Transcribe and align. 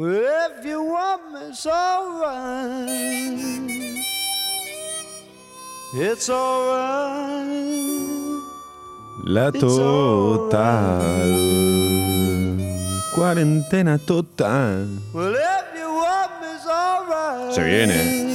Well, 0.00 0.24
if 0.58 0.64
you 0.64 0.80
want 0.80 1.30
me, 1.30 1.50
it's 1.50 1.66
alright. 1.66 3.38
It's 5.92 6.30
alright. 6.30 7.46
La 9.24 9.52
total. 9.52 10.56
Cuarentena 13.14 13.98
total. 13.98 14.88
Well, 15.12 15.34
if 15.34 15.78
you 15.78 15.92
want 15.94 16.30
me, 16.40 16.48
it's 16.48 16.66
alright. 16.66 17.52
Se 17.52 17.62
viene. 17.62 18.30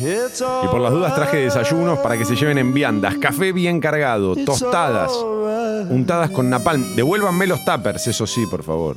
It's 0.00 0.40
Y 0.40 0.68
por 0.68 0.80
las 0.80 0.92
dudas 0.92 1.14
traje 1.14 1.36
desayunos 1.36 1.98
para 1.98 2.16
que 2.16 2.24
se 2.24 2.36
lleven 2.36 2.56
en 2.56 2.72
viandas. 2.72 3.18
Café 3.18 3.52
bien 3.52 3.80
cargado, 3.80 4.34
tostadas, 4.34 5.12
untadas 5.90 6.30
con 6.30 6.48
napalm. 6.48 6.96
Devuélvanme 6.96 7.46
los 7.46 7.62
tuppers, 7.66 8.06
eso 8.06 8.26
sí, 8.26 8.46
por 8.46 8.62
favor. 8.62 8.96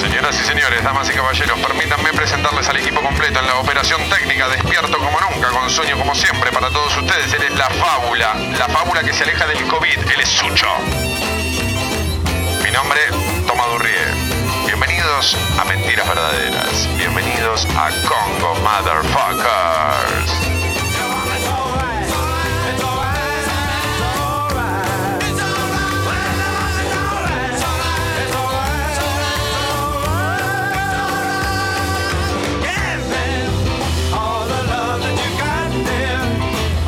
Señoras 0.00 0.40
y 0.40 0.44
señores, 0.44 0.82
damas 0.82 1.08
y 1.08 1.12
caballeros, 1.12 1.56
permítanme 1.60 2.12
presentarles 2.12 2.68
al 2.68 2.76
equipo 2.78 3.00
completo 3.00 3.38
en 3.38 3.46
la 3.46 3.60
operación 3.60 4.00
técnica, 4.10 4.48
despierto 4.48 4.98
como 4.98 5.20
nunca, 5.20 5.50
con 5.50 5.70
sueño 5.70 5.96
como 5.96 6.16
siempre 6.16 6.50
para 6.50 6.68
todos 6.70 6.96
ustedes. 6.96 7.32
Él 7.32 7.44
es 7.44 7.54
la 7.56 7.70
fábula, 7.70 8.34
la 8.58 8.66
fábula 8.66 9.04
que 9.04 9.12
se 9.12 9.22
aleja 9.22 9.46
del 9.46 9.64
COVID, 9.68 9.98
él 9.98 10.20
es 10.20 10.28
Sucho. 10.28 10.66
Mi 12.64 12.72
nombre. 12.72 13.23
Bienvenidos 15.14 15.60
a 15.60 15.64
Mentiras 15.66 16.08
Verdaderas. 16.08 16.88
Bienvenidos 16.98 17.66
a 17.76 17.90
Congo 18.02 18.52
Motherfuckers. 18.64 20.32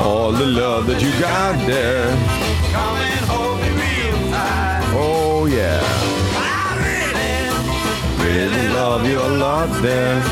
All 0.01 0.33
the 0.33 0.47
love 0.47 0.89
that 0.89 1.01
you 1.01 1.13
got 1.21 1.65
there. 1.65 2.13
Oh, 4.99 5.47
yeah. 5.49 5.96
Really 8.27 8.69
love 8.69 9.07
you 9.09 9.19
a 9.21 9.31
lot 9.39 9.71
there. 9.83 10.23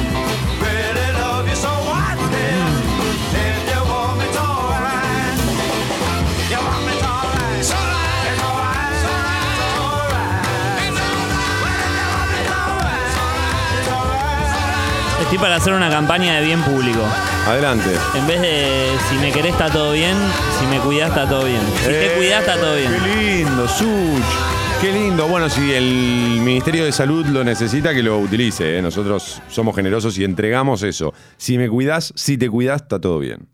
Estoy 15.23 15.39
para 15.39 15.57
hacer 15.57 15.73
una 15.73 15.89
campaña 15.91 16.35
de 16.35 16.45
bien 16.45 16.61
público. 16.63 17.01
Adelante. 17.47 17.91
En 18.15 18.27
vez 18.27 18.41
de 18.41 18.91
si 19.09 19.17
me 19.17 19.31
querés 19.33 19.53
está 19.53 19.69
todo 19.71 19.93
bien, 19.93 20.15
si 20.59 20.67
me 20.67 20.79
cuidás 20.81 21.11
está 21.11 21.27
todo 21.29 21.45
bien. 21.45 21.61
Si 21.79 21.85
te 21.87 22.07
Eh, 22.13 22.17
cuidás 22.17 22.41
está 22.41 22.57
todo 22.57 22.75
bien. 22.77 22.93
Qué 23.05 23.17
lindo, 23.45 23.69
Such. 23.69 24.54
Qué 24.85 24.93
lindo. 24.93 25.27
Bueno, 25.29 25.49
si 25.49 25.73
el 25.73 26.43
Ministerio 26.43 26.85
de 26.85 26.93
Salud 26.93 27.25
lo 27.25 27.43
necesita, 27.43 27.95
que 27.95 28.03
lo 28.03 28.19
utilice. 28.19 28.77
¿eh? 28.77 28.83
Nosotros 28.83 29.41
somos 29.49 29.75
generosos 29.75 30.19
y 30.19 30.25
entregamos 30.25 30.83
eso. 30.83 31.15
Si 31.39 31.57
me 31.57 31.71
cuidas, 31.71 32.13
si 32.17 32.37
te 32.37 32.51
cuidas, 32.51 32.83
está 32.83 33.01
todo 33.01 33.19
bien. 33.19 33.49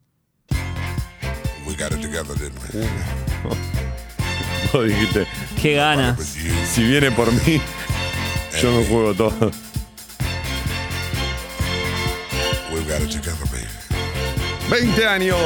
We 1.68 1.76
got 1.76 1.92
it 1.92 2.00
together, 2.00 2.36
didn't 2.36 2.58
we? 2.74 2.84
Vos 4.72 4.88
dijiste, 4.88 5.24
Qué 5.62 5.74
ganas. 5.74 6.34
You, 6.34 6.50
si 6.68 6.82
viene 6.82 7.12
por 7.12 7.30
mí, 7.30 7.60
yo 8.60 8.72
me 8.72 8.84
juego 8.86 9.14
todo. 9.14 9.52
we've 12.72 12.92
got 12.92 13.00
it 13.02 13.08
together, 13.08 13.46
baby. 13.52 13.68
20 14.68 15.06
años. 15.06 15.38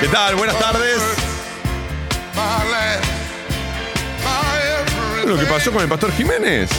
¿Qué 0.00 0.08
tal? 0.08 0.36
Buenas 0.36 0.58
tardes. 0.58 1.02
Lo 5.26 5.38
que 5.38 5.46
pasó 5.46 5.72
con 5.72 5.82
el 5.82 5.88
pastor 5.88 6.12
Jiménez. 6.12 6.70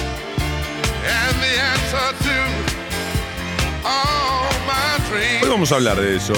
Hoy 5.42 5.50
vamos 5.50 5.72
a 5.72 5.75
hablar 5.75 6.00
de 6.00 6.18
eso. 6.18 6.34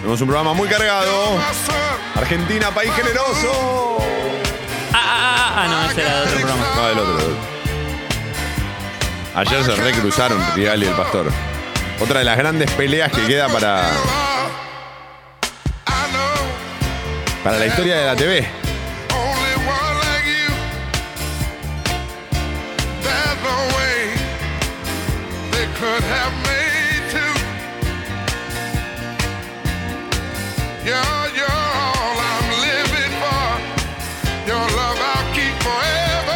Tenemos 0.00 0.20
un 0.20 0.26
programa 0.26 0.54
muy 0.54 0.68
cargado. 0.68 1.38
Argentina, 2.14 2.70
país 2.70 2.92
generoso. 2.94 3.98
Ah, 4.92 4.94
ah, 4.94 5.36
ah, 5.36 5.54
ah, 5.56 5.68
no, 5.68 5.90
ese 5.90 6.00
era 6.02 6.16
de 6.16 6.22
otro 6.22 6.40
programa. 6.40 6.62
No, 6.64 6.82
otro. 6.82 6.88
del 6.88 6.98
otro. 6.98 7.51
Ayer 9.34 9.64
se 9.64 9.74
recruzaron 9.76 10.38
Rial 10.54 10.82
y 10.82 10.86
el 10.86 10.94
pastor. 10.94 11.26
Otra 12.00 12.18
de 12.18 12.24
las 12.26 12.36
grandes 12.36 12.70
peleas 12.72 13.10
que 13.10 13.26
queda 13.26 13.48
para, 13.48 13.90
para 17.42 17.58
la 17.58 17.66
historia 17.66 17.96
de 17.96 18.06
la 18.06 18.16
TV. 18.16 18.46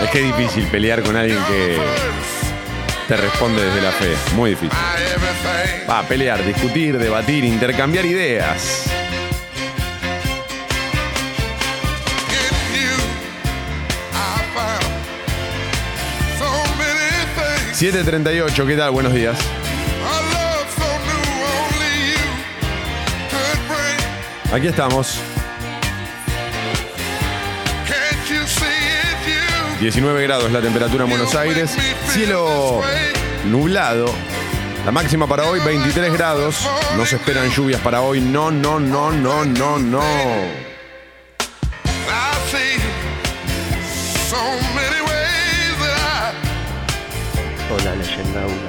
Es 0.02 0.10
que 0.10 0.20
es 0.20 0.36
difícil 0.36 0.66
pelear 0.68 1.02
con 1.02 1.14
alguien 1.14 1.38
que 1.44 1.78
te 3.08 3.16
responde 3.16 3.64
desde 3.64 3.80
la 3.80 3.92
fe. 3.92 4.14
Muy 4.34 4.50
difícil. 4.50 4.78
Va 5.88 6.00
a 6.00 6.02
pelear, 6.02 6.44
discutir, 6.44 6.98
debatir, 6.98 7.44
intercambiar 7.44 8.04
ideas. 8.04 8.86
In 12.28 12.74
you, 12.74 12.96
I 14.12 14.42
found 14.54 14.84
so 16.38 16.50
many 16.78 17.10
things. 17.36 17.76
738, 17.78 18.66
¿qué 18.66 18.76
tal? 18.76 18.90
Buenos 18.90 19.14
días. 19.14 19.36
A 20.04 20.20
love 24.88 25.35
19 29.80 30.22
grados 30.22 30.50
la 30.50 30.62
temperatura 30.62 31.04
en 31.04 31.10
Buenos 31.10 31.34
Aires. 31.34 31.76
Cielo 32.08 32.80
nublado. 33.44 34.06
La 34.86 34.90
máxima 34.90 35.26
para 35.26 35.44
hoy 35.44 35.60
23 35.60 36.12
grados. 36.14 36.66
No 36.96 37.04
se 37.04 37.16
esperan 37.16 37.50
lluvias 37.50 37.80
para 37.82 38.00
hoy. 38.00 38.20
No, 38.20 38.50
no, 38.50 38.80
no, 38.80 39.10
no, 39.10 39.44
no, 39.44 39.78
no. 39.78 40.00
Hola, 47.68 47.94
leyenda 47.96 48.42
Aula. 48.42 48.68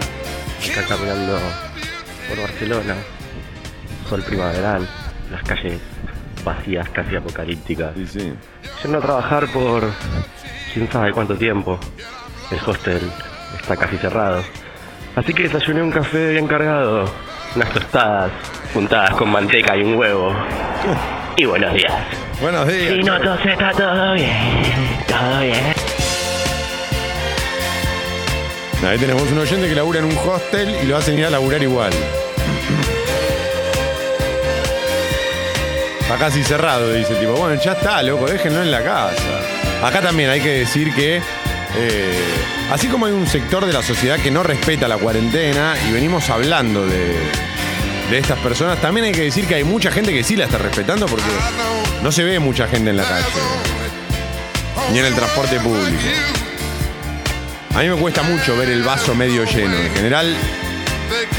Está 0.61 0.83
caminando 0.85 1.39
por 2.27 2.41
Barcelona. 2.41 2.95
Sol 4.09 4.23
primaveral, 4.23 4.87
las 5.31 5.43
calles 5.43 5.79
vacías, 6.43 6.89
casi 6.89 7.15
apocalípticas. 7.15 7.93
Sí, 7.95 8.07
sí. 8.07 8.33
Yendo 8.83 8.97
a 8.97 9.01
trabajar 9.01 9.47
por 9.47 9.83
quién 10.77 10.91
sabe 10.91 11.11
cuánto 11.11 11.35
tiempo. 11.35 11.79
El 12.51 12.59
hostel 12.65 13.01
está 13.59 13.75
casi 13.75 13.97
cerrado. 13.97 14.43
Así 15.15 15.33
que 15.33 15.43
desayuné 15.43 15.81
un 15.81 15.91
café 15.91 16.31
bien 16.31 16.47
cargado 16.47 17.05
unas 17.55 17.69
tostadas 17.73 18.31
juntadas 18.73 19.11
con 19.15 19.31
manteca 19.31 19.75
y 19.75 19.81
un 19.81 19.95
huevo. 19.95 20.35
Y 21.35 21.45
buenos 21.45 21.73
días. 21.73 21.93
Buenos 22.39 22.67
días. 22.67 22.93
Si 22.93 23.03
no, 23.03 23.19
todo 23.19 23.35
está 23.35 23.71
todo 23.71 24.13
bien, 24.13 24.37
todo 25.07 25.41
bien. 25.41 25.73
Ahí 28.87 28.97
tenemos 28.99 29.23
un 29.31 29.39
oyente 29.39 29.67
que 29.67 29.75
labura 29.75 29.99
en 29.99 30.05
un 30.05 30.17
hostel 30.17 30.75
y 30.83 30.85
lo 30.85 30.97
hacen 30.97 31.17
ir 31.17 31.25
a 31.25 31.31
laburar 31.31 31.63
igual. 31.63 31.91
Está 36.01 36.17
casi 36.17 36.43
cerrado, 36.43 36.93
dice 36.93 37.13
el 37.13 37.19
tipo. 37.19 37.33
Bueno, 37.33 37.59
ya 37.59 37.71
está, 37.71 38.03
loco, 38.03 38.27
déjenlo 38.27 38.61
en 38.61 38.71
la 38.71 38.83
casa. 38.83 39.46
Acá 39.83 40.01
también 40.01 40.29
hay 40.29 40.41
que 40.41 40.49
decir 40.49 40.93
que, 40.93 41.17
eh, 41.75 42.23
así 42.71 42.87
como 42.87 43.05
hay 43.05 43.13
un 43.13 43.27
sector 43.27 43.65
de 43.65 43.73
la 43.73 43.83
sociedad 43.83 44.17
que 44.19 44.31
no 44.31 44.43
respeta 44.43 44.87
la 44.87 44.97
cuarentena 44.97 45.75
y 45.87 45.91
venimos 45.91 46.29
hablando 46.29 46.85
de, 46.85 47.15
de 48.09 48.17
estas 48.17 48.39
personas, 48.39 48.81
también 48.81 49.05
hay 49.05 49.11
que 49.11 49.21
decir 49.21 49.45
que 49.45 49.55
hay 49.55 49.63
mucha 49.63 49.91
gente 49.91 50.11
que 50.13 50.23
sí 50.23 50.35
la 50.35 50.45
está 50.45 50.57
respetando 50.57 51.05
porque 51.05 51.25
no 52.01 52.11
se 52.11 52.23
ve 52.23 52.39
mucha 52.39 52.67
gente 52.67 52.89
en 52.89 52.97
la 52.97 53.03
calle, 53.03 53.25
ni 54.91 54.99
en 54.99 55.05
el 55.05 55.13
transporte 55.13 55.59
público. 55.59 56.01
A 57.75 57.81
mí 57.81 57.89
me 57.89 57.95
cuesta 57.95 58.23
mucho 58.23 58.57
ver 58.57 58.69
el 58.69 58.81
vaso 58.81 59.13
medio 59.13 59.43
lleno. 59.43 59.75
En 59.75 59.93
general, 59.93 60.35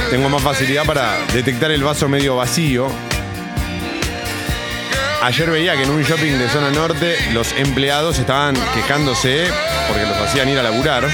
tengo 0.08 0.29
más 0.29 0.41
facilidad 0.41 0.84
para 0.84 1.19
detectar 1.32 1.73
el 1.73 1.82
vaso 1.82 2.08
medio 2.08 2.37
vacío. 2.37 2.88
Ayer 5.23 5.50
veía 5.50 5.75
que 5.76 5.82
en 5.82 5.91
un 5.91 6.03
shopping 6.03 6.38
de 6.38 6.49
zona 6.49 6.70
norte 6.70 7.17
los 7.32 7.53
empleados 7.59 8.19
estaban 8.19 8.55
quejándose 8.75 9.49
porque 9.88 10.03
los 10.05 10.17
hacían 10.17 10.49
ir 10.49 10.59
a 10.59 10.62
laburar. 10.62 11.05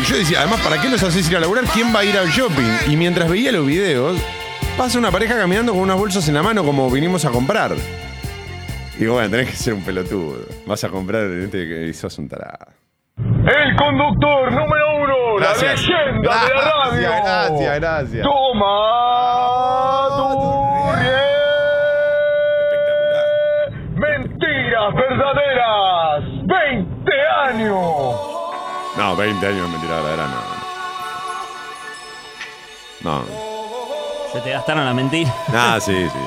Y 0.00 0.04
yo 0.04 0.16
decía, 0.16 0.40
además, 0.40 0.60
¿para 0.60 0.80
qué 0.80 0.88
los 0.88 1.02
haces 1.02 1.28
ir 1.28 1.36
a 1.36 1.40
laburar? 1.40 1.64
¿Quién 1.64 1.94
va 1.94 2.00
a 2.00 2.04
ir 2.04 2.16
al 2.16 2.28
shopping? 2.28 2.90
Y 2.90 2.96
mientras 2.96 3.28
veía 3.28 3.50
los 3.50 3.66
videos, 3.66 4.18
pasa 4.78 4.98
una 4.98 5.10
pareja 5.10 5.36
caminando 5.36 5.72
con 5.72 5.82
unas 5.82 5.96
bolsas 5.98 6.28
en 6.28 6.34
la 6.34 6.42
mano 6.42 6.64
como 6.64 6.88
vinimos 6.90 7.24
a 7.24 7.30
comprar. 7.30 7.72
Digo, 8.98 9.14
bueno, 9.14 9.28
tenés 9.30 9.50
que 9.50 9.56
ser 9.56 9.74
un 9.74 9.82
pelotudo. 9.82 10.46
Vas 10.66 10.84
a 10.84 10.88
comprar 10.88 11.24
este 11.24 11.66
que 11.66 11.92
sos 11.92 12.16
un 12.18 12.28
tarado. 12.28 12.66
El 13.16 13.76
conductor 13.76 14.52
número 14.52 14.96
uno, 15.02 15.14
Gracias. 15.38 15.86
la 15.88 16.04
leyenda 16.04 16.44
de 16.44 16.54
la 16.54 16.60
radio. 16.60 17.00
Gracias, 17.00 17.24
gracias, 17.24 17.80
gracias. 17.80 18.22
Toma 18.22 19.43
20 29.24 29.46
años 29.46 29.62
de 29.62 29.68
mentira 29.68 30.02
verdadera, 30.02 30.26
no. 33.00 33.20
No. 33.20 33.24
Se 34.32 34.40
te 34.40 34.50
gastaron 34.50 34.84
la 34.84 34.92
mentira. 34.92 35.34
Ah, 35.48 35.78
sí, 35.80 35.94
sí. 35.94 36.18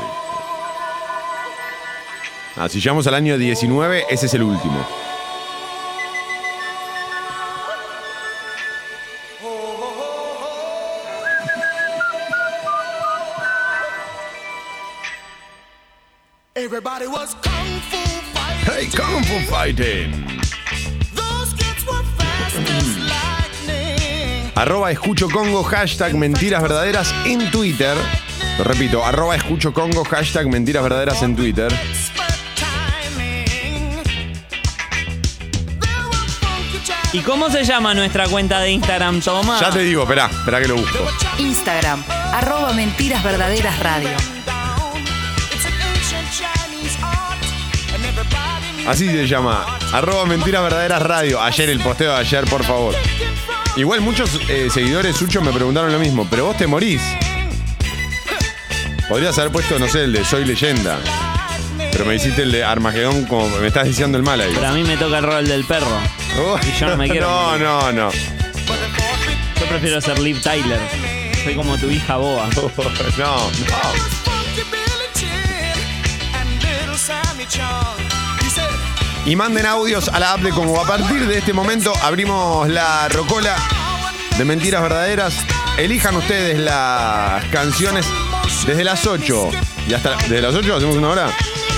Ah, 2.56 2.68
si 2.68 2.80
llegamos 2.80 3.06
al 3.06 3.14
año 3.14 3.38
19, 3.38 4.06
ese 4.10 4.26
es 4.26 4.34
el 4.34 4.42
último. 4.42 4.84
Everybody 16.56 17.06
was 17.06 17.36
kung 17.36 17.80
fu 17.92 17.98
fighting. 18.34 18.66
Hey, 18.66 18.88
Kung 18.90 19.24
Fu 19.24 19.40
Fighting. 19.52 20.37
Arroba 24.58 24.90
escucho 24.90 25.30
Congo, 25.30 25.62
hashtag 25.64 26.16
mentiras 26.16 26.64
verdaderas 26.64 27.14
en 27.28 27.52
Twitter. 27.52 27.96
Lo 28.58 28.64
repito, 28.64 29.06
arroba 29.06 29.36
escucho 29.36 29.72
Congo, 29.72 30.04
hashtag 30.04 30.48
mentiras 30.48 30.82
verdaderas 30.82 31.22
en 31.22 31.36
Twitter. 31.36 31.72
¿Y 37.14 37.20
cómo 37.20 37.52
se 37.52 37.66
llama 37.66 37.94
nuestra 37.94 38.28
cuenta 38.28 38.60
de 38.60 38.72
Instagram, 38.72 39.22
Toma? 39.22 39.60
Ya 39.62 39.70
te 39.70 39.82
digo, 39.82 40.02
esperá, 40.02 40.26
esperá 40.26 40.60
que 40.60 40.68
lo 40.68 40.78
busco. 40.78 41.08
Instagram, 41.38 42.04
arroba 42.34 42.74
mentiras 42.74 43.24
verdaderas 43.24 43.78
radio. 43.78 44.10
Así 48.88 49.08
se 49.08 49.28
llama. 49.28 49.78
Arroba 49.94 50.26
mentiras 50.26 50.64
verdaderas 50.64 51.04
radio. 51.04 51.40
Ayer, 51.44 51.70
el 51.70 51.80
posteo 51.80 52.14
de 52.14 52.18
ayer, 52.18 52.46
por 52.46 52.64
favor. 52.64 52.96
Igual 53.78 54.02
muchos 54.02 54.30
eh, 54.50 54.70
seguidores 54.74 55.16
suyos 55.16 55.44
me 55.44 55.52
preguntaron 55.52 55.92
lo 55.92 56.00
mismo, 56.00 56.28
pero 56.30 56.46
vos 56.46 56.58
te 56.58 56.66
morís. 56.68 57.02
Podrías 59.08 59.38
haber 59.38 59.52
puesto, 59.52 59.78
no 59.80 59.88
sé, 59.88 60.04
el 60.06 60.14
de 60.14 60.26
Soy 60.26 60.46
Leyenda. 60.46 60.98
Pero 61.92 62.06
me 62.06 62.16
hiciste 62.16 62.42
el 62.42 62.52
de 62.52 62.64
Armagedón 62.64 63.26
como 63.26 63.48
me 63.60 63.68
estás 63.68 63.86
diciendo 63.86 64.18
el 64.18 64.24
mal 64.24 64.42
ahí. 64.42 64.52
Pero 64.54 64.68
a 64.68 64.72
mí 64.74 64.84
me 64.84 64.98
toca 64.98 65.20
el 65.20 65.24
rol 65.24 65.48
del 65.48 65.64
perro. 65.66 65.98
Oh, 66.40 66.60
Y 66.62 66.80
yo 66.80 66.88
no 66.88 66.98
me 66.98 67.08
quiero 67.10 67.28
No, 67.28 67.48
morir. 67.52 67.64
no, 67.64 67.92
no. 67.92 68.12
Yo 68.12 69.66
prefiero 69.70 70.02
ser 70.02 70.20
Liv 70.20 70.42
Tyler. 70.42 70.80
Soy 71.44 71.56
como 71.56 71.78
tu 71.78 71.90
hija 71.90 72.18
boba. 72.18 72.50
No, 73.18 73.36
no. 73.52 74.18
Y 79.28 79.36
manden 79.36 79.66
audios 79.66 80.08
a 80.08 80.22
la 80.22 80.32
app 80.32 80.40
de 80.40 80.52
como 80.52 80.80
a 80.80 80.88
partir 80.88 81.28
de 81.28 81.40
este 81.40 81.52
momento 81.52 81.92
abrimos 82.02 82.70
la 82.70 83.10
rocola 83.10 83.58
de 84.38 84.46
mentiras 84.46 84.82
verdaderas. 84.82 85.36
Elijan 85.78 86.16
ustedes 86.16 86.58
las 86.58 87.44
canciones 87.48 88.06
desde 88.66 88.86
las 88.86 89.06
8 89.06 89.50
y 89.86 89.94
hasta 89.94 90.16
desde 90.16 90.42
las 90.42 90.56
8 90.56 90.78
hacemos 90.78 90.96
una 90.96 91.10
hora. 91.10 91.28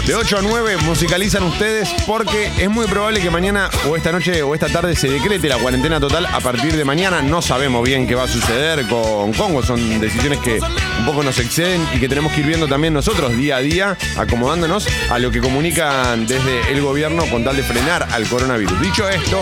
De 0.06 0.16
8 0.16 0.38
a 0.40 0.42
9 0.42 0.78
musicalizan 0.78 1.44
ustedes 1.44 1.88
porque 2.08 2.52
es 2.58 2.70
muy 2.70 2.88
probable 2.88 3.22
que 3.22 3.30
mañana 3.30 3.70
o 3.88 3.96
esta 3.96 4.12
noche 4.12 4.42
o 4.42 4.56
esta 4.56 4.68
tarde 4.68 4.96
se 4.96 5.08
decrete 5.08 5.48
la 5.48 5.58
cuarentena 5.58 6.00
total 6.00 6.26
a 6.26 6.40
partir 6.40 6.76
de 6.76 6.84
mañana. 6.84 7.22
No 7.22 7.42
sabemos 7.44 7.84
bien 7.84 8.08
qué 8.08 8.16
va 8.16 8.24
a 8.24 8.28
suceder 8.28 8.88
con 8.88 9.34
Congo. 9.34 9.62
Son 9.62 10.00
decisiones 10.00 10.40
que 10.40 10.60
un 11.00 11.06
poco 11.06 11.22
nos 11.22 11.38
exceden 11.38 11.88
y 11.94 12.00
que 12.00 12.10
tenemos 12.10 12.34
que 12.34 12.42
ir 12.42 12.48
viendo 12.48 12.68
también 12.68 12.94
nosotros 12.94 13.38
día 13.38 13.58
a 13.58 13.60
día, 13.60 13.98
acomodándonos 14.18 14.88
a 15.12 15.20
lo 15.20 15.30
que 15.30 15.42
comunican 15.42 16.26
desde 16.26 16.72
el 16.72 16.82
gobierno 16.82 17.26
con 17.30 17.44
tal 17.44 17.56
de 17.56 17.64
frenar 17.64 18.08
al 18.12 18.28
coronavirus. 18.28 18.82
Dicho 18.82 19.08
esto, 19.08 19.40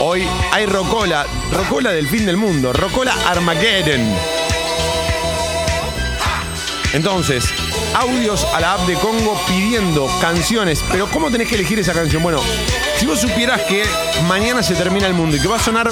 hoy 0.00 0.26
hay 0.52 0.64
Rocola, 0.64 1.26
Rocola 1.52 1.92
del 1.92 2.08
fin 2.08 2.24
del 2.24 2.38
mundo, 2.38 2.72
Rocola 2.72 3.14
Armageddon. 3.26 4.39
Entonces, 6.92 7.44
audios 7.94 8.44
a 8.52 8.60
la 8.60 8.74
app 8.74 8.86
de 8.86 8.94
Congo 8.94 9.40
pidiendo 9.46 10.08
canciones. 10.20 10.82
Pero 10.90 11.08
¿cómo 11.08 11.30
tenés 11.30 11.48
que 11.48 11.54
elegir 11.54 11.78
esa 11.78 11.92
canción? 11.92 12.22
Bueno, 12.22 12.40
si 12.98 13.06
vos 13.06 13.20
supieras 13.20 13.62
que 13.62 13.84
mañana 14.26 14.62
se 14.62 14.74
termina 14.74 15.06
el 15.06 15.14
mundo 15.14 15.36
y 15.36 15.40
que 15.40 15.48
va 15.48 15.56
a 15.56 15.60
sonar 15.60 15.90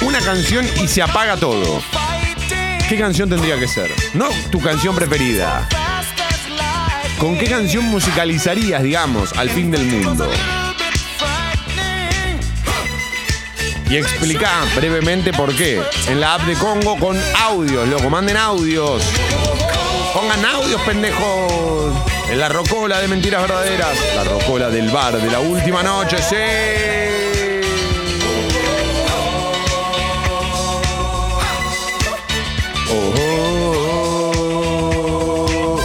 una 0.00 0.20
canción 0.20 0.66
y 0.82 0.88
se 0.88 1.02
apaga 1.02 1.36
todo, 1.36 1.82
¿qué 2.88 2.98
canción 2.98 3.28
tendría 3.28 3.58
que 3.58 3.68
ser? 3.68 3.90
No 4.14 4.28
tu 4.50 4.60
canción 4.60 4.94
preferida. 4.94 5.68
¿Con 7.18 7.36
qué 7.36 7.46
canción 7.46 7.84
musicalizarías, 7.84 8.82
digamos, 8.82 9.34
al 9.34 9.50
fin 9.50 9.70
del 9.70 9.84
mundo? 9.84 10.30
Y 13.90 13.96
explica 13.96 14.48
brevemente 14.76 15.32
por 15.32 15.54
qué. 15.54 15.82
En 16.06 16.20
la 16.20 16.34
app 16.34 16.42
de 16.46 16.54
Congo 16.54 16.96
con 16.96 17.20
audios, 17.42 17.86
loco, 17.88 18.08
manden 18.08 18.38
audios. 18.38 19.02
Pongan 20.12 20.44
audios, 20.44 20.80
pendejos. 20.82 21.92
En 22.30 22.38
la 22.40 22.48
rocola 22.48 23.00
de 23.00 23.08
mentiras 23.08 23.42
verdaderas. 23.42 23.96
La 24.16 24.24
rocola 24.24 24.68
del 24.68 24.90
bar 24.90 25.14
de 25.20 25.30
la 25.30 25.38
última 25.40 25.82
noche, 25.84 26.18
sí. 26.18 26.36
Oh, 32.92 33.14
oh, 33.16 34.32
oh. 34.36 35.80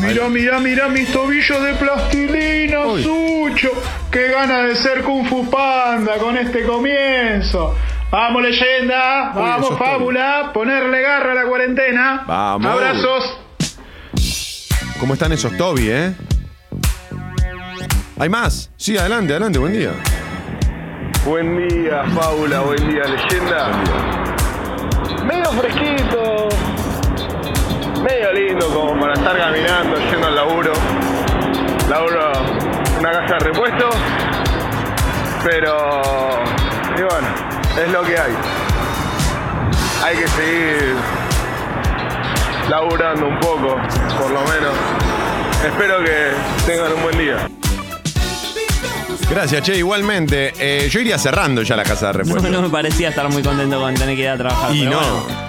Mira, 0.00 0.28
mira, 0.28 0.60
mira 0.60 0.88
mis 0.88 1.10
tobillos 1.10 1.62
de 1.62 1.74
plastilina, 1.74 2.86
Uy. 2.86 3.02
Sucho. 3.02 3.70
Qué 4.10 4.28
gana 4.28 4.62
de 4.62 4.76
ser 4.76 5.02
Kung 5.02 5.26
Fu 5.26 5.48
Panda 5.50 6.18
con 6.18 6.36
este 6.36 6.64
comienzo. 6.64 7.74
Vamos, 8.12 8.42
leyenda. 8.42 9.32
Uy, 9.34 9.40
Vamos, 9.40 9.78
fábula. 9.78 10.50
Ponerle 10.52 11.00
garra 11.00 11.32
a 11.32 11.34
la 11.34 11.44
cuarentena. 11.46 12.24
Vamos. 12.26 12.70
Abrazos. 12.70 13.38
¿Cómo 15.00 15.14
están 15.14 15.32
esos 15.32 15.56
Toby, 15.56 15.88
eh? 15.90 16.14
¿Hay 18.18 18.28
más? 18.28 18.70
Sí, 18.76 18.98
adelante, 18.98 19.32
adelante, 19.32 19.58
buen 19.58 19.72
día. 19.72 19.92
Buen 21.24 21.66
día, 21.68 22.04
fábula. 22.14 22.60
Buen 22.60 22.86
día, 22.90 23.02
leyenda. 23.04 23.70
Medio 25.24 25.50
fresquito. 25.52 26.48
Medio 28.02 28.32
lindo 28.34 28.68
como 28.74 29.00
para 29.00 29.14
estar 29.14 29.38
caminando, 29.38 29.96
yendo 30.10 30.26
al 30.26 30.34
laburo. 30.34 30.72
Laburo 31.88 32.32
una 33.00 33.10
casa 33.10 33.34
de 33.36 33.38
repuesto. 33.38 33.88
Pero, 35.44 35.90
y 36.98 37.02
bueno, 37.02 37.51
es 37.78 37.88
lo 37.90 38.02
que 38.02 38.18
hay. 38.18 38.32
Hay 40.04 40.16
que 40.16 40.28
seguir 40.28 40.94
laburando 42.68 43.28
un 43.28 43.38
poco, 43.40 43.76
por 44.18 44.30
lo 44.30 44.40
menos. 44.42 44.74
Espero 45.64 46.02
que 46.04 46.30
tengan 46.66 46.92
un 46.92 47.02
buen 47.02 47.18
día. 47.18 47.48
Gracias, 49.30 49.62
che, 49.62 49.76
igualmente. 49.76 50.52
Eh, 50.58 50.88
yo 50.90 51.00
iría 51.00 51.18
cerrando 51.18 51.62
ya 51.62 51.76
la 51.76 51.84
casa 51.84 52.08
de 52.08 52.12
No, 52.12 52.18
repuesto. 52.24 52.48
no 52.50 52.62
me 52.62 52.68
parecía 52.68 53.08
estar 53.10 53.28
muy 53.30 53.42
contento 53.42 53.80
con 53.80 53.94
tener 53.94 54.16
que 54.16 54.22
ir 54.22 54.28
a 54.28 54.36
trabajar. 54.36 54.74
y 54.74 54.80
pero 54.84 54.90
no. 54.90 54.98
bueno. 55.24 55.42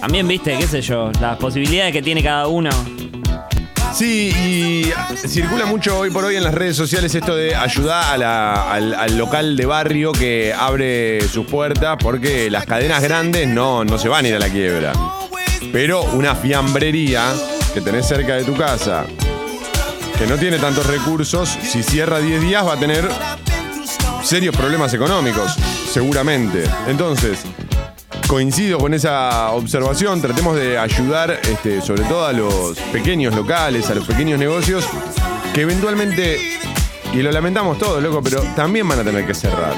También 0.00 0.28
viste, 0.28 0.56
qué 0.56 0.66
sé 0.66 0.80
yo, 0.80 1.10
las 1.20 1.36
posibilidades 1.38 1.92
que 1.92 2.02
tiene 2.02 2.22
cada 2.22 2.46
uno. 2.46 2.70
Sí, 3.98 4.30
y 4.30 5.26
circula 5.26 5.66
mucho 5.66 5.98
hoy 5.98 6.10
por 6.10 6.24
hoy 6.24 6.36
en 6.36 6.44
las 6.44 6.54
redes 6.54 6.76
sociales 6.76 7.12
esto 7.16 7.34
de 7.34 7.56
ayudar 7.56 8.22
al 8.22 9.18
local 9.18 9.56
de 9.56 9.66
barrio 9.66 10.12
que 10.12 10.54
abre 10.56 11.20
sus 11.28 11.44
puertas 11.46 11.96
porque 12.00 12.48
las 12.48 12.64
cadenas 12.64 13.02
grandes 13.02 13.48
no, 13.48 13.84
no 13.84 13.98
se 13.98 14.08
van 14.08 14.24
a 14.24 14.28
ir 14.28 14.36
a 14.36 14.38
la 14.38 14.50
quiebra. 14.50 14.92
Pero 15.72 16.04
una 16.12 16.36
fiambrería 16.36 17.24
que 17.74 17.80
tenés 17.80 18.06
cerca 18.06 18.36
de 18.36 18.44
tu 18.44 18.56
casa, 18.56 19.04
que 20.16 20.28
no 20.28 20.36
tiene 20.36 20.58
tantos 20.58 20.86
recursos, 20.86 21.48
si 21.48 21.82
cierra 21.82 22.20
10 22.20 22.40
días 22.40 22.64
va 22.64 22.74
a 22.74 22.78
tener 22.78 23.04
serios 24.22 24.56
problemas 24.56 24.94
económicos, 24.94 25.56
seguramente. 25.92 26.62
Entonces, 26.86 27.40
coincido 28.28 28.78
con 28.78 28.92
esa 28.92 29.52
observación, 29.52 30.20
tratemos 30.20 30.54
de 30.54 30.78
ayudar 30.78 31.40
este, 31.50 31.80
sobre 31.80 32.02
todo 32.02 32.26
a 32.26 32.32
los 32.32 32.78
pequeños 32.92 33.34
locales, 33.34 33.88
a 33.88 33.94
los 33.94 34.06
pequeños 34.06 34.38
negocios, 34.38 34.84
que 35.54 35.62
eventualmente, 35.62 36.38
y 37.14 37.22
lo 37.22 37.32
lamentamos 37.32 37.78
todos, 37.78 38.02
loco, 38.02 38.22
pero 38.22 38.42
también 38.54 38.86
van 38.86 39.00
a 39.00 39.04
tener 39.04 39.26
que 39.26 39.32
cerrar. 39.32 39.74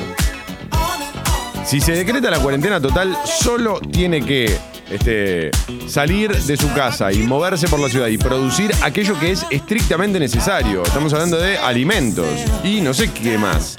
Si 1.65 1.81
se 1.81 1.93
decreta 1.93 2.29
la 2.29 2.41
cuarentena 2.41 2.81
total, 2.81 3.17
solo 3.25 3.81
tiene 3.81 4.25
que 4.25 4.59
este, 4.91 5.53
salir 5.87 6.37
de 6.37 6.57
su 6.57 6.73
casa 6.75 7.13
y 7.13 7.19
moverse 7.19 7.69
por 7.69 7.79
la 7.79 7.89
ciudad 7.89 8.09
y 8.09 8.19
producir 8.19 8.73
aquello 8.83 9.19
que 9.21 9.31
es 9.31 9.47
estrictamente 9.51 10.19
necesario. 10.19 10.83
Estamos 10.83 11.13
hablando 11.13 11.39
de 11.39 11.57
alimentos 11.57 12.27
y 12.65 12.81
no 12.81 12.93
sé 12.95 13.13
qué 13.13 13.39
más. 13.39 13.77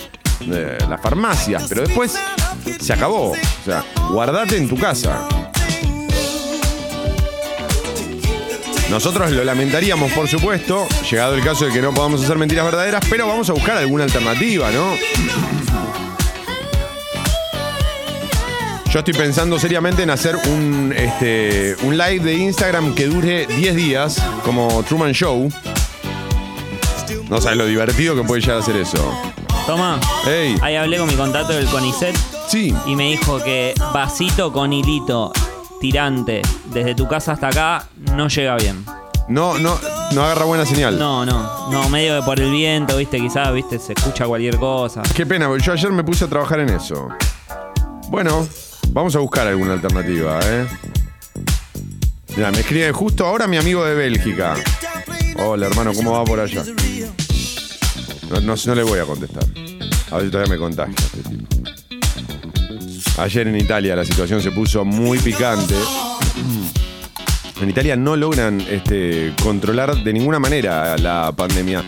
Eh, 0.50 0.78
las 0.90 1.00
farmacias, 1.02 1.66
pero 1.70 1.84
después 1.84 2.18
se 2.80 2.94
acabó. 2.94 3.32
O 3.32 3.66
sea, 3.66 3.84
guardate 4.10 4.58
en 4.58 4.68
tu 4.68 4.78
casa. 4.78 5.28
Nosotros 8.92 9.32
lo 9.32 9.46
lamentaríamos, 9.46 10.12
por 10.12 10.28
supuesto, 10.28 10.86
llegado 11.10 11.36
el 11.36 11.44
caso 11.44 11.66
de 11.66 11.72
que 11.72 11.82
no 11.82 11.94
podamos 11.94 12.22
hacer 12.22 12.38
mentiras 12.38 12.66
verdaderas, 12.66 13.02
pero 13.10 13.26
vamos 13.26 13.50
a 13.50 13.54
buscar 13.54 13.78
alguna 13.78 14.04
alternativa, 14.04 14.70
¿no? 14.70 14.92
Yo 18.92 19.00
estoy 19.00 19.14
pensando 19.14 19.58
seriamente 19.58 20.04
en 20.04 20.10
hacer 20.10 20.36
un, 20.36 20.94
este, 20.94 21.78
un 21.84 21.98
live 21.98 22.20
de 22.20 22.34
Instagram 22.34 22.94
que 22.94 23.06
dure 23.06 23.48
10 23.48 23.76
días, 23.78 24.22
como 24.44 24.84
Truman 24.84 25.14
Show. 25.14 25.50
No 27.30 27.40
sabes 27.40 27.58
lo 27.58 27.66
divertido 27.66 28.14
que 28.14 28.24
puede 28.24 28.42
llegar 28.42 28.58
a 28.58 28.62
ser 28.62 28.76
eso. 28.76 29.18
Toma, 29.66 30.02
ahí 30.62 30.76
hablé 30.76 30.98
con 30.98 31.08
mi 31.08 31.16
contacto 31.16 31.54
del 31.54 31.68
CONICET 31.68 32.41
sí, 32.52 32.76
y 32.86 32.98
me 32.98 33.12
dijo 33.12 33.42
que 33.42 33.74
vasito 33.94 34.52
con 34.52 34.74
hilito 34.74 35.32
tirante 35.80 36.42
desde 36.66 36.94
tu 36.94 37.08
casa 37.08 37.32
hasta 37.32 37.48
acá 37.48 37.88
no 38.14 38.28
llega 38.28 38.58
bien. 38.58 38.84
no, 39.30 39.58
no, 39.58 39.80
no 40.12 40.24
agarra 40.24 40.44
buena 40.44 40.66
señal. 40.66 41.00
No, 41.00 41.26
no, 41.26 41.72
no, 41.72 41.88
medio 41.88 42.20
que 42.20 42.26
por 42.26 42.42
el 42.42 42.52
viento, 42.52 42.98
viste, 42.98 43.22
quizás, 43.22 43.54
viste, 43.54 43.80
se 43.80 43.94
escucha 43.94 44.26
cualquier 44.26 44.58
cosa. 44.58 45.02
Qué 45.16 45.26
pena, 45.26 45.48
porque 45.48 45.64
yo 45.64 45.72
ayer 45.72 45.92
me 45.94 46.04
puse 46.04 46.26
a 46.26 46.28
trabajar 46.28 46.60
en 46.60 46.70
eso. 46.70 47.08
Bueno, 48.10 48.46
vamos 48.90 49.16
a 49.16 49.20
buscar 49.20 49.48
alguna 49.48 49.74
alternativa, 49.74 50.40
¿eh? 50.44 50.68
Mira, 52.36 52.52
me 52.52 52.60
escribe 52.60 52.92
justo 52.92 53.26
ahora 53.26 53.48
mi 53.48 53.56
amigo 53.56 53.86
de 53.86 53.96
Bélgica. 53.96 54.56
Hola, 55.38 55.68
hermano, 55.68 55.94
¿cómo 55.94 56.12
va 56.12 56.26
por 56.26 56.42
allá? 56.42 56.66
No, 58.30 58.42
no, 58.42 58.56
no 58.66 58.76
le 58.76 58.84
voy 58.84 59.00
a 59.00 59.06
contestar. 59.06 59.46
A 60.12 60.16
ver 60.18 60.26
si 60.26 60.32
todavía 60.32 60.52
me 60.52 60.58
contagia 60.58 60.96
este 60.98 61.30
tipo. 61.30 61.51
Ayer 63.22 63.48
en 63.48 63.56
Italia 63.56 63.96
la 63.96 64.04
situación 64.04 64.42
se 64.42 64.50
puso 64.50 64.84
muy 64.84 65.20
picante. 65.20 65.76
En 67.62 67.70
Italia 67.70 67.96
no 67.96 68.16
logran 68.16 68.60
este, 68.62 69.34
controlar 69.44 70.04
de 70.04 70.12
ninguna 70.12 70.40
manera 70.40 70.98
la 70.98 71.32
pandemia. 71.32 71.84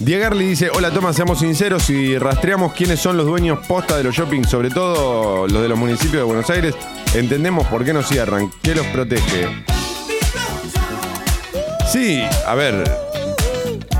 Diego 0.00 0.34
le 0.34 0.44
dice, 0.44 0.70
hola 0.74 0.90
Tomás, 0.90 1.14
seamos 1.14 1.38
sinceros 1.38 1.88
y 1.88 2.18
rastreamos 2.18 2.72
quiénes 2.72 2.98
son 2.98 3.16
los 3.16 3.26
dueños 3.26 3.64
posta 3.68 3.96
de 3.96 4.02
los 4.02 4.12
shopping, 4.12 4.42
sobre 4.42 4.70
todo 4.70 5.46
los 5.46 5.62
de 5.62 5.68
los 5.68 5.78
municipios 5.78 6.14
de 6.16 6.22
Buenos 6.24 6.50
Aires, 6.50 6.74
entendemos 7.14 7.68
por 7.68 7.84
qué 7.84 7.92
no 7.92 8.02
cierran, 8.02 8.50
qué 8.60 8.74
los 8.74 8.86
protege. 8.88 9.46
Sí, 11.88 12.24
a 12.44 12.56
ver, 12.56 13.03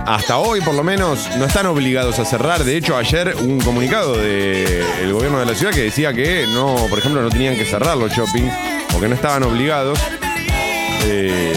hasta 0.07 0.39
hoy 0.39 0.61
por 0.61 0.75
lo 0.75 0.85
menos 0.85 1.29
no 1.39 1.45
están 1.45 1.67
obligados 1.67 2.19
a 2.19 2.25
cerrar. 2.25 2.65
De 2.65 2.77
hecho, 2.77 2.97
ayer 2.97 3.35
un 3.41 3.61
comunicado 3.61 4.17
del 4.17 5.13
gobierno 5.13 5.39
de 5.39 5.47
la 5.47 5.55
ciudad 5.55 5.73
que 5.73 5.83
decía 5.83 6.13
que 6.13 6.47
no, 6.53 6.75
por 6.89 6.99
ejemplo, 6.99 7.23
no 7.23 7.31
tenían 7.31 7.57
que 7.57 7.65
cerrar 7.65 7.97
los 7.97 8.13
shopping 8.13 8.49
o 8.97 9.01
que 9.01 9.09
no 9.09 9.15
estaban 9.15 9.43
obligados. 9.43 9.99
Eh, 11.07 11.53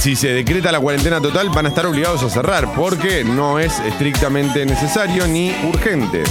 si 0.00 0.16
se 0.16 0.28
decreta 0.28 0.72
la 0.72 0.80
cuarentena 0.80 1.20
total, 1.20 1.50
van 1.50 1.66
a 1.66 1.68
estar 1.68 1.86
obligados 1.86 2.22
a 2.22 2.30
cerrar 2.30 2.72
porque 2.74 3.24
no 3.24 3.58
es 3.58 3.78
estrictamente 3.80 4.66
necesario 4.66 5.26
ni 5.26 5.54
urgente. 5.68 6.24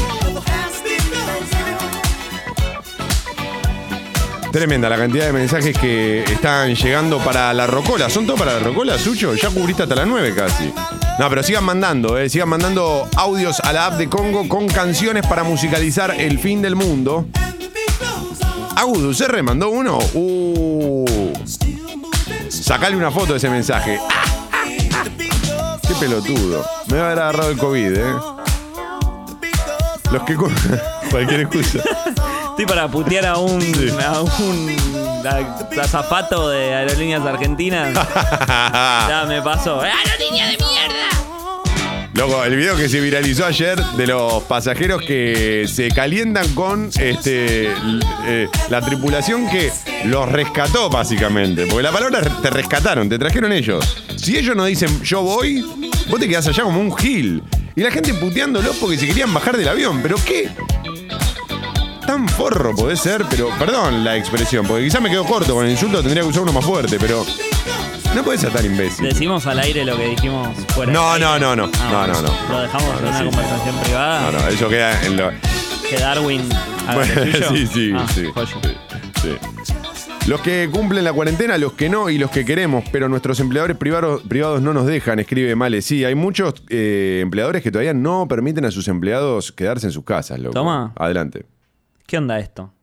Tremenda 4.51 4.89
la 4.89 4.97
cantidad 4.97 5.25
de 5.27 5.33
mensajes 5.33 5.77
que 5.77 6.23
están 6.23 6.75
llegando 6.75 7.19
para 7.19 7.53
la 7.53 7.67
Rocola. 7.67 8.09
¿Son 8.09 8.25
todos 8.25 8.37
para 8.39 8.53
la 8.53 8.59
Rocola, 8.59 8.97
Sucho? 8.99 9.33
Ya 9.35 9.49
cubriste 9.49 9.83
hasta 9.83 9.95
las 9.95 10.07
9 10.07 10.33
casi. 10.35 10.73
No, 11.19 11.29
pero 11.29 11.41
sigan 11.41 11.63
mandando, 11.63 12.17
eh, 12.17 12.29
sigan 12.29 12.49
mandando 12.49 13.07
audios 13.15 13.59
a 13.61 13.71
la 13.71 13.85
app 13.87 13.93
de 13.97 14.09
Congo 14.09 14.47
con 14.49 14.67
canciones 14.67 15.25
para 15.25 15.43
musicalizar 15.43 16.11
el 16.19 16.37
fin 16.39 16.61
del 16.61 16.75
mundo. 16.75 17.27
Agudo, 18.75 19.13
¿se 19.13 19.27
remandó 19.27 19.69
uno? 19.69 19.99
Uh. 20.13 21.33
Sacale 22.49 22.95
una 22.97 23.11
foto 23.11 23.33
de 23.33 23.37
ese 23.37 23.49
mensaje. 23.49 23.99
Qué 25.87 25.93
pelotudo. 25.99 26.65
Me 26.87 26.97
va 26.97 27.03
a 27.03 27.05
haber 27.07 27.19
agarrado 27.19 27.51
el 27.51 27.57
COVID, 27.57 27.93
¿eh? 27.97 28.13
Los 30.11 30.23
que... 30.23 30.35
cu- 30.35 30.51
Cualquier 31.11 31.41
excusa. 31.41 31.79
Estoy 32.61 32.75
para 32.77 32.87
putear 32.87 33.25
a 33.25 33.37
un, 33.39 33.59
a 34.05 34.21
un 34.21 34.75
a- 35.25 35.81
azafato 35.81 36.47
de 36.49 36.75
aerolíneas 36.75 37.25
argentinas. 37.25 37.91
ya 38.47 39.25
me 39.27 39.41
pasó. 39.41 39.81
¡Aerolínea 39.81 40.45
de 40.45 40.57
mierda! 40.57 42.09
Loco, 42.13 42.43
el 42.43 42.55
video 42.55 42.77
que 42.77 42.87
se 42.87 43.01
viralizó 43.01 43.47
ayer 43.47 43.83
de 43.83 44.05
los 44.05 44.43
pasajeros 44.43 45.01
que 45.01 45.65
se 45.67 45.89
calientan 45.89 46.53
con 46.53 46.91
este 46.99 47.71
eh, 48.27 48.47
la 48.69 48.79
tripulación 48.81 49.49
que 49.49 49.71
los 50.05 50.31
rescató, 50.31 50.87
básicamente. 50.87 51.65
Porque 51.65 51.81
la 51.81 51.91
palabra 51.91 52.21
te 52.43 52.49
rescataron, 52.51 53.09
te 53.09 53.17
trajeron 53.17 53.51
ellos. 53.53 54.03
Si 54.17 54.37
ellos 54.37 54.55
no 54.55 54.65
dicen 54.65 55.01
yo 55.01 55.23
voy, 55.23 55.65
vos 56.09 56.19
te 56.19 56.27
quedás 56.29 56.47
allá 56.47 56.61
como 56.61 56.79
un 56.79 56.95
gil. 56.95 57.41
Y 57.75 57.81
la 57.81 57.89
gente 57.89 58.13
puteándolos 58.13 58.75
porque 58.75 58.99
se 58.99 59.07
querían 59.07 59.33
bajar 59.33 59.57
del 59.57 59.67
avión. 59.67 59.99
¿Pero 60.03 60.17
qué? 60.23 60.51
Tan 62.11 62.27
forro 62.27 62.75
podés 62.75 62.99
ser, 62.99 63.23
pero 63.29 63.47
perdón 63.57 64.03
la 64.03 64.17
expresión, 64.17 64.67
porque 64.67 64.83
quizás 64.83 65.01
me 65.01 65.09
quedo 65.09 65.23
corto 65.23 65.53
con 65.53 65.63
el 65.63 65.71
insulto, 65.71 66.01
tendría 66.01 66.23
que 66.23 66.27
usar 66.27 66.43
uno 66.43 66.51
más 66.51 66.65
fuerte, 66.65 66.97
pero 66.99 67.23
no 68.13 68.21
podés 68.21 68.41
ser 68.41 68.51
tan 68.51 68.65
imbécil. 68.65 69.05
Decimos 69.05 69.47
al 69.47 69.59
aire 69.59 69.85
lo 69.85 69.95
que 69.95 70.07
dijimos 70.09 70.49
fuera. 70.75 70.91
No, 70.91 71.13
del 71.13 71.21
no, 71.21 71.27
aire. 71.31 71.45
no, 71.45 71.55
no. 71.55 71.71
Ah, 71.79 72.07
No, 72.09 72.13
no, 72.13 72.21
no. 72.23 72.33
Lo 72.51 72.61
dejamos 72.63 72.89
No, 72.91 72.99
en 72.99 73.05
una 73.07 73.17
sí, 73.17 73.23
conversación 73.23 73.75
privada. 73.77 74.21
No, 74.29 74.31
no, 74.39 74.47
eso 74.49 74.67
queda 74.67 75.05
en 75.05 75.15
lo. 75.15 75.31
Que 75.89 75.97
Darwin 75.99 76.41
haga 76.85 77.05
lo 77.05 77.13
Bueno, 77.15 77.31
suyo. 77.31 77.49
sí, 77.49 77.67
sí, 77.67 77.91
Ah, 77.95 78.05
sí, 78.13 78.25
joya. 78.33 78.47
sí, 79.21 79.29
sí. 79.63 80.27
Los 80.29 80.41
que 80.41 80.67
cumplen 80.69 81.05
la 81.05 81.13
cuarentena, 81.13 81.57
los 81.57 81.71
que 81.73 81.87
no 81.89 82.09
y 82.09 82.17
los 82.17 82.29
que 82.29 82.43
queremos, 82.43 82.83
pero 82.91 83.07
nuestros 83.07 83.39
empleadores 83.39 83.77
privados, 83.77 84.21
privados 84.23 84.61
no 84.61 84.73
nos 84.73 84.85
dejan, 84.85 85.19
escribe 85.19 85.55
Male. 85.55 85.81
Sí, 85.81 86.03
hay 86.03 86.15
muchos 86.15 86.55
eh, 86.67 87.19
empleadores 87.23 87.63
que 87.63 87.71
todavía 87.71 87.93
no 87.93 88.27
permiten 88.27 88.65
a 88.65 88.71
sus 88.71 88.89
empleados 88.89 89.53
quedarse 89.53 89.85
en 89.87 89.93
sus 89.93 90.03
casas, 90.03 90.39
loco. 90.39 90.53
Toma. 90.55 90.91
Adelante. 90.97 91.45
¿Qué 92.05 92.17
onda 92.17 92.39
esto? 92.39 92.73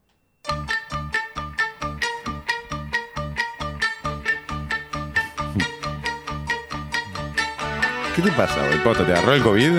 ¿Qué 8.15 8.23
te 8.23 8.33
pasa, 8.33 8.67
güey? 8.67 8.83
Posta, 8.83 9.05
¿Te 9.07 9.13
agarró 9.13 9.35
el 9.35 9.43
COVID? 9.43 9.71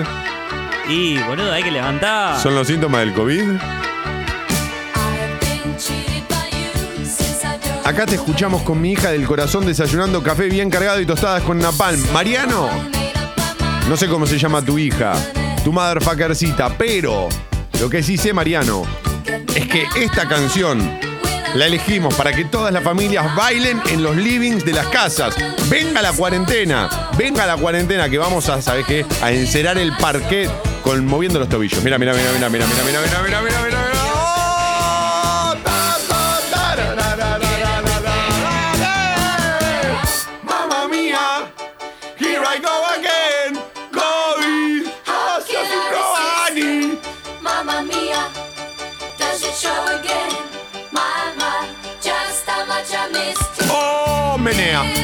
Y, 0.88 1.18
boludo, 1.22 1.52
hay 1.52 1.62
que 1.62 1.70
levantar. 1.70 2.38
¿Son 2.40 2.54
los 2.54 2.66
síntomas 2.66 3.00
del 3.00 3.12
COVID? 3.12 3.42
Acá 7.84 8.06
te 8.06 8.14
escuchamos 8.14 8.62
con 8.62 8.80
mi 8.80 8.92
hija 8.92 9.10
del 9.10 9.26
corazón 9.26 9.66
desayunando 9.66 10.22
café 10.22 10.48
bien 10.48 10.70
cargado 10.70 11.00
y 11.00 11.06
tostadas 11.06 11.42
con 11.42 11.58
napalm. 11.58 12.00
Mariano, 12.12 12.68
No 13.88 13.96
sé 13.96 14.06
cómo 14.08 14.26
se 14.26 14.38
llama 14.38 14.62
tu 14.62 14.78
hija, 14.78 15.12
tu 15.64 15.72
motherfuckercita, 15.72 16.70
pero 16.78 17.28
lo 17.80 17.90
que 17.90 18.02
sí 18.02 18.16
sé, 18.16 18.32
Mariano, 18.32 18.84
es 19.54 19.66
que 19.66 19.86
esta 19.96 20.28
canción 20.28 20.98
la 21.54 21.66
elegimos 21.66 22.14
para 22.14 22.32
que 22.32 22.44
todas 22.44 22.72
las 22.72 22.82
familias 22.82 23.34
bailen 23.34 23.80
en 23.90 24.02
los 24.02 24.16
livings 24.16 24.64
de 24.64 24.72
las 24.72 24.86
casas. 24.86 25.34
Venga 25.68 26.00
la 26.02 26.12
cuarentena, 26.12 27.10
venga 27.18 27.46
la 27.46 27.56
cuarentena 27.56 28.08
que 28.08 28.18
vamos 28.18 28.48
a, 28.48 28.62
¿sabes 28.62 28.86
qué? 28.86 29.04
A 29.22 29.32
encerar 29.32 29.78
el 29.78 29.92
parquet 29.96 30.50
con 30.82 31.04
moviendo 31.06 31.38
los 31.38 31.48
tobillos. 31.48 31.82
Mira, 31.82 31.98
mira, 31.98 32.12
mira, 32.12 32.30
mira, 32.32 32.48
mira, 32.48 32.66
mira, 32.66 32.84
mira, 32.84 33.00
mira, 33.00 33.22
mira, 33.22 33.62
mira, 33.62 33.79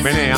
Menea. 0.03 0.37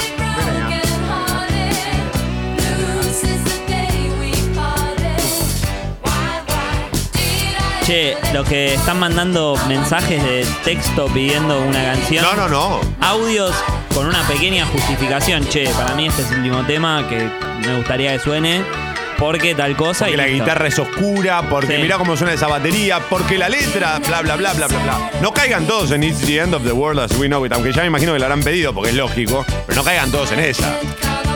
Che, 7.85 8.16
lo 8.35 8.45
que 8.45 8.75
están 8.75 8.99
mandando 8.99 9.57
mensajes 9.66 10.23
de 10.23 10.47
texto 10.62 11.07
pidiendo 11.07 11.59
una 11.62 11.83
canción. 11.83 12.23
No, 12.23 12.35
no, 12.35 12.49
no. 12.49 12.80
Audios 13.00 13.54
con 13.95 14.07
una 14.07 14.23
pequeña 14.28 14.66
justificación. 14.66 15.49
Che, 15.49 15.68
para 15.71 15.95
mí 15.95 16.07
este 16.07 16.21
es 16.21 16.30
el 16.33 16.40
último 16.40 16.66
tema 16.66 17.09
que 17.09 17.30
me 17.66 17.76
gustaría 17.76 18.12
que 18.12 18.18
suene. 18.18 18.88
Porque 19.18 19.54
tal 19.54 19.75
cosa 19.76 20.04
Porque 20.06 20.14
y 20.14 20.16
la 20.16 20.26
listo. 20.26 20.44
guitarra 20.44 20.68
es 20.68 20.78
oscura, 20.78 21.42
porque 21.50 21.76
Sí. 21.76 21.82
mirá 21.82 21.98
cómo 21.98 22.16
suena 22.16 22.32
esa 22.34 22.46
batería, 22.46 23.00
porque 23.00 23.37
la 23.37 23.48
letra, 23.48 23.98
bla, 24.06 24.22
bla, 24.22 24.37
bla, 24.37 24.52
bla, 24.54 24.68
bla, 24.68 24.78
bla. 24.78 25.10
No 25.20 25.34
caigan 25.34 25.66
todos 25.66 25.90
en 25.90 26.04
It's 26.04 26.20
the 26.20 26.38
End 26.38 26.54
of 26.54 26.62
the 26.64 26.70
World 26.72 27.00
as 27.00 27.12
We 27.18 27.26
Know 27.26 27.44
It, 27.44 27.52
aunque 27.52 27.72
ya 27.72 27.80
me 27.82 27.88
imagino 27.88 28.12
que 28.12 28.20
lo 28.20 28.25
habrán 28.26 28.42
pedido, 28.44 28.72
porque 28.72 28.90
es 28.90 28.96
lógico, 28.96 29.44
pero 29.66 29.76
no 29.80 29.84
caigan 29.84 30.10
todos 30.12 30.30
en 30.32 30.38
esa. 30.40 30.72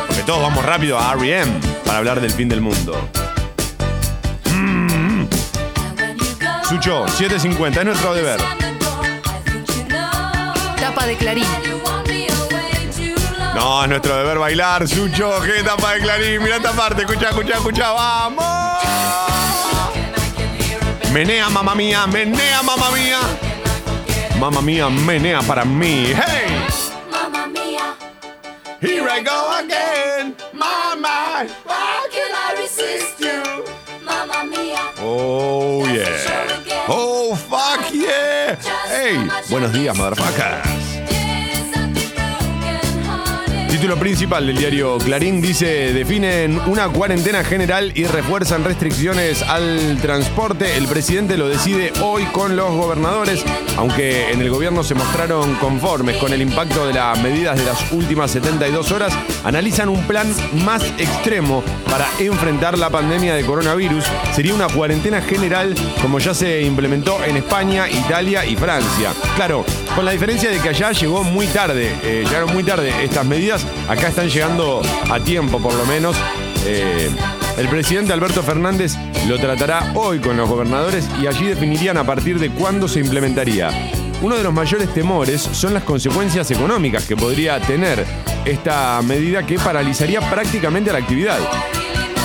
Porque 0.07 0.23
todos 0.23 0.41
vamos 0.43 0.65
rápido 0.65 0.97
a 0.99 1.13
R.E.M. 1.15 1.51
para 1.85 1.99
hablar 1.99 2.21
del 2.21 2.31
fin 2.31 2.49
del 2.49 2.61
mundo. 2.61 3.09
Mm. 4.55 5.25
Sucho, 6.69 7.07
7.50, 7.09 7.81
es 7.81 7.85
nuestro 7.85 8.15
deber. 8.15 8.41
Tapa 10.81 11.07
de 11.07 11.17
Clarín. 11.17 11.45
No, 13.55 13.83
es 13.83 13.89
nuestro 13.89 14.17
deber 14.17 14.39
bailar, 14.39 14.89
Sucho, 14.89 15.41
qué 15.43 15.63
tapa 15.63 15.95
de 15.95 16.01
Clarín, 16.01 16.43
mirá 16.43 16.57
esta 16.57 16.73
parte, 16.73 17.03
escucha, 17.03 17.29
escucha, 17.31 17.55
escucha, 17.55 17.91
vamos. 17.93 18.45
Menea, 21.13 21.51
mamá 21.51 21.75
mía, 21.75 22.07
menea, 22.07 22.63
mamá 22.63 22.91
mía. 22.91 23.19
Mamá 24.41 24.63
mía, 24.63 24.89
menea 24.89 25.43
para 25.43 25.65
mí. 25.65 26.07
Hey, 26.07 26.67
Mamma 27.11 27.47
mia, 27.47 27.95
here 28.81 29.07
I 29.09 29.23
go 29.23 29.51
again, 29.59 30.35
mama. 30.53 31.47
how 31.69 32.09
can 32.11 32.33
I 32.35 32.55
resist 32.59 33.21
you? 33.21 33.65
Mamma 34.05 34.43
mia, 34.45 34.81
Oh 35.01 35.85
yeah. 35.87 36.87
Oh 36.89 37.37
fuck 37.37 37.93
yeah. 37.93 38.57
Hey, 38.89 39.19
buenos 39.51 39.73
días, 39.73 39.95
motherfuckers. 39.97 40.82
Título 43.83 43.99
principal 43.99 44.47
del 44.47 44.57
diario 44.57 44.97
Clarín 44.99 45.41
dice, 45.41 45.93
definen 45.93 46.61
una 46.67 46.89
cuarentena 46.89 47.43
general 47.43 47.91
y 47.97 48.05
refuerzan 48.05 48.63
restricciones 48.63 49.43
al 49.43 49.99
transporte. 50.01 50.77
El 50.77 50.87
presidente 50.87 51.37
lo 51.37 51.49
decide 51.49 51.93
hoy 52.01 52.23
con 52.27 52.55
los 52.55 52.71
gobernadores, 52.77 53.45
aunque 53.77 54.31
en 54.31 54.41
el 54.41 54.51
gobierno 54.51 54.85
se 54.85 54.95
mostraron 54.95 55.57
conformes 55.57 56.17
con 56.19 56.33
el 56.33 56.43
impacto 56.43 56.87
de 56.87 56.95
las 56.95 57.21
medidas 57.25 57.59
de 57.59 57.65
las 57.65 57.91
últimas 57.91 58.31
72 58.31 58.93
horas, 58.93 59.13
analizan 59.43 59.89
un 59.89 60.07
plan 60.07 60.33
más 60.65 60.85
extremo 60.99 61.65
para 61.91 62.07
enfrentar 62.21 62.79
la 62.79 62.89
pandemia 62.89 63.35
de 63.35 63.45
coronavirus. 63.45 64.05
Sería 64.33 64.55
una 64.55 64.69
cuarentena 64.69 65.21
general 65.21 65.75
como 66.01 66.21
ya 66.21 66.35
se 66.35 66.63
implementó 66.63 67.19
en 67.25 67.39
España, 67.39 67.91
Italia 67.91 68.47
y 68.47 68.55
Francia. 68.55 69.13
Claro, 69.35 69.65
con 69.95 70.05
la 70.05 70.13
diferencia 70.13 70.51
de 70.51 70.59
que 70.59 70.71
allá 70.71 70.93
llegó 70.93 71.23
muy 71.23 71.47
tarde, 71.47 71.95
eh, 72.03 72.25
llegaron 72.27 72.53
muy 72.53 72.65
tarde 72.65 72.93
estas 73.05 73.27
medidas, 73.27 73.67
acá 73.89 74.09
están 74.09 74.29
llegando 74.29 74.81
a 75.11 75.21
tiempo 75.21 75.61
por 75.61 75.75
lo 75.75 75.85
menos. 75.87 76.17
Eh, 76.65 77.11
el 77.59 77.69
presidente 77.69 78.13
Alberto 78.13 78.43
Fernández 78.43 78.95
lo 79.27 79.39
tratará 79.39 79.93
hoy 79.95 80.21
con 80.21 80.37
los 80.37 80.49
gobernadores 80.49 81.09
y 81.21 81.27
allí 81.27 81.47
definirían 81.47 81.97
a 81.99 82.05
partir 82.05 82.39
de 82.39 82.51
cuándo 82.51 82.89
se 82.89 83.01
implementaría. 83.01 83.71
Uno 84.23 84.37
de 84.37 84.45
los 84.45 84.53
mayores 84.53 84.93
temores 84.95 85.41
son 85.41 85.75
las 85.75 85.83
consecuencias 85.83 86.51
económicas 86.51 87.05
que 87.05 87.17
podría 87.17 87.61
tener 87.61 88.07
esta 88.45 89.01
medida 89.03 89.45
que 89.45 89.59
paralizaría 89.59 90.21
prácticamente 90.31 90.93
la 90.93 90.99
actividad, 90.99 91.39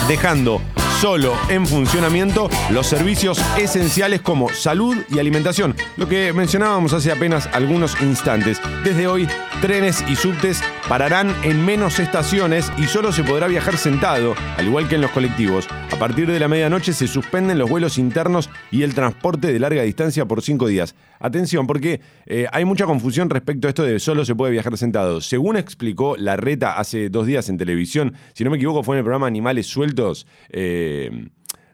dejando 0.08 0.62
solo 1.02 1.36
en 1.50 1.68
funcionamiento 1.68 2.50
los 2.72 2.88
servicios 2.88 3.40
esenciales 3.58 4.22
como 4.22 4.50
salud 4.50 4.98
y 5.10 5.20
alimentación, 5.20 5.76
lo 5.96 6.08
que 6.08 6.34
mencionábamos 6.34 6.94
hace 6.94 7.12
apenas 7.12 7.48
algunos 7.54 8.02
instantes. 8.02 8.60
Desde 8.84 9.06
hoy, 9.06 9.28
trenes 9.62 10.04
y 10.10 10.16
subtes 10.16 10.64
pararán 10.90 11.36
en 11.44 11.64
menos 11.64 12.00
estaciones 12.00 12.72
y 12.78 12.86
solo 12.86 13.12
se 13.12 13.24
podrá 13.24 13.48
viajar 13.48 13.78
sentado, 13.78 14.34
al 14.58 14.68
igual 14.68 14.88
que 14.88 14.96
en 14.96 15.02
los 15.02 15.12
colectivos. 15.12 15.68
A 15.92 16.00
partir 16.00 16.32
de 16.32 16.40
la 16.40 16.48
medianoche 16.48 16.94
se 16.94 17.08
suspenden 17.08 17.60
los 17.60 17.70
vuelos 17.70 17.98
internos 18.00 18.50
y 18.72 18.82
el 18.82 18.96
transporte 18.96 19.54
de 19.54 19.60
larga 19.60 19.84
distancia 19.84 20.26
por 20.26 20.42
cinco 20.42 20.68
días. 20.68 20.96
Atención, 21.20 21.68
porque 21.68 22.02
eh, 22.26 22.48
hay 22.52 22.66
mucha 22.66 22.86
confusión 22.86 23.30
respecto 23.30 23.68
a 23.68 23.70
esto 23.70 23.84
de 23.84 24.00
solo 24.00 24.26
se 24.26 24.36
puede 24.36 24.52
viajar 24.52 24.78
sentado. 24.78 25.22
Según 25.22 25.58
explicó 25.58 26.16
la 26.18 26.38
reta 26.38 26.78
hace 26.78 27.10
dos 27.10 27.28
días 27.28 27.50
en 27.50 27.58
televisión, 27.58 28.14
si 28.34 28.44
no 28.44 28.50
me 28.50 28.58
equivoco 28.58 28.84
fue 28.84 28.96
en 28.96 29.00
el 29.00 29.04
programa 29.04 29.28
Animales 29.28 29.68
Sueltos, 29.68 30.28
eh, 30.50 30.87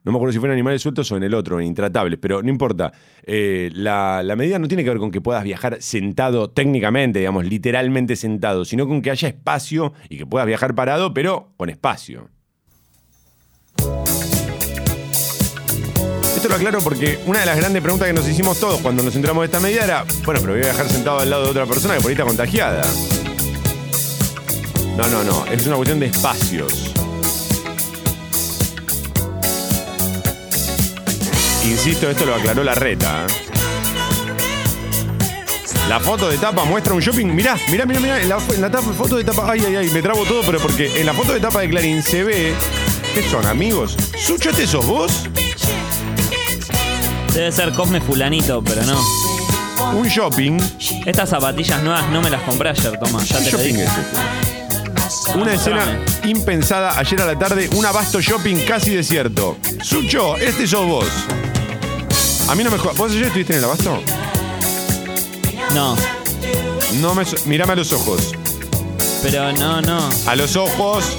no 0.04 0.12
me 0.12 0.18
acuerdo 0.18 0.34
si 0.34 0.40
fue 0.40 0.50
en 0.50 0.54
Animales 0.54 0.82
Sueltos 0.82 1.10
o 1.12 1.18
en 1.18 1.24
el 1.24 1.34
otro, 1.34 1.60
en 1.60 1.68
Intratables, 1.68 2.20
pero 2.22 2.44
no 2.44 2.50
importa. 2.50 2.92
Eh, 3.24 3.70
la, 3.74 4.22
la 4.22 4.36
medida 4.36 4.60
no 4.60 4.68
tiene 4.68 4.84
que 4.84 4.90
ver 4.90 5.00
con 5.00 5.12
que 5.12 5.22
puedas 5.22 5.44
viajar 5.44 5.78
sentado 5.82 6.50
técnicamente, 6.50 7.20
digamos, 7.20 7.46
literalmente 7.46 8.18
sentado, 8.18 8.66
sino 8.66 8.86
con 8.88 9.02
que 9.02 9.12
haya 9.12 9.30
espacio 9.30 9.94
y 10.10 10.18
que 10.18 10.26
puedas 10.26 10.46
viajar 10.46 10.76
parado, 10.76 11.14
pero 11.14 11.54
con 11.56 11.70
espacio. 11.70 12.30
Esto 16.36 16.50
lo 16.50 16.56
aclaro 16.56 16.80
porque 16.82 17.20
una 17.26 17.40
de 17.40 17.46
las 17.46 17.56
grandes 17.56 17.82
preguntas 17.82 18.06
que 18.06 18.14
nos 18.14 18.28
hicimos 18.28 18.60
todos 18.60 18.82
cuando 18.82 19.02
nos 19.02 19.16
entramos 19.16 19.44
de 19.44 19.46
esta 19.46 19.62
medida 19.62 19.86
era, 19.86 20.06
bueno, 20.26 20.42
pero 20.42 20.52
voy 20.52 20.64
a 20.64 20.66
viajar 20.66 20.90
sentado 20.90 21.20
al 21.20 21.30
lado 21.30 21.46
de 21.46 21.52
otra 21.52 21.66
persona 21.66 21.96
que 21.96 22.02
por 22.02 22.10
ahí 22.10 22.14
está 22.14 22.26
contagiada. 22.26 22.84
No, 24.98 25.08
no, 25.08 25.24
no, 25.24 25.46
es 25.46 25.66
una 25.66 25.78
cuestión 25.78 26.02
de 26.02 26.08
espacios. 26.08 26.94
Insisto, 31.64 32.10
esto 32.10 32.26
lo 32.26 32.36
aclaró 32.36 32.64
la 32.64 32.76
reta. 32.76 33.26
¿eh? 33.26 33.34
La 35.90 36.00
foto 36.00 36.30
de 36.30 36.38
tapa 36.38 36.64
muestra 36.66 36.94
un 36.94 37.02
shopping. 37.02 37.28
Mirá, 37.28 37.58
mirá, 37.70 37.86
mirá, 37.86 38.00
mirá. 38.00 38.22
En 38.22 38.30
la, 38.30 38.38
en 38.38 38.62
la 38.62 38.70
tapa, 38.70 38.92
foto 38.94 39.18
de 39.18 39.24
tapa. 39.24 39.52
Ay, 39.52 39.64
ay, 39.68 39.76
ay, 39.76 39.90
me 39.90 40.02
trabo 40.02 40.24
todo, 40.26 40.42
pero 40.46 40.60
porque 40.60 41.00
en 41.00 41.06
la 41.06 41.14
foto 41.14 41.34
de 41.34 41.40
tapa 41.40 41.62
de 41.62 41.70
Clarín 41.70 42.02
se 42.04 42.24
ve. 42.24 42.54
¿Qué 43.14 43.22
son, 43.30 43.46
amigos? 43.46 43.96
¿Sucho, 44.18 44.50
este 44.50 44.66
sos 44.66 44.86
vos? 44.88 45.24
Debe 47.34 47.52
ser 47.52 47.72
Cosme 47.74 48.02
Fulanito, 48.02 48.64
pero 48.64 48.84
no. 48.84 49.00
Un 49.94 50.08
shopping. 50.08 50.60
Estas 51.06 51.30
zapatillas 51.30 51.82
nuevas 51.84 52.10
no 52.10 52.22
me 52.22 52.30
las 52.30 52.42
compré 52.44 52.70
ayer, 52.70 52.98
toma. 53.00 53.24
Ya 53.24 53.38
¿Qué 53.40 53.46
te 53.46 53.52
lo 53.52 53.58
shopping 53.58 53.74
dije. 53.74 53.84
es 53.84 53.92
este? 53.98 55.38
Una 55.38 55.54
escena 55.54 56.00
impensada 56.24 56.98
ayer 56.98 57.22
a 57.22 57.26
la 57.26 57.38
tarde, 57.38 57.70
un 57.76 57.86
abasto 57.86 58.22
shopping 58.22 58.58
casi 58.66 58.92
desierto. 58.92 59.58
Sucho, 59.82 60.38
este 60.38 60.68
sos 60.68 60.86
vos. 60.88 61.08
A 62.54 62.56
mí 62.56 62.64
no 62.64 62.70
me 62.70 62.78
jodas. 62.78 62.96
¿Vos 62.98 63.12
ayer 63.12 63.24
estuviste 63.24 63.54
en 63.54 63.60
el 63.60 63.66
abasto? 63.66 64.00
No, 65.74 65.96
No 67.02 67.16
me. 67.16 67.26
so- 67.26 67.36
Mirame 67.48 67.74
a 67.74 67.76
los 67.78 67.92
ojos. 67.94 68.32
pero 69.24 69.52
no, 69.54 69.82
no, 69.82 70.08
A 70.28 70.36
los 70.36 70.56
ojos. 70.56 71.18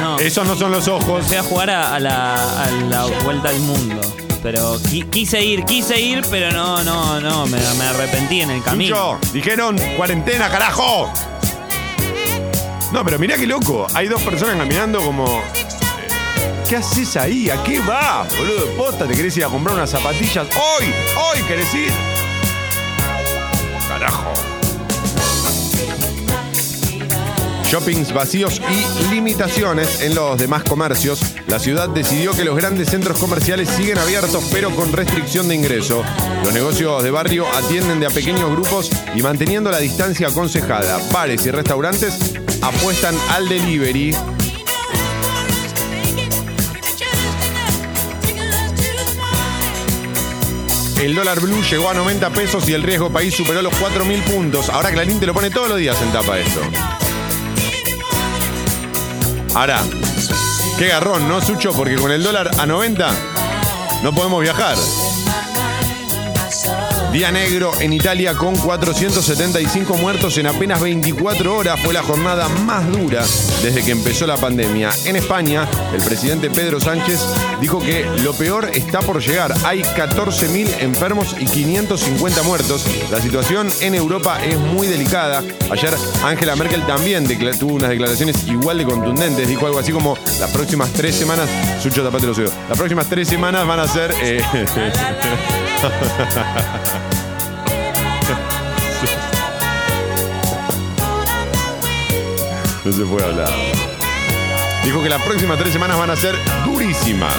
no. 0.00 0.18
Esos 0.18 0.46
no 0.46 0.56
son 0.56 0.72
los 0.72 0.88
ojos. 0.88 1.26
Fui 1.26 1.36
a 1.36 1.42
jugar 1.42 1.68
a, 1.68 1.94
a 1.94 2.00
la, 2.00 2.64
a 2.64 2.70
la 2.88 3.04
vuelta 3.22 3.50
al 3.50 3.60
mundo. 3.60 4.00
Pero 4.42 4.80
qui- 4.84 5.10
quise 5.10 5.44
ir, 5.44 5.66
quise 5.66 6.00
ir, 6.00 6.22
pero 6.30 6.50
no, 6.52 6.82
no, 6.84 7.20
no. 7.20 7.44
Me, 7.46 7.58
me 7.76 7.84
arrepentí 7.84 8.40
en 8.40 8.50
el 8.50 8.62
camino. 8.62 9.18
Dijeron 9.34 9.76
cuarentena, 9.98 10.48
carajo. 10.48 11.12
No, 12.92 13.04
pero 13.04 13.18
mirá 13.18 13.36
qué 13.36 13.46
loco. 13.46 13.86
Hay 13.92 14.08
dos 14.08 14.22
personas 14.22 14.56
caminando 14.56 15.02
como. 15.02 15.42
¿Qué 16.70 16.76
haces 16.76 17.16
ahí? 17.16 17.50
¿A 17.50 17.60
qué 17.64 17.80
vas, 17.80 18.28
boludo 18.38 18.64
de 18.64 18.76
posta? 18.76 19.04
¿Te 19.08 19.14
querés 19.16 19.36
ir 19.36 19.44
a 19.44 19.48
comprar 19.48 19.74
unas 19.74 19.90
zapatillas? 19.90 20.46
¡Hoy! 20.54 20.84
¡Hoy 21.16 21.42
querés 21.48 21.74
ir! 21.74 21.90
Carajo. 23.88 24.32
shoppings 27.64 28.12
vacíos 28.12 28.60
y 28.68 29.10
limitaciones 29.14 30.00
en 30.02 30.14
los 30.14 30.38
demás 30.38 30.62
comercios, 30.64 31.20
la 31.46 31.60
ciudad 31.60 31.88
decidió 31.88 32.32
que 32.32 32.44
los 32.44 32.56
grandes 32.56 32.88
centros 32.88 33.18
comerciales 33.18 33.68
siguen 33.68 33.98
abiertos 33.98 34.48
pero 34.52 34.70
con 34.70 34.92
restricción 34.92 35.48
de 35.48 35.54
ingreso. 35.56 36.04
Los 36.44 36.52
negocios 36.52 37.02
de 37.02 37.10
barrio 37.10 37.46
atienden 37.52 38.00
de 38.00 38.06
a 38.06 38.10
pequeños 38.10 38.50
grupos 38.50 38.90
y 39.14 39.22
manteniendo 39.22 39.70
la 39.70 39.78
distancia 39.78 40.28
aconsejada. 40.28 40.98
Bares 41.12 41.46
y 41.46 41.50
restaurantes 41.50 42.16
apuestan 42.60 43.16
al 43.30 43.48
delivery. 43.48 44.16
El 51.00 51.14
dólar 51.14 51.40
blue 51.40 51.62
llegó 51.62 51.88
a 51.88 51.94
90 51.94 52.28
pesos 52.30 52.68
y 52.68 52.74
el 52.74 52.82
riesgo 52.82 53.10
país 53.10 53.34
superó 53.34 53.62
los 53.62 53.72
4.000 53.72 54.22
puntos. 54.24 54.68
Ahora 54.68 54.90
Clarín 54.90 55.18
te 55.18 55.24
lo 55.24 55.32
pone 55.32 55.48
todos 55.48 55.70
los 55.70 55.78
días 55.78 55.96
en 56.02 56.12
tapa 56.12 56.38
esto. 56.38 56.60
Ahora, 59.54 59.82
qué 60.78 60.88
garrón, 60.88 61.26
¿no, 61.26 61.40
Sucho? 61.40 61.72
Porque 61.72 61.96
con 61.96 62.12
el 62.12 62.22
dólar 62.22 62.50
a 62.58 62.66
90 62.66 63.10
no 64.02 64.14
podemos 64.14 64.42
viajar. 64.42 64.76
Día 67.12 67.32
negro 67.32 67.72
en 67.80 67.92
Italia 67.92 68.34
con 68.34 68.56
475 68.56 69.96
muertos 69.96 70.38
en 70.38 70.46
apenas 70.46 70.80
24 70.80 71.56
horas. 71.56 71.80
Fue 71.80 71.92
la 71.92 72.04
jornada 72.04 72.48
más 72.48 72.86
dura 72.92 73.24
desde 73.62 73.82
que 73.82 73.90
empezó 73.90 74.28
la 74.28 74.36
pandemia. 74.36 74.90
En 75.04 75.16
España, 75.16 75.68
el 75.92 76.00
presidente 76.02 76.50
Pedro 76.50 76.78
Sánchez 76.78 77.20
dijo 77.60 77.80
que 77.80 78.04
lo 78.22 78.32
peor 78.34 78.70
está 78.74 79.00
por 79.00 79.20
llegar. 79.20 79.52
Hay 79.64 79.82
14.000 79.82 80.82
enfermos 80.82 81.34
y 81.40 81.46
550 81.46 82.44
muertos. 82.44 82.86
La 83.10 83.20
situación 83.20 83.68
en 83.80 83.96
Europa 83.96 84.38
es 84.44 84.56
muy 84.56 84.86
delicada. 84.86 85.42
Ayer 85.68 85.92
Angela 86.22 86.54
Merkel 86.54 86.86
también 86.86 87.26
tuvo 87.58 87.74
unas 87.74 87.90
declaraciones 87.90 88.46
igual 88.46 88.78
de 88.78 88.84
contundentes. 88.84 89.48
Dijo 89.48 89.66
algo 89.66 89.80
así 89.80 89.90
como 89.90 90.16
las 90.38 90.50
próximas 90.52 90.92
tres 90.92 91.16
semanas, 91.16 91.48
Sucho. 91.82 92.04
Las 92.04 92.78
próximas 92.78 93.08
tres 93.08 93.26
semanas 93.26 93.66
van 93.66 93.80
a 93.80 93.88
ser... 93.88 94.14
eh, 94.22 94.40
No 102.84 102.92
se 102.92 103.04
puede 103.04 103.24
hablar. 103.24 103.52
Dijo 104.84 105.02
que 105.02 105.08
las 105.08 105.22
próximas 105.22 105.58
tres 105.58 105.72
semanas 105.72 105.98
van 105.98 106.10
a 106.10 106.16
ser 106.16 106.34
durísimas. 106.64 107.34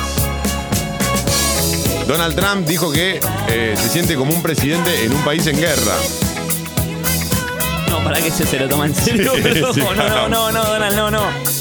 Donald 2.08 2.36
Trump 2.36 2.68
dijo 2.68 2.92
que 2.92 3.20
eh, 3.48 3.76
se 3.78 3.90
siente 3.90 4.16
como 4.16 4.34
un 4.34 4.42
presidente 4.42 5.06
en 5.06 5.14
un 5.14 5.22
país 5.24 5.46
en 5.48 5.58
guerra. 5.58 5.96
No, 7.90 8.04
para 8.04 8.22
que 8.22 8.32
se, 8.32 8.46
se 8.46 8.60
lo 8.60 8.68
toma 8.68 8.86
en 8.88 8.96
serio. 8.96 9.34
Sí, 9.36 9.42
pero 9.44 9.74
sí, 9.74 9.82
no, 9.82 9.94
no, 9.94 10.30
no, 10.30 10.52
no, 10.52 10.64
Donald, 10.64 10.96
no, 10.96 11.12
no. 11.12 11.61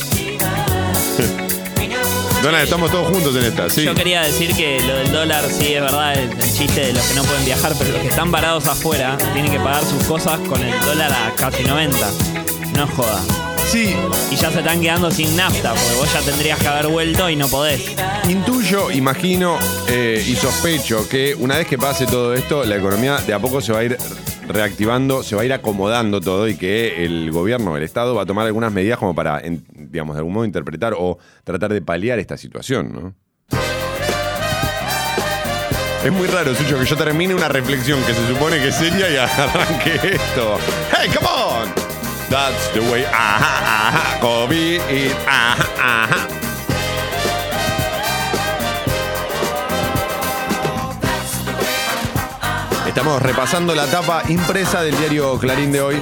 Donald, 2.42 2.64
estamos 2.64 2.90
todos 2.90 3.08
juntos 3.08 3.36
en 3.36 3.44
esta, 3.44 3.68
sí. 3.68 3.84
Yo 3.84 3.94
quería 3.94 4.22
decir 4.22 4.54
que 4.56 4.80
lo 4.80 4.96
del 4.96 5.12
dólar, 5.12 5.44
sí, 5.50 5.74
es 5.74 5.80
verdad, 5.82 6.14
el, 6.14 6.30
el 6.30 6.52
chiste 6.52 6.86
de 6.86 6.92
los 6.94 7.02
que 7.06 7.14
no 7.14 7.22
pueden 7.24 7.44
viajar, 7.44 7.72
pero 7.78 7.90
los 7.92 8.00
que 8.00 8.08
están 8.08 8.30
varados 8.30 8.66
afuera 8.66 9.16
tienen 9.34 9.52
que 9.52 9.58
pagar 9.58 9.84
sus 9.84 10.02
cosas 10.04 10.38
con 10.48 10.60
el 10.62 10.72
dólar 10.80 11.12
a 11.12 11.34
casi 11.36 11.62
90. 11.64 11.98
No 12.76 12.86
joda. 12.86 13.20
Sí, 13.70 13.94
Y 14.32 14.36
ya 14.36 14.50
se 14.50 14.60
están 14.60 14.80
quedando 14.80 15.10
sin 15.10 15.36
nafta, 15.36 15.70
porque 15.74 15.94
vos 15.98 16.12
ya 16.12 16.20
tendrías 16.22 16.58
que 16.58 16.66
haber 16.66 16.88
vuelto 16.88 17.28
y 17.30 17.36
no 17.36 17.46
podés. 17.46 17.94
intuyo, 18.28 18.90
imagino 18.90 19.58
eh, 19.88 20.24
y 20.26 20.34
sospecho 20.34 21.06
que 21.08 21.34
una 21.38 21.56
vez 21.58 21.66
que 21.68 21.76
pase 21.78 22.06
todo 22.06 22.34
esto, 22.34 22.64
la 22.64 22.76
economía 22.76 23.18
de 23.18 23.32
a 23.34 23.38
poco 23.38 23.60
se 23.60 23.72
va 23.72 23.80
a 23.80 23.84
ir 23.84 23.96
reactivando, 24.48 25.22
se 25.22 25.36
va 25.36 25.42
a 25.42 25.44
ir 25.44 25.52
acomodando 25.52 26.20
todo 26.20 26.48
y 26.48 26.56
que 26.56 27.04
el 27.04 27.30
gobierno, 27.30 27.76
el 27.76 27.84
Estado, 27.84 28.14
va 28.16 28.22
a 28.22 28.26
tomar 28.26 28.46
algunas 28.46 28.72
medidas 28.72 28.98
como 28.98 29.14
para, 29.14 29.38
en- 29.40 29.64
digamos, 29.90 30.14
de 30.14 30.20
algún 30.20 30.32
modo 30.32 30.44
interpretar 30.44 30.94
o 30.96 31.18
tratar 31.44 31.72
de 31.72 31.82
paliar 31.82 32.18
esta 32.18 32.36
situación, 32.36 32.92
¿no? 32.92 33.14
Es 36.04 36.10
muy 36.10 36.26
raro, 36.28 36.54
Sucho, 36.54 36.78
que 36.78 36.86
yo 36.86 36.96
termine 36.96 37.34
una 37.34 37.48
reflexión 37.48 38.02
que 38.04 38.14
se 38.14 38.26
supone 38.26 38.58
que 38.58 38.68
es 38.68 38.74
seria 38.74 39.10
y 39.10 39.16
arranque 39.40 39.94
esto. 40.14 40.58
¡Hey, 40.96 41.10
come 41.14 41.28
on! 41.28 41.68
That's 42.30 42.72
the 42.72 42.80
way. 42.80 43.04
Ajá, 43.04 43.88
ajá. 43.88 44.20
COVID. 44.20 44.80
Ajá, 45.26 45.66
ajá. 45.78 46.28
Estamos 52.86 53.20
repasando 53.20 53.74
la 53.74 53.86
tapa 53.86 54.22
impresa 54.28 54.82
del 54.82 54.96
diario 54.96 55.38
Clarín 55.38 55.70
de 55.70 55.80
hoy. 55.80 56.00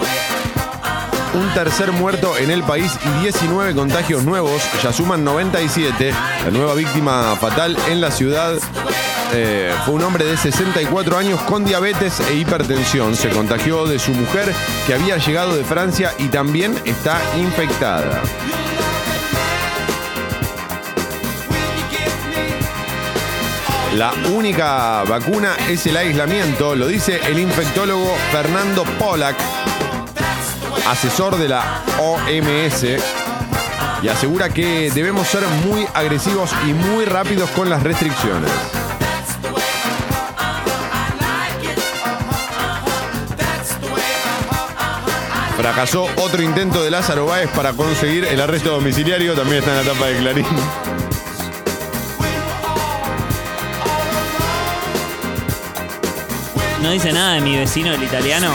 Un 1.35 1.53
tercer 1.55 1.93
muerto 1.93 2.37
en 2.37 2.51
el 2.51 2.63
país 2.63 2.93
y 3.05 3.23
19 3.23 3.75
contagios 3.75 4.25
nuevos, 4.25 4.63
ya 4.83 4.93
suman 4.93 5.25
97. 5.25 6.13
La 6.45 6.51
nueva 6.51 6.75
víctima 6.75 7.37
fatal 7.37 7.77
en 7.89 8.01
la 8.01 8.11
ciudad 8.11 8.55
eh, 9.33 9.73
fue 9.85 9.95
un 9.95 10.05
hombre 10.05 10.25
de 10.25 10.37
64 10.37 11.19
años 11.19 11.41
con 11.43 11.65
diabetes 11.65 12.21
e 12.21 12.35
hipertensión. 12.35 13.15
Se 13.15 13.29
contagió 13.29 13.87
de 13.87 13.99
su 13.99 14.13
mujer 14.13 14.53
que 14.87 14.95
había 14.95 15.19
llegado 15.19 15.55
de 15.55 15.65
Francia 15.65 16.13
y 16.19 16.29
también 16.29 16.75
está 16.85 17.21
infectada. 17.37 18.23
La 23.99 24.13
única 24.33 25.03
vacuna 25.05 25.57
es 25.69 25.85
el 25.87 25.97
aislamiento, 25.97 26.77
lo 26.77 26.87
dice 26.87 27.21
el 27.27 27.39
infectólogo 27.39 28.15
Fernando 28.31 28.85
Pollack, 28.85 29.37
asesor 30.91 31.37
de 31.37 31.49
la 31.49 31.83
OMS, 31.99 32.85
y 34.03 34.09
asegura 34.09 34.49
que 34.49 34.91
debemos 34.91 35.27
ser 35.27 35.43
muy 35.67 35.87
agresivos 35.93 36.51
y 36.67 36.73
muy 36.73 37.05
rápidos 37.05 37.51
con 37.51 37.69
las 37.69 37.83
restricciones. 37.83 38.51
Fracasó 45.57 46.07
otro 46.17 46.41
intento 46.43 46.83
de 46.83 46.91
Lázaro 46.91 47.27
Báez 47.27 47.51
para 47.51 47.73
conseguir 47.73 48.25
el 48.25 48.41
arresto 48.41 48.71
domiciliario, 48.71 49.35
también 49.35 49.59
está 49.59 49.73
en 49.79 49.87
la 49.87 49.93
tapa 49.93 50.07
de 50.07 50.19
Clarín. 50.19 50.47
No 56.81 56.91
dice 56.91 57.13
nada 57.13 57.35
de 57.35 57.41
mi 57.41 57.57
vecino, 57.57 57.93
el 57.93 58.03
italiano. 58.03 58.53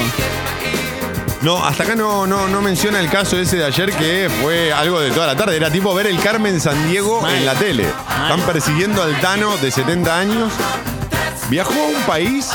No, 1.43 1.63
hasta 1.63 1.83
acá 1.83 1.95
no, 1.95 2.25
no, 2.25 2.47
no 2.47 2.61
menciona 2.61 2.99
el 3.01 3.09
caso 3.09 3.37
ese 3.37 3.57
de 3.57 3.65
ayer 3.65 3.91
que 3.91 4.31
fue 4.41 4.71
algo 4.71 5.01
de 5.01 5.11
toda 5.11 5.27
la 5.27 5.35
tarde. 5.35 5.57
Era 5.57 5.69
tipo 5.69 5.93
ver 5.93 6.07
el 6.07 6.17
Carmen 6.21 6.61
San 6.61 6.87
Diego 6.89 7.21
Mal. 7.21 7.35
en 7.35 7.45
la 7.45 7.53
tele. 7.53 7.83
Mal. 8.07 8.31
Están 8.31 8.41
persiguiendo 8.53 9.03
al 9.03 9.19
Tano 9.19 9.57
de 9.57 9.69
70 9.69 10.17
años. 10.17 10.53
Viajó 11.49 11.73
a 11.73 11.87
un 11.87 12.01
país 12.03 12.49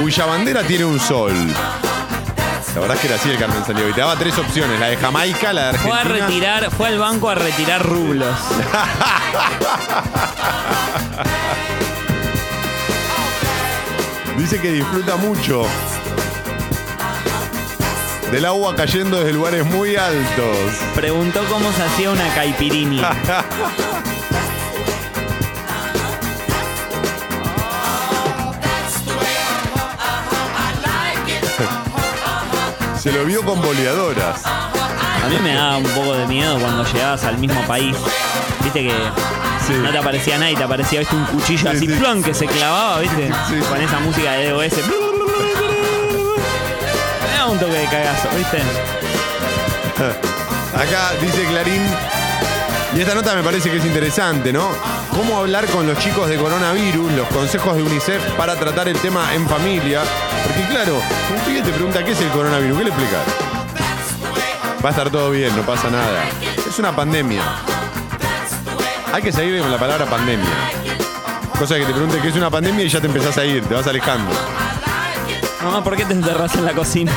cuya 0.00 0.24
bandera 0.24 0.62
tiene 0.62 0.86
un 0.86 0.98
sol. 0.98 1.32
La 2.74 2.80
verdad 2.80 2.96
es 2.96 3.00
que 3.02 3.06
era 3.08 3.16
así 3.16 3.28
el 3.30 3.38
Carmen 3.38 3.62
San 3.64 3.76
Diego. 3.76 3.90
Y 3.90 3.92
te 3.92 4.00
daba 4.00 4.16
tres 4.16 4.36
opciones: 4.38 4.80
la 4.80 4.86
de 4.86 4.96
Jamaica, 4.96 5.52
la 5.52 5.72
de 5.72 5.78
Fue 5.78 5.92
a 5.92 6.00
Argentina. 6.00 6.26
retirar, 6.26 6.70
fue 6.70 6.88
al 6.88 6.98
banco 6.98 7.28
a 7.28 7.34
retirar 7.34 7.86
rublos. 7.86 8.34
Dice 14.38 14.60
que 14.60 14.72
disfruta 14.72 15.16
mucho 15.16 15.64
del 18.34 18.46
agua 18.46 18.74
cayendo 18.74 19.18
desde 19.18 19.32
lugares 19.32 19.64
muy 19.64 19.94
altos. 19.94 20.56
Preguntó 20.96 21.40
cómo 21.48 21.70
se 21.70 21.84
hacía 21.84 22.10
una 22.10 22.34
caipirinha. 22.34 23.12
Se 32.98 33.12
lo 33.12 33.24
vio 33.24 33.44
con 33.44 33.62
boleadoras. 33.62 34.44
A 34.44 35.28
mí 35.28 35.36
me 35.40 35.54
daba 35.54 35.76
un 35.76 35.84
poco 35.84 36.14
de 36.14 36.26
miedo 36.26 36.58
cuando 36.58 36.84
llegabas 36.92 37.22
al 37.22 37.38
mismo 37.38 37.60
país. 37.68 37.94
Viste 38.64 38.88
que 38.88 39.78
no 39.80 39.92
te 39.92 39.98
aparecía 39.98 40.38
nada 40.38 40.50
y 40.50 40.56
te 40.56 40.64
aparecía 40.64 40.98
¿viste? 40.98 41.14
un 41.14 41.24
cuchillo 41.26 41.70
Sí, 41.70 41.76
así, 41.76 41.86
sí. 41.86 41.94
plon, 42.00 42.20
que 42.20 42.34
se 42.34 42.46
clavaba, 42.46 42.98
¿viste? 42.98 43.30
Con 43.68 43.80
esa 43.80 44.00
música 44.00 44.32
de 44.32 44.50
DOS. 44.50 44.72
Un 47.54 47.60
toque 47.60 47.78
de 47.78 47.86
cagazo, 47.86 48.28
¿viste? 48.36 48.58
Acá 50.76 51.12
dice 51.20 51.44
Clarín, 51.44 51.86
y 52.96 53.00
esta 53.00 53.14
nota 53.14 53.36
me 53.36 53.44
parece 53.44 53.70
que 53.70 53.76
es 53.76 53.84
interesante, 53.84 54.52
¿no? 54.52 54.70
Cómo 55.10 55.38
hablar 55.38 55.66
con 55.66 55.86
los 55.86 55.96
chicos 56.00 56.28
de 56.28 56.36
coronavirus, 56.36 57.12
los 57.12 57.28
consejos 57.28 57.76
de 57.76 57.84
UNICEF 57.84 58.20
para 58.32 58.56
tratar 58.56 58.88
el 58.88 58.98
tema 58.98 59.32
en 59.34 59.48
familia. 59.48 60.02
Porque 60.44 60.64
claro, 60.68 60.96
un 60.96 61.40
pibe 61.44 61.62
te 61.62 61.70
pregunta 61.70 62.04
qué 62.04 62.10
es 62.10 62.20
el 62.22 62.30
coronavirus, 62.30 62.76
¿qué 62.76 62.84
le 62.84 62.90
explicas? 62.90 63.22
Va 64.84 64.88
a 64.88 64.90
estar 64.90 65.08
todo 65.10 65.30
bien, 65.30 65.54
no 65.54 65.62
pasa 65.62 65.88
nada. 65.90 66.24
Es 66.68 66.76
una 66.80 66.96
pandemia. 66.96 67.42
Hay 69.12 69.22
que 69.22 69.30
seguir 69.30 69.60
con 69.60 69.70
la 69.70 69.78
palabra 69.78 70.06
pandemia. 70.06 70.50
Cosa 71.56 71.76
que 71.76 71.84
te 71.84 71.92
pregunte 71.92 72.18
qué 72.20 72.30
es 72.30 72.34
una 72.34 72.50
pandemia 72.50 72.84
y 72.84 72.88
ya 72.88 73.00
te 73.00 73.06
empezás 73.06 73.38
a 73.38 73.44
ir, 73.44 73.64
te 73.64 73.74
vas 73.74 73.86
alejando. 73.86 74.32
Mamá, 75.64 75.82
¿por 75.82 75.96
qué 75.96 76.04
te 76.04 76.12
enterras 76.12 76.54
en 76.56 76.64
la 76.66 76.74
cocina? 76.74 77.12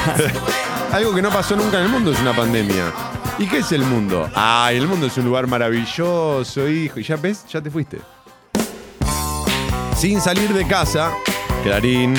Algo 0.93 1.13
que 1.13 1.21
no 1.21 1.29
pasó 1.29 1.57
nunca 1.57 1.79
en 1.79 1.85
el 1.85 1.89
mundo 1.89 2.13
es 2.13 2.19
una 2.21 2.33
pandemia. 2.33 2.93
¿Y 3.37 3.45
qué 3.45 3.57
es 3.57 3.73
el 3.73 3.81
mundo? 3.81 4.29
Ay, 4.33 4.77
el 4.77 4.87
mundo 4.87 5.07
es 5.07 5.17
un 5.17 5.25
lugar 5.25 5.47
maravilloso, 5.47 6.67
hijo. 6.69 6.97
¿Y 6.97 7.03
ya 7.03 7.17
ves? 7.17 7.45
Ya 7.49 7.61
te 7.61 7.69
fuiste. 7.69 7.99
Sin 9.97 10.21
salir 10.21 10.53
de 10.53 10.65
casa, 10.65 11.11
Clarín, 11.61 12.13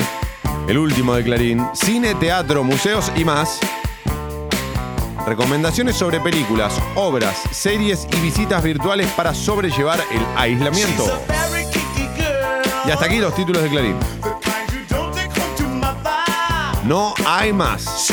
el 0.67 0.77
último 0.77 1.15
de 1.15 1.23
Clarín, 1.23 1.67
cine, 1.73 2.13
teatro, 2.13 2.63
museos 2.63 3.11
y 3.15 3.25
más. 3.25 3.59
Recomendaciones 5.25 5.95
sobre 5.95 6.19
películas, 6.19 6.79
obras, 6.93 7.41
series 7.51 8.07
y 8.11 8.19
visitas 8.21 8.61
virtuales 8.61 9.09
para 9.13 9.33
sobrellevar 9.33 9.99
el 10.11 10.21
aislamiento. 10.37 11.05
Y 12.85 12.91
hasta 12.91 13.05
aquí 13.05 13.17
los 13.17 13.33
títulos 13.33 13.63
de 13.63 13.69
Clarín. 13.69 13.95
No 16.89 17.13
hay 17.23 17.53
más. 17.53 18.07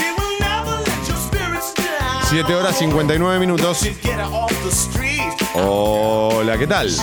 7 2.29 2.55
horas 2.55 2.77
59 2.77 3.39
minutos. 3.39 3.89
Hola, 5.55 6.59
¿qué 6.59 6.67
tal? 6.67 6.95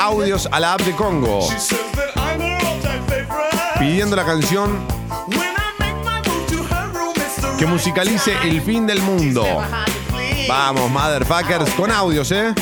Audios 0.00 0.48
a 0.50 0.58
la 0.58 0.72
app 0.72 0.80
de 0.80 0.96
Congo. 0.96 1.48
Pidiendo 3.78 4.16
la 4.16 4.24
canción 4.24 4.84
que 7.56 7.66
musicalice 7.66 8.36
el 8.42 8.60
fin 8.62 8.84
del 8.84 9.00
mundo. 9.00 9.46
Vamos, 10.48 10.90
motherfuckers, 10.90 11.70
con 11.74 11.92
audios, 11.92 12.32
¿eh? 12.32 12.52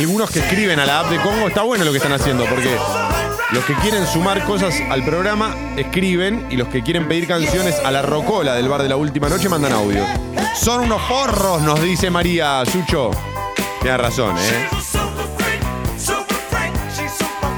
Algunos 0.00 0.30
que 0.30 0.38
escriben 0.38 0.80
a 0.80 0.86
la 0.86 1.00
app 1.00 1.10
de 1.10 1.18
Congo. 1.18 1.48
Está 1.48 1.62
bueno 1.62 1.84
lo 1.84 1.90
que 1.90 1.98
están 1.98 2.12
haciendo 2.12 2.44
porque 2.46 2.74
los 3.52 3.64
que 3.64 3.74
quieren 3.74 4.06
sumar 4.06 4.44
cosas 4.44 4.74
al 4.90 5.04
programa 5.04 5.54
escriben 5.76 6.46
y 6.50 6.56
los 6.56 6.68
que 6.68 6.82
quieren 6.82 7.06
pedir 7.06 7.26
canciones 7.28 7.76
a 7.84 7.90
la 7.90 8.00
rocola 8.00 8.54
del 8.54 8.68
bar 8.68 8.82
de 8.82 8.88
la 8.88 8.96
última 8.96 9.28
noche 9.28 9.48
mandan 9.48 9.72
audio. 9.72 10.02
Son 10.54 10.80
unos 10.80 11.02
porros, 11.02 11.60
nos 11.62 11.82
dice 11.82 12.10
María 12.10 12.62
Sucho. 12.64 13.10
Tiene 13.82 13.96
razón, 13.98 14.36
¿eh? 14.38 14.68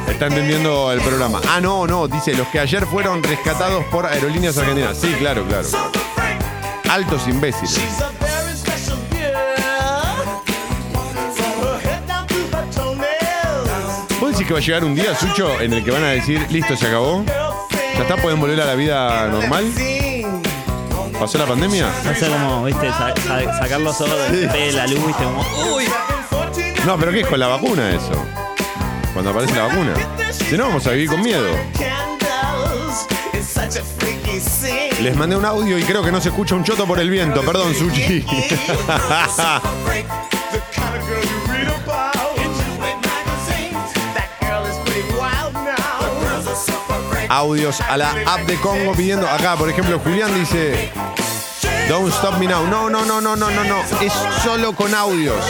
Está 0.08 0.26
entendiendo 0.26 0.92
el 0.92 1.00
programa. 1.00 1.40
Ah, 1.48 1.60
no, 1.60 1.86
no, 1.86 2.08
dice 2.08 2.34
los 2.34 2.48
que 2.48 2.58
ayer 2.58 2.86
fueron 2.86 3.22
rescatados 3.22 3.84
por 3.84 4.06
Aerolíneas 4.06 4.58
Argentinas. 4.58 4.98
Sí, 4.98 5.12
claro, 5.18 5.44
claro. 5.46 5.68
Altos 6.90 7.26
imbéciles. 7.28 7.80
Decís 14.32 14.46
que 14.46 14.52
va 14.52 14.58
a 14.58 14.62
llegar 14.62 14.84
un 14.84 14.94
día, 14.94 15.14
Sucho, 15.18 15.60
en 15.60 15.72
el 15.72 15.84
que 15.84 15.90
van 15.90 16.04
a 16.04 16.08
decir, 16.10 16.44
listo, 16.50 16.76
se 16.76 16.86
acabó? 16.86 17.24
¿Ya 17.94 18.02
está? 18.02 18.16
¿Pueden 18.16 18.40
volver 18.40 18.60
a 18.60 18.66
la 18.66 18.74
vida 18.74 19.28
normal? 19.28 19.72
¿Pasó 21.18 21.38
la 21.38 21.46
pandemia? 21.46 21.86
No 22.04 22.14
sé 22.14 22.26
cómo, 22.28 22.64
viste, 22.64 22.88
sa- 22.90 23.14
sa- 23.16 23.58
sacar 23.58 23.80
los 23.80 24.00
ojos 24.00 24.30
del 24.30 24.48
de 24.50 24.72
la 24.72 24.86
luz, 24.86 25.06
viste, 25.06 25.22
como. 25.24 25.74
¡Uy! 25.76 25.84
No, 26.86 26.98
pero 26.98 27.12
¿qué 27.12 27.20
es 27.20 27.26
con 27.28 27.38
la 27.38 27.46
vacuna 27.46 27.90
eso? 27.90 28.12
Cuando 29.12 29.30
aparece 29.30 29.54
la 29.54 29.64
vacuna. 29.66 29.92
Si 30.32 30.56
no, 30.56 30.64
vamos 30.68 30.86
a 30.86 30.90
vivir 30.90 31.08
con 31.10 31.22
miedo. 31.22 31.46
Les 35.00 35.16
mandé 35.16 35.36
un 35.36 35.44
audio 35.44 35.78
y 35.78 35.82
creo 35.84 36.02
que 36.02 36.10
no 36.10 36.20
se 36.20 36.30
escucha 36.30 36.54
un 36.54 36.64
choto 36.64 36.86
por 36.86 36.98
el 36.98 37.10
viento. 37.10 37.42
Perdón, 37.42 37.74
Suchi. 37.74 38.24
Audios 47.32 47.80
a 47.80 47.96
la 47.96 48.10
app 48.26 48.40
de 48.40 48.56
Congo 48.56 48.92
pidiendo. 48.92 49.26
Acá, 49.26 49.56
por 49.56 49.66
ejemplo, 49.70 49.98
Julián 50.00 50.34
dice. 50.34 50.92
Don't 51.88 52.12
stop 52.12 52.38
me 52.38 52.46
now. 52.46 52.66
No, 52.66 52.90
no, 52.90 53.06
no, 53.06 53.22
no, 53.22 53.34
no, 53.34 53.50
no, 53.50 53.64
no. 53.64 53.82
Es 54.02 54.12
solo 54.44 54.74
con 54.74 54.94
audios. 54.94 55.42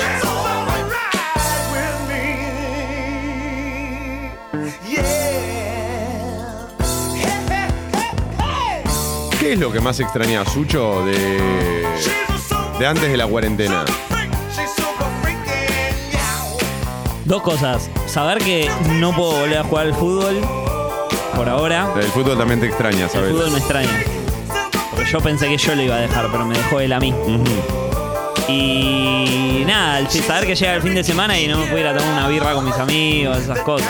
¿Qué 9.41 9.55
es 9.55 9.59
lo 9.59 9.73
que 9.73 9.81
más 9.81 9.99
extraña, 9.99 10.45
Sucho, 10.45 11.05
de, 11.05 11.85
de 12.79 12.87
antes 12.87 13.11
de 13.11 13.17
la 13.17 13.27
cuarentena? 13.27 13.85
Dos 17.25 17.43
cosas. 17.43 17.91
Saber 18.07 18.39
que 18.39 18.71
no 19.01 19.13
puedo 19.17 19.33
volver 19.33 19.59
a 19.59 19.65
jugar 19.65 19.87
al 19.87 19.95
fútbol 19.95 20.62
por 21.33 21.49
ahora. 21.49 21.89
El 21.97 22.05
fútbol 22.05 22.37
también 22.39 22.61
te 22.61 22.67
extraña, 22.67 23.05
El 23.05 23.11
¿sabes? 23.11 23.31
fútbol 23.33 23.51
me 23.51 23.59
extraña. 23.59 24.03
Porque 24.91 25.11
yo 25.11 25.21
pensé 25.21 25.49
que 25.49 25.57
yo 25.57 25.75
lo 25.75 25.83
iba 25.83 25.97
a 25.97 26.01
dejar, 26.01 26.29
pero 26.31 26.45
me 26.45 26.57
dejó 26.57 26.81
él 26.81 26.93
a 26.93 27.01
mí. 27.01 27.15
Y 28.49 29.65
nada, 29.67 29.99
el 30.01 30.09
saber 30.11 30.47
que 30.47 30.55
llega 30.55 30.75
el 30.75 30.83
fin 30.83 30.95
de 30.95 31.05
semana 31.05 31.39
y 31.39 31.47
no 31.49 31.59
me 31.59 31.67
puedo 31.67 31.79
ir 31.79 31.87
a 31.87 31.97
tomar 31.97 32.13
una 32.13 32.29
birra 32.29 32.53
con 32.55 32.65
mis 32.65 32.75
amigos, 32.77 33.39
esas 33.39 33.61
cosas. 33.61 33.89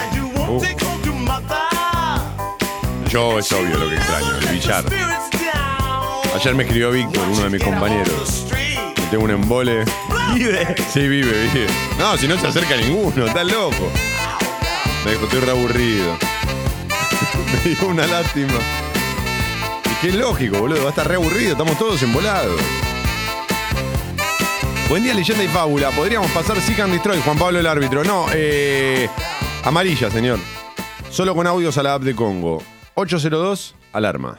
Yo 3.09 3.37
es 3.39 3.51
obvio 3.51 3.77
lo 3.77 3.89
que 3.89 3.95
extraño, 3.95 4.37
el 4.39 4.47
billar. 4.47 4.83
Ayer 6.35 6.55
me 6.55 6.63
escribió 6.63 6.91
Víctor, 6.91 7.23
uno 7.31 7.43
de 7.43 7.49
mis 7.49 7.63
compañeros. 7.63 8.45
Que 8.95 9.01
tengo 9.11 9.25
un 9.25 9.31
embole. 9.31 9.85
Vive. 10.33 10.75
Sí, 10.91 11.07
vive, 11.07 11.47
vive. 11.53 11.67
No, 11.99 12.17
si 12.17 12.27
no 12.27 12.37
se 12.39 12.47
acerca 12.47 12.75
ninguno, 12.75 13.25
está 13.27 13.43
loco. 13.43 13.91
Me 15.05 15.11
dijo, 15.11 15.25
estoy 15.25 15.41
re 15.41 15.51
aburrido. 15.51 16.17
me 17.65 17.69
dio 17.71 17.87
una 17.87 18.07
lástima. 18.07 18.53
Y 20.01 20.07
es 20.07 20.15
lógico, 20.15 20.59
boludo, 20.59 20.81
va 20.81 20.87
a 20.87 20.89
estar 20.89 21.07
re 21.07 21.15
aburrido, 21.15 21.53
estamos 21.53 21.77
todos 21.77 22.01
embolados. 22.03 22.59
Buen 24.89 25.03
día, 25.03 25.13
leyenda 25.13 25.43
y 25.43 25.47
fábula. 25.47 25.91
Podríamos 25.91 26.29
pasar 26.31 26.59
Seek 26.59 26.79
and 26.81 26.93
Destroy, 26.93 27.19
Juan 27.21 27.37
Pablo 27.37 27.59
el 27.59 27.67
árbitro. 27.67 28.03
No, 28.03 28.25
eh. 28.33 29.09
Amarilla, 29.63 30.11
señor. 30.11 30.39
Solo 31.09 31.33
con 31.33 31.47
audios 31.47 31.77
a 31.77 31.83
la 31.83 31.93
app 31.93 32.03
de 32.03 32.15
Congo. 32.15 32.61
802, 32.95 33.75
alarma. 33.93 34.37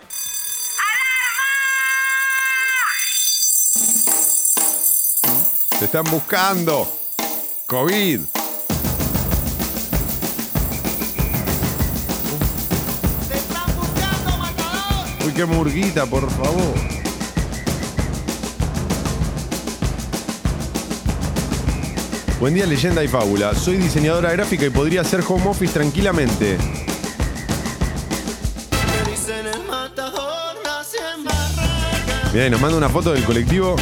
Te 5.79 5.87
están 5.87 6.05
buscando. 6.05 6.87
COVID. 7.67 8.21
Uy, 15.25 15.33
qué 15.33 15.45
murguita, 15.47 16.05
por 16.05 16.29
favor. 16.31 16.75
Buen 22.39 22.53
día, 22.53 22.67
leyenda 22.67 23.03
y 23.03 23.09
fábula. 23.09 23.55
Soy 23.55 23.79
diseñadora 23.79 24.33
gráfica 24.33 24.67
y 24.67 24.71
podría 24.71 25.01
hacer 25.01 25.23
home 25.27 25.47
office 25.47 25.73
tranquilamente. 25.73 26.59
Mira, 32.35 32.47
y 32.47 32.51
nos 32.51 32.61
manda 32.61 32.77
una 32.77 32.89
foto 32.91 33.13
del 33.13 33.25
colectivo. 33.25 33.77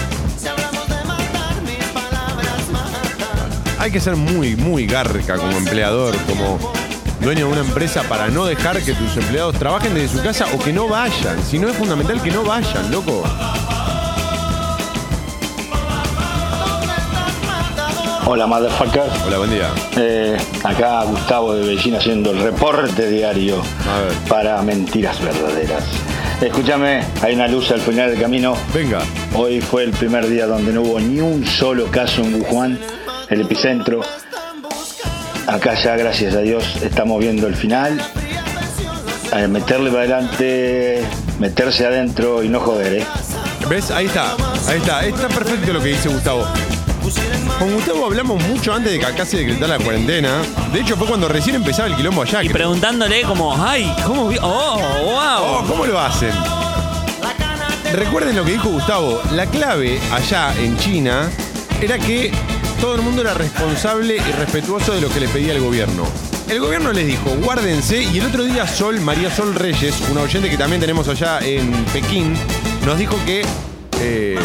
Hay 3.78 3.90
que 3.90 3.98
ser 3.98 4.14
muy, 4.14 4.54
muy 4.54 4.86
garca 4.86 5.38
como 5.38 5.56
empleador, 5.56 6.14
como 6.26 6.81
dueño 7.22 7.46
de 7.46 7.52
una 7.52 7.60
empresa 7.60 8.02
para 8.08 8.28
no 8.28 8.44
dejar 8.44 8.82
que 8.82 8.94
tus 8.94 9.16
empleados 9.16 9.56
trabajen 9.58 9.94
desde 9.94 10.16
su 10.16 10.22
casa 10.22 10.46
o 10.54 10.58
que 10.58 10.72
no 10.72 10.88
vayan. 10.88 11.42
Si 11.42 11.58
no 11.58 11.68
es 11.68 11.76
fundamental 11.76 12.20
que 12.20 12.30
no 12.30 12.42
vayan, 12.42 12.90
loco. 12.90 13.22
Hola, 18.26 18.46
motherfucker. 18.46 19.04
Hola, 19.26 19.38
buen 19.38 19.50
día. 19.50 19.68
Eh, 19.96 20.36
acá 20.64 21.04
Gustavo 21.04 21.54
de 21.54 21.66
Bellín 21.66 21.94
haciendo 21.96 22.30
el 22.30 22.40
reporte 22.40 23.08
diario 23.08 23.62
para 24.28 24.60
Mentiras 24.62 25.20
Verdaderas. 25.22 25.84
Escúchame, 26.40 27.04
hay 27.22 27.34
una 27.34 27.46
luz 27.46 27.70
al 27.70 27.80
final 27.80 28.10
del 28.10 28.20
camino. 28.20 28.56
Venga. 28.74 29.00
Hoy 29.34 29.60
fue 29.60 29.84
el 29.84 29.90
primer 29.92 30.26
día 30.28 30.46
donde 30.46 30.72
no 30.72 30.82
hubo 30.82 30.98
ni 30.98 31.20
un 31.20 31.46
solo 31.46 31.86
caso 31.86 32.22
en 32.22 32.42
Wuhan, 32.42 32.78
el 33.28 33.42
epicentro. 33.42 34.00
Acá 35.46 35.74
ya, 35.74 35.96
gracias 35.96 36.34
a 36.34 36.40
Dios, 36.40 36.64
estamos 36.82 37.20
viendo 37.20 37.46
el 37.46 37.56
final. 37.56 38.00
Eh, 39.34 39.48
meterle 39.48 39.90
para 39.90 40.02
adelante, 40.02 41.02
meterse 41.38 41.86
adentro 41.86 42.42
y 42.42 42.48
no 42.48 42.60
joder, 42.60 43.00
¿eh? 43.00 43.06
¿Ves? 43.68 43.90
Ahí 43.90 44.06
está. 44.06 44.34
Ahí 44.68 44.78
está. 44.78 45.04
Está 45.04 45.28
perfecto 45.28 45.72
lo 45.72 45.80
que 45.80 45.88
dice 45.88 46.08
Gustavo. 46.08 46.46
Con 47.58 47.72
Gustavo 47.72 48.06
hablamos 48.06 48.42
mucho 48.48 48.72
antes 48.72 48.92
de 48.92 48.98
que 48.98 49.06
acá 49.06 49.24
se 49.24 49.38
decretara 49.38 49.78
la 49.78 49.84
cuarentena. 49.84 50.42
De 50.72 50.80
hecho, 50.80 50.96
fue 50.96 51.06
cuando 51.06 51.28
recién 51.28 51.56
empezaba 51.56 51.88
el 51.88 51.96
quilombo 51.96 52.22
allá. 52.22 52.42
Y 52.42 52.48
preguntándole 52.48 53.22
como, 53.22 53.54
ay, 53.64 53.92
¿cómo 54.06 54.28
vi? 54.28 54.36
Oh, 54.40 54.78
wow. 55.04 55.14
Oh, 55.44 55.64
¿Cómo 55.66 55.86
lo 55.86 55.98
hacen? 55.98 56.32
recuerden 57.92 58.34
lo 58.36 58.44
que 58.44 58.52
dijo 58.52 58.68
Gustavo. 58.70 59.20
La 59.32 59.46
clave 59.46 60.00
allá 60.12 60.54
en 60.58 60.76
China 60.78 61.30
era 61.80 61.98
que 61.98 62.32
todo 62.82 62.96
el 62.96 63.02
mundo 63.02 63.22
era 63.22 63.32
responsable 63.32 64.16
y 64.16 64.32
respetuoso 64.32 64.92
de 64.92 65.00
lo 65.00 65.08
que 65.08 65.20
le 65.20 65.28
pedía 65.28 65.52
el 65.52 65.60
gobierno. 65.60 66.04
El 66.48 66.58
gobierno 66.58 66.92
les 66.92 67.06
dijo, 67.06 67.30
guárdense, 67.44 68.02
y 68.02 68.18
el 68.18 68.26
otro 68.26 68.42
día 68.42 68.66
Sol, 68.66 69.00
María 69.00 69.30
Sol 69.30 69.54
Reyes, 69.54 69.94
una 70.10 70.22
oyente 70.22 70.50
que 70.50 70.58
también 70.58 70.80
tenemos 70.80 71.06
allá 71.06 71.38
en 71.38 71.72
Pekín, 71.92 72.34
nos 72.84 72.98
dijo 72.98 73.16
que 73.24 73.44
eh, 74.00 74.36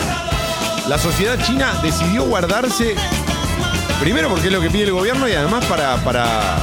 la 0.87 0.99
sociedad 0.99 1.43
china 1.43 1.73
decidió 1.81 2.25
guardarse, 2.25 2.93
primero 3.99 4.29
porque 4.29 4.45
es 4.45 4.53
lo 4.53 4.61
que 4.61 4.69
pide 4.69 4.83
el 4.83 4.91
gobierno 4.91 5.27
y 5.27 5.31
además 5.31 5.65
para, 5.65 5.95
para 6.03 6.57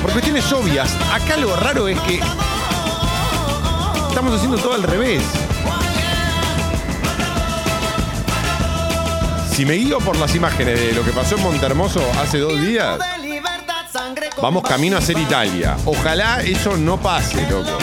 por 0.00 0.10
cuestiones 0.12 0.50
obvias. 0.50 0.88
Acá 1.12 1.36
lo 1.36 1.54
raro 1.56 1.88
es 1.88 2.00
que 2.00 2.22
estamos 4.08 4.34
haciendo 4.34 4.56
todo 4.56 4.72
al 4.72 4.82
revés. 4.82 5.22
Si 9.58 9.66
me 9.66 9.74
guío 9.74 9.98
por 9.98 10.16
las 10.16 10.36
imágenes 10.36 10.78
de 10.78 10.92
lo 10.92 11.04
que 11.04 11.10
pasó 11.10 11.34
en 11.34 11.42
Montermoso 11.42 12.00
hace 12.20 12.38
dos 12.38 12.60
días, 12.60 12.96
vamos 14.40 14.62
camino 14.62 14.96
a 14.96 15.00
ser 15.00 15.18
Italia. 15.18 15.76
Ojalá 15.84 16.40
eso 16.42 16.76
no 16.76 16.96
pase, 16.96 17.44
loco. 17.50 17.76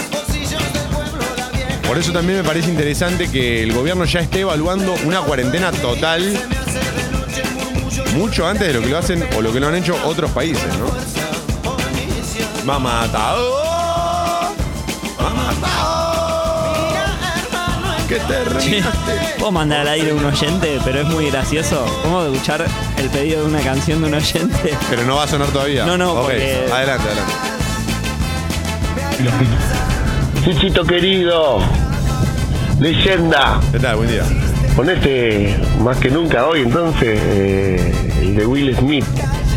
Por 1.85 1.97
eso 1.97 2.13
también 2.13 2.38
me 2.38 2.45
parece 2.45 2.69
interesante 2.69 3.29
que 3.29 3.63
el 3.63 3.73
gobierno 3.73 4.05
ya 4.05 4.21
esté 4.21 4.39
evaluando 4.39 4.95
una 5.03 5.19
cuarentena 5.19 5.73
total 5.73 6.39
mucho 8.13 8.47
antes 8.47 8.67
de 8.67 8.73
lo 8.73 8.79
que 8.79 8.88
lo 8.88 8.97
hacen 8.97 9.27
o 9.35 9.41
lo 9.41 9.51
que 9.51 9.59
lo 9.59 9.67
han 9.67 9.75
hecho 9.75 9.97
otros 10.05 10.31
países, 10.31 10.73
¿no? 10.77 10.88
Mamatao. 12.63 13.64
Que 18.08 18.15
te 18.15 18.60
Che, 18.60 18.84
Puedo 19.39 19.52
mandar 19.52 19.80
al 19.82 19.88
aire 19.88 20.13
un 20.13 20.24
oyente, 20.24 20.80
pero 20.86 21.02
es 21.02 21.08
muy 21.08 21.30
gracioso. 21.32 21.86
¿Cómo 22.04 22.24
escuchar 22.24 22.63
el 22.98 23.10
pedido 23.10 23.41
de 23.41 23.48
una 23.48 23.60
canción 23.62 24.02
de 24.02 24.08
un 24.10 24.13
oyente? 24.13 24.78
Pero 24.89 25.04
no 25.06 25.15
va 25.15 25.24
a 25.24 25.28
sonar 25.28 25.48
todavía. 25.50 25.86
No, 25.86 25.98
no, 25.98 26.13
Ok, 26.13 26.22
porque- 26.24 26.65
Adelante, 26.72 27.04
adelante. 27.08 27.34
Chichito 30.44 30.84
querido, 30.86 31.60
leyenda. 32.80 33.60
¿Qué 33.72 33.80
tal? 33.80 33.96
Buen 33.98 34.10
día. 34.10 34.24
Ponete 34.76 35.58
más 35.82 35.98
que 35.98 36.10
nunca 36.12 36.46
hoy 36.46 36.62
entonces 36.62 37.18
eh, 37.24 37.94
el 38.22 38.36
de 38.36 38.46
Will 38.46 38.76
Smith. 38.78 39.06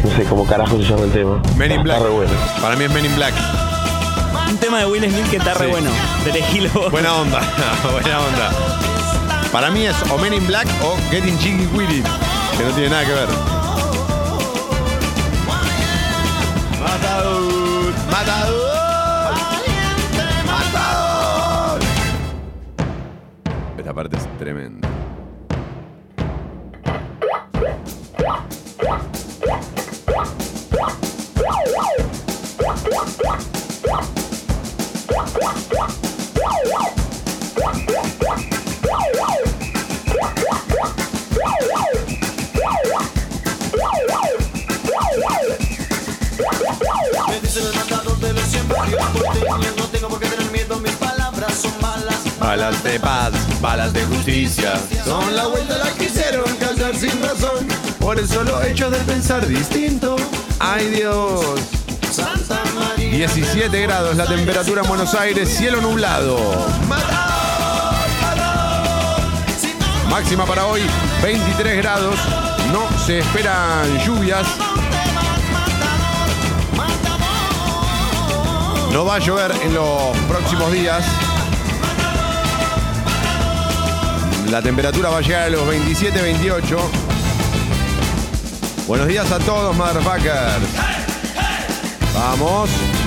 No 0.05 0.17
sé 0.17 0.23
cómo 0.25 0.47
carajo 0.47 0.79
se 0.79 0.85
llama 0.85 1.03
el 1.05 1.11
tema. 1.13 1.43
Men 1.57 1.73
in 1.73 1.83
Black. 1.83 1.97
Está 1.99 2.09
re 2.09 2.15
bueno. 2.15 2.31
Para 2.63 2.77
mí 2.77 2.85
es 2.85 2.91
Men 2.93 3.05
in 3.05 3.17
Black. 3.17 3.35
Tema 4.69 4.81
de 4.81 4.87
Will 4.87 5.11
Smith 5.11 5.31
que 5.31 5.39
está 5.39 5.55
re 5.55 5.65
Sí. 5.65 5.71
bueno. 5.71 5.91
De. 6.25 6.91
Buena 6.91 7.15
onda, 7.15 7.41
buena 7.91 8.21
onda. 8.21 8.51
Para 9.51 9.71
mí 9.71 9.87
es 9.87 9.97
o 10.11 10.19
Men 10.19 10.35
in 10.35 10.47
Black 10.47 10.69
o 10.83 10.95
Getting 11.11 11.39
Jiggy 11.39 11.65
With 11.75 11.89
It, 11.89 12.05
que 12.59 12.65
no 12.65 12.71
tiene 12.73 12.91
nada 12.91 13.07
que 13.07 13.13
ver. 13.15 13.29
Matador, 16.79 17.95
matador, 18.11 19.35
matador. 20.45 21.81
Esta 23.79 23.95
parte 23.95 24.19
es 24.19 24.39
tremenda. 24.39 24.87
Balas. 52.49 52.83
De 52.83 52.99
paz, 52.99 53.33
balas 53.61 53.93
de 53.93 54.03
justicia. 54.07 54.73
Son 55.05 55.37
la 55.37 55.47
vuelta 55.49 55.77
la 55.77 55.91
quisieron 55.91 56.47
callar 56.57 56.97
sin 56.97 57.23
razón. 57.23 57.69
Por 57.99 58.19
el 58.19 58.27
solo 58.27 58.63
hecho 58.63 58.91
de 58.91 58.99
pensar 59.01 59.47
distinto. 59.47 60.17
¡Ay 60.59 60.87
Dios! 60.87 61.45
Santa 62.11 62.63
María. 62.75 63.11
17 63.11 63.83
grados 63.83 64.17
la 64.17 64.25
temperatura 64.25 64.81
en 64.81 64.89
Buenos 64.89 65.15
Aires, 65.15 65.47
cielo 65.47 65.83
nublado. 65.83 66.39
Máxima 70.09 70.47
para 70.47 70.65
hoy, 70.65 70.81
23 71.23 71.77
grados. 71.77 72.17
No 72.73 72.89
se 73.05 73.19
esperan 73.19 73.99
lluvias. 74.07 74.47
No 78.91 79.05
va 79.05 79.17
a 79.17 79.19
llover 79.19 79.53
en 79.63 79.75
los 79.75 80.17
próximos 80.29 80.73
días. 80.73 81.05
La 84.51 84.63
temperatura 84.63 85.11
va 85.11 85.19
a 85.19 85.21
llegar 85.21 85.43
a 85.43 85.51
los 85.51 85.69
27, 85.69 86.23
28. 86.23 86.77
Buenos 88.87 89.07
días 89.07 89.31
a 89.31 89.39
todos, 89.41 89.77
motherfuckers. 89.77 90.65
Vamos. 92.15 92.98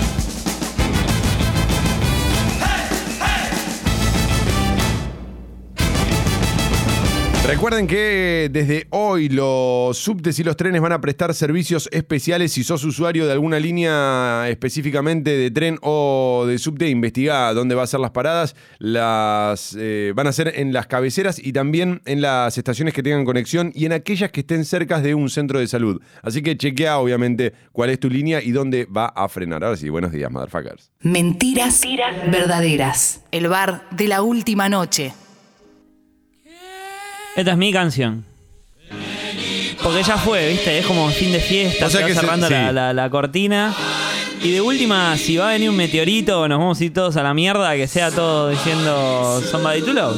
Recuerden 7.51 7.85
que 7.85 8.47
desde 8.49 8.87
hoy 8.91 9.27
los 9.27 9.97
subtes 9.97 10.39
y 10.39 10.43
los 10.45 10.55
trenes 10.55 10.79
van 10.79 10.93
a 10.93 11.01
prestar 11.01 11.33
servicios 11.33 11.89
especiales. 11.91 12.53
Si 12.53 12.63
sos 12.63 12.85
usuario 12.85 13.25
de 13.25 13.33
alguna 13.33 13.59
línea 13.59 14.45
específicamente 14.47 15.35
de 15.35 15.51
tren 15.51 15.77
o 15.81 16.45
de 16.47 16.57
subte, 16.57 16.87
investiga 16.87 17.53
dónde 17.53 17.75
va 17.75 17.83
a 17.83 17.87
ser 17.87 17.99
las 17.99 18.11
paradas. 18.11 18.55
Las 18.79 19.75
eh, 19.77 20.13
van 20.15 20.27
a 20.27 20.31
ser 20.31 20.53
en 20.55 20.71
las 20.71 20.87
cabeceras 20.87 21.39
y 21.39 21.51
también 21.51 22.01
en 22.05 22.21
las 22.21 22.57
estaciones 22.57 22.93
que 22.93 23.03
tengan 23.03 23.25
conexión 23.25 23.73
y 23.75 23.85
en 23.85 23.91
aquellas 23.91 24.31
que 24.31 24.39
estén 24.39 24.63
cerca 24.63 25.01
de 25.01 25.13
un 25.13 25.29
centro 25.29 25.59
de 25.59 25.67
salud. 25.67 26.01
Así 26.23 26.41
que 26.41 26.55
chequea 26.55 26.99
obviamente 26.99 27.51
cuál 27.73 27.89
es 27.89 27.99
tu 27.99 28.09
línea 28.09 28.41
y 28.41 28.51
dónde 28.51 28.85
va 28.85 29.07
a 29.07 29.27
frenar. 29.27 29.65
Ahora 29.65 29.75
sí, 29.75 29.89
buenos 29.89 30.13
días, 30.13 30.31
motherfuckers. 30.31 30.89
Mentiras 31.01 31.81
verdaderas. 32.31 33.19
El 33.33 33.49
bar 33.49 33.83
de 33.91 34.07
la 34.07 34.21
última 34.21 34.69
noche. 34.69 35.11
Esta 37.35 37.51
es 37.51 37.57
mi 37.57 37.71
canción. 37.71 38.25
Porque 39.81 40.03
ya 40.03 40.17
fue, 40.17 40.49
¿viste? 40.49 40.77
Es 40.79 40.85
como 40.85 41.09
fin 41.09 41.31
de 41.31 41.39
fiesta, 41.39 41.87
O 41.87 41.89
sea 41.89 42.01
se 42.01 42.07
va 42.07 42.13
se- 42.13 42.19
cerrando 42.19 42.49
la- 42.71 42.93
la 42.93 43.09
cortina. 43.09 43.73
Y 44.43 44.51
de 44.51 44.61
última, 44.61 45.17
si 45.17 45.37
va 45.37 45.49
a 45.49 45.53
venir 45.53 45.69
un 45.69 45.75
meteorito, 45.75 46.47
nos 46.47 46.59
vamos 46.59 46.79
a 46.79 46.83
ir 46.83 46.93
todos 46.93 47.15
a 47.17 47.23
la 47.23 47.33
mierda, 47.33 47.75
que 47.75 47.87
sea 47.87 48.11
todo 48.11 48.49
diciendo 48.49 49.41
Somebody 49.49 49.81
to 49.81 49.93
Love. 49.93 50.17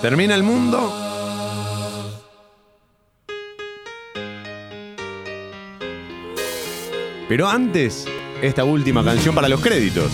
Termina 0.00 0.34
el 0.34 0.42
mundo. 0.42 0.92
Pero 7.28 7.48
antes, 7.48 8.06
esta 8.42 8.64
última 8.64 9.04
canción 9.04 9.34
para 9.34 9.48
los 9.48 9.60
créditos. 9.60 10.10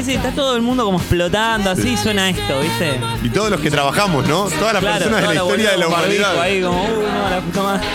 Sí, 0.00 0.06
sí, 0.06 0.14
está 0.14 0.30
todo 0.30 0.56
el 0.56 0.62
mundo 0.62 0.86
como 0.86 0.96
explotando, 0.98 1.68
así 1.70 1.94
suena 1.94 2.30
esto, 2.30 2.58
¿viste? 2.60 2.98
Y 3.22 3.28
todos 3.28 3.50
los 3.50 3.60
que 3.60 3.70
trabajamos, 3.70 4.26
¿no? 4.26 4.44
Todas 4.48 4.72
las 4.72 4.80
Claro, 4.82 4.96
personas 5.04 5.20
de 5.20 5.26
la 5.26 5.34
historia 5.34 5.70
de 5.72 5.76
la 5.76 5.86
boluda 5.86 6.00
con 6.00 6.08
barbijo 6.08 6.30
humanidad. 6.30 6.40
Ahí 6.40 6.62
como, 6.62 6.84
uy, 6.84 7.04
no, 7.12 7.28
la 7.30 7.40
puta 7.40 7.62
madre. 7.62 7.86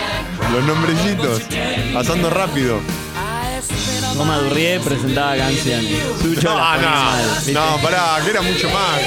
Los 0.53 0.63
nombrecitos. 0.65 1.41
Pasando 1.95 2.29
rápido. 2.29 2.79
Goma 4.15 4.37
Durrié 4.37 4.79
presentaba 4.81 5.35
canciones. 5.35 5.97
Sucho 6.21 6.49
No, 6.49 6.57
la 6.59 6.73
ponía 6.75 6.89
mal, 6.91 7.25
no. 7.25 7.33
¿viste? 7.37 7.53
No, 7.53 7.77
pará, 7.81 8.19
que 8.23 8.29
era 8.29 8.41
mucho 8.43 8.69
más. 8.69 9.01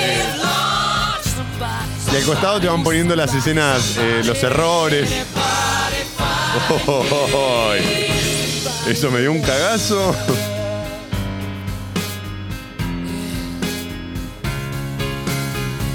Y 2.13 2.17
al 2.17 2.23
costado 2.25 2.61
te 2.61 2.67
van 2.67 2.83
poniendo 2.83 3.15
las 3.15 3.33
escenas, 3.33 3.95
eh, 3.97 4.23
los 4.25 4.43
errores. 4.43 5.09
Eso 8.89 9.11
me 9.13 9.21
dio 9.21 9.31
un 9.31 9.41
cagazo. 9.43 10.17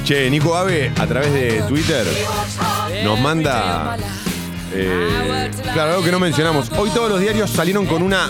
Che, 0.03 0.29
Nico 0.29 0.55
Ave, 0.55 0.91
a 0.99 1.07
través 1.07 1.31
de 1.31 1.63
Twitter, 1.67 2.05
nos 3.05 3.19
manda. 3.21 3.95
eh, 4.73 5.49
claro, 5.73 5.91
algo 5.91 6.03
que 6.03 6.11
no 6.11 6.19
mencionamos. 6.19 6.69
Hoy 6.77 6.89
todos 6.89 7.09
los 7.09 7.21
diarios 7.21 7.49
salieron 7.49 7.85
con 7.85 8.03
una 8.03 8.29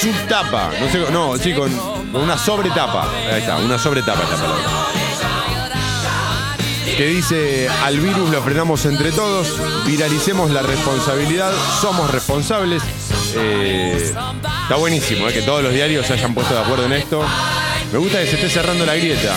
subtapa. 0.00 0.70
No 0.80 0.90
sé, 0.90 1.12
no, 1.12 1.36
sí, 1.36 1.52
con, 1.52 1.70
una 2.14 2.38
sobretapa. 2.38 3.06
Ahí 3.30 3.40
está, 3.40 3.58
una 3.58 3.78
sobretapa 3.78 4.22
es 4.22 4.30
la 4.30 4.36
palabra. 4.36 4.64
Que 6.96 7.06
dice: 7.06 7.68
Al 7.84 8.00
virus 8.00 8.30
lo 8.30 8.42
frenamos 8.42 8.86
entre 8.86 9.12
todos, 9.12 9.56
viralicemos 9.86 10.50
la 10.50 10.62
responsabilidad, 10.62 11.52
somos 11.82 12.10
responsables. 12.10 12.82
Eh, 13.34 14.10
está 14.62 14.76
buenísimo, 14.76 15.28
eh, 15.28 15.34
que 15.34 15.42
todos 15.42 15.62
los 15.62 15.74
diarios 15.74 16.06
se 16.06 16.14
hayan 16.14 16.32
puesto 16.32 16.54
de 16.54 16.60
acuerdo 16.60 16.86
en 16.86 16.94
esto. 16.94 17.22
Me 17.92 17.98
gusta 17.98 18.20
que 18.20 18.26
se 18.26 18.36
esté 18.36 18.48
cerrando 18.48 18.86
la 18.86 18.94
grieta. 18.94 19.36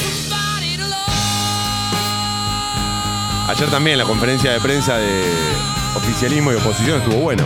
Ayer 3.51 3.69
también 3.69 3.97
la 3.97 4.05
conferencia 4.05 4.53
de 4.53 4.61
prensa 4.61 4.97
de 4.97 5.25
oficialismo 5.93 6.53
y 6.53 6.55
oposición 6.55 7.01
estuvo 7.01 7.17
bueno. 7.17 7.43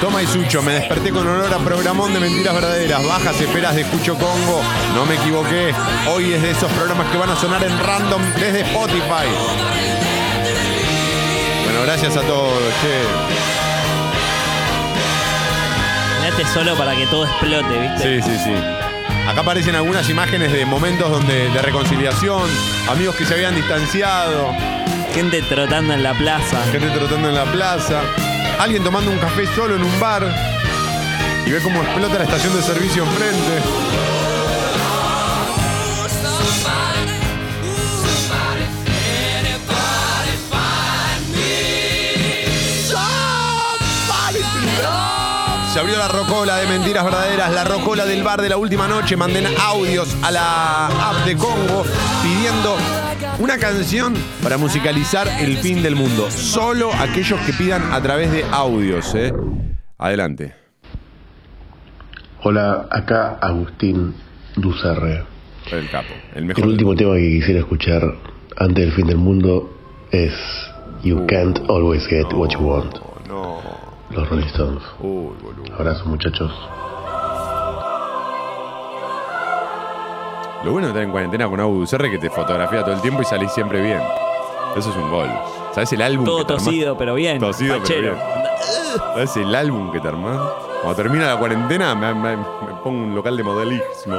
Toma 0.00 0.22
y 0.22 0.26
Sucho, 0.28 0.62
me 0.62 0.72
desperté 0.72 1.10
con 1.10 1.28
olor 1.28 1.52
a 1.52 1.58
programón 1.58 2.14
de 2.14 2.20
mentiras 2.20 2.54
verdaderas, 2.54 3.06
bajas 3.06 3.38
esperas 3.38 3.74
de 3.74 3.82
Escucho 3.82 4.14
Congo. 4.14 4.62
No 4.94 5.04
me 5.04 5.16
equivoqué, 5.16 5.74
hoy 6.10 6.32
es 6.32 6.40
de 6.40 6.52
esos 6.52 6.72
programas 6.72 7.10
que 7.10 7.18
van 7.18 7.28
a 7.28 7.36
sonar 7.36 7.62
en 7.64 7.78
random 7.78 8.22
desde 8.40 8.62
Spotify. 8.62 9.28
Bueno, 11.64 11.82
gracias 11.82 12.16
a 12.16 12.22
todos, 12.22 12.62
che. 12.80 13.67
Solo 16.46 16.76
para 16.76 16.94
que 16.94 17.06
todo 17.06 17.26
explote, 17.26 17.78
¿viste? 17.78 18.22
Sí, 18.22 18.30
sí, 18.30 18.38
sí. 18.44 18.54
Acá 19.28 19.40
aparecen 19.42 19.74
algunas 19.74 20.08
imágenes 20.08 20.52
de 20.52 20.64
momentos 20.64 21.10
donde 21.10 21.50
de 21.50 21.62
reconciliación, 21.62 22.42
amigos 22.88 23.16
que 23.16 23.26
se 23.26 23.34
habían 23.34 23.54
distanciado, 23.54 24.54
Gente 25.12 25.42
trotando 25.42 25.94
en 25.94 26.02
la 26.02 26.14
plaza. 26.14 26.62
gente 26.70 26.88
trotando 26.90 27.28
en 27.28 27.34
la 27.34 27.44
plaza, 27.44 28.02
alguien 28.58 28.82
tomando 28.84 29.10
un 29.10 29.18
café 29.18 29.46
solo 29.54 29.76
en 29.76 29.82
un 29.82 30.00
bar 30.00 30.22
y 31.44 31.50
ve 31.50 31.60
cómo 31.60 31.82
explota 31.82 32.18
la 32.18 32.24
estación 32.24 32.54
de 32.54 32.62
servicio 32.62 33.04
enfrente. 33.04 34.17
Se 45.78 45.82
abrió 45.82 45.96
la 45.96 46.08
rocola 46.08 46.56
de 46.56 46.66
mentiras 46.66 47.04
verdaderas, 47.04 47.54
la 47.54 47.62
rocola 47.62 48.04
del 48.04 48.24
bar 48.24 48.42
de 48.42 48.48
la 48.48 48.56
última 48.56 48.88
noche. 48.88 49.16
Manden 49.16 49.44
audios 49.60 50.16
a 50.24 50.32
la 50.32 50.86
app 50.88 51.24
de 51.24 51.36
Congo 51.36 51.84
pidiendo 52.20 52.74
una 53.38 53.58
canción 53.58 54.12
para 54.42 54.58
musicalizar 54.58 55.28
el 55.40 55.56
fin 55.58 55.80
del 55.80 55.94
mundo. 55.94 56.32
Solo 56.32 56.90
aquellos 56.94 57.38
que 57.42 57.52
pidan 57.52 57.92
a 57.92 58.02
través 58.02 58.32
de 58.32 58.42
audios. 58.50 59.14
¿eh? 59.14 59.32
Adelante. 59.98 60.52
Hola, 62.42 62.88
acá 62.90 63.38
Agustín 63.40 64.16
Ducerre. 64.56 65.22
El 65.70 65.88
capo, 65.90 66.12
el 66.34 66.44
mejor. 66.44 66.64
El 66.64 66.70
último 66.70 66.96
tema 66.96 67.14
que 67.14 67.38
quisiera 67.38 67.60
escuchar 67.60 68.02
antes 68.56 68.84
del 68.84 68.92
fin 68.94 69.06
del 69.06 69.18
mundo 69.18 69.78
es 70.10 70.32
You 71.04 71.24
Can't 71.28 71.60
Always 71.70 72.04
Get 72.08 72.32
What 72.32 72.48
You 72.48 72.62
Want. 72.62 72.96
No. 73.28 73.67
Los 74.10 74.28
Rolling 74.28 74.46
Stones. 74.46 74.82
Uy, 75.00 75.34
boludo. 75.42 75.74
Abrazo 75.74 76.04
muchachos. 76.06 76.50
Lo 80.64 80.72
bueno 80.72 80.86
de 80.88 80.92
estar 80.92 81.02
en 81.04 81.10
cuarentena 81.12 81.48
con 81.48 81.60
Abu 81.60 81.82
es 81.84 81.90
que 81.90 82.18
te 82.18 82.30
fotografía 82.30 82.82
todo 82.82 82.94
el 82.94 83.00
tiempo 83.00 83.22
y 83.22 83.24
salís 83.24 83.52
siempre 83.52 83.80
bien. 83.80 84.00
Eso 84.76 84.90
es 84.90 84.96
un 84.96 85.10
gol. 85.10 85.28
¿Sabes 85.72 85.92
el 85.92 86.02
álbum 86.02 86.24
Todo 86.24 86.38
que 86.38 86.44
te 86.46 86.52
armás? 86.54 86.64
tosido, 86.64 86.98
pero 86.98 87.14
bien. 87.14 87.38
Tosido, 87.38 87.74
pero 87.74 87.86
fachero. 87.86 88.14
bien. 88.14 88.26
¿Sabes 88.96 89.36
el 89.36 89.54
álbum 89.54 89.92
que 89.92 90.00
te 90.00 90.08
armás? 90.08 90.38
Cuando 90.82 90.94
termina 91.02 91.26
la 91.26 91.36
cuarentena 91.38 91.94
me, 91.94 92.14
me- 92.14 92.36
me 92.36 92.44
pongo 92.82 93.04
un 93.04 93.14
local 93.14 93.36
de 93.36 93.42
modelismo. 93.42 94.16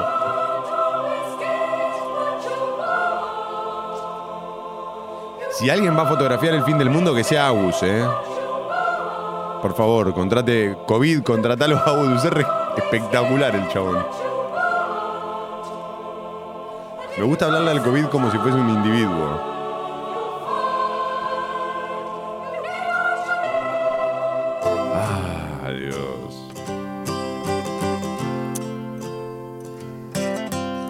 Si 5.52 5.70
alguien 5.70 5.98
va 5.98 6.04
a 6.04 6.06
fotografiar 6.08 6.54
el 6.54 6.64
fin 6.64 6.78
del 6.78 6.90
mundo, 6.90 7.14
que 7.14 7.24
sea 7.24 7.48
Agus, 7.48 7.84
¿eh? 7.84 8.04
Por 9.62 9.76
favor, 9.76 10.14
contrate 10.14 10.78
COVID, 10.88 11.22
contratalo 11.24 11.78
a 11.78 11.82
Agus 11.82 12.10
Ducerre. 12.10 12.45
Espectacular 12.78 13.55
el 13.55 13.68
chabón. 13.68 14.05
Me 17.18 17.24
gusta 17.26 17.45
hablarle 17.47 17.72
al 17.72 17.84
COVID 17.84 18.05
como 18.05 18.32
si 18.32 18.38
fuese 18.38 18.57
un 18.57 18.70
individuo. 18.70 19.41
Ah, 24.95 25.70
Dios. 25.72 26.47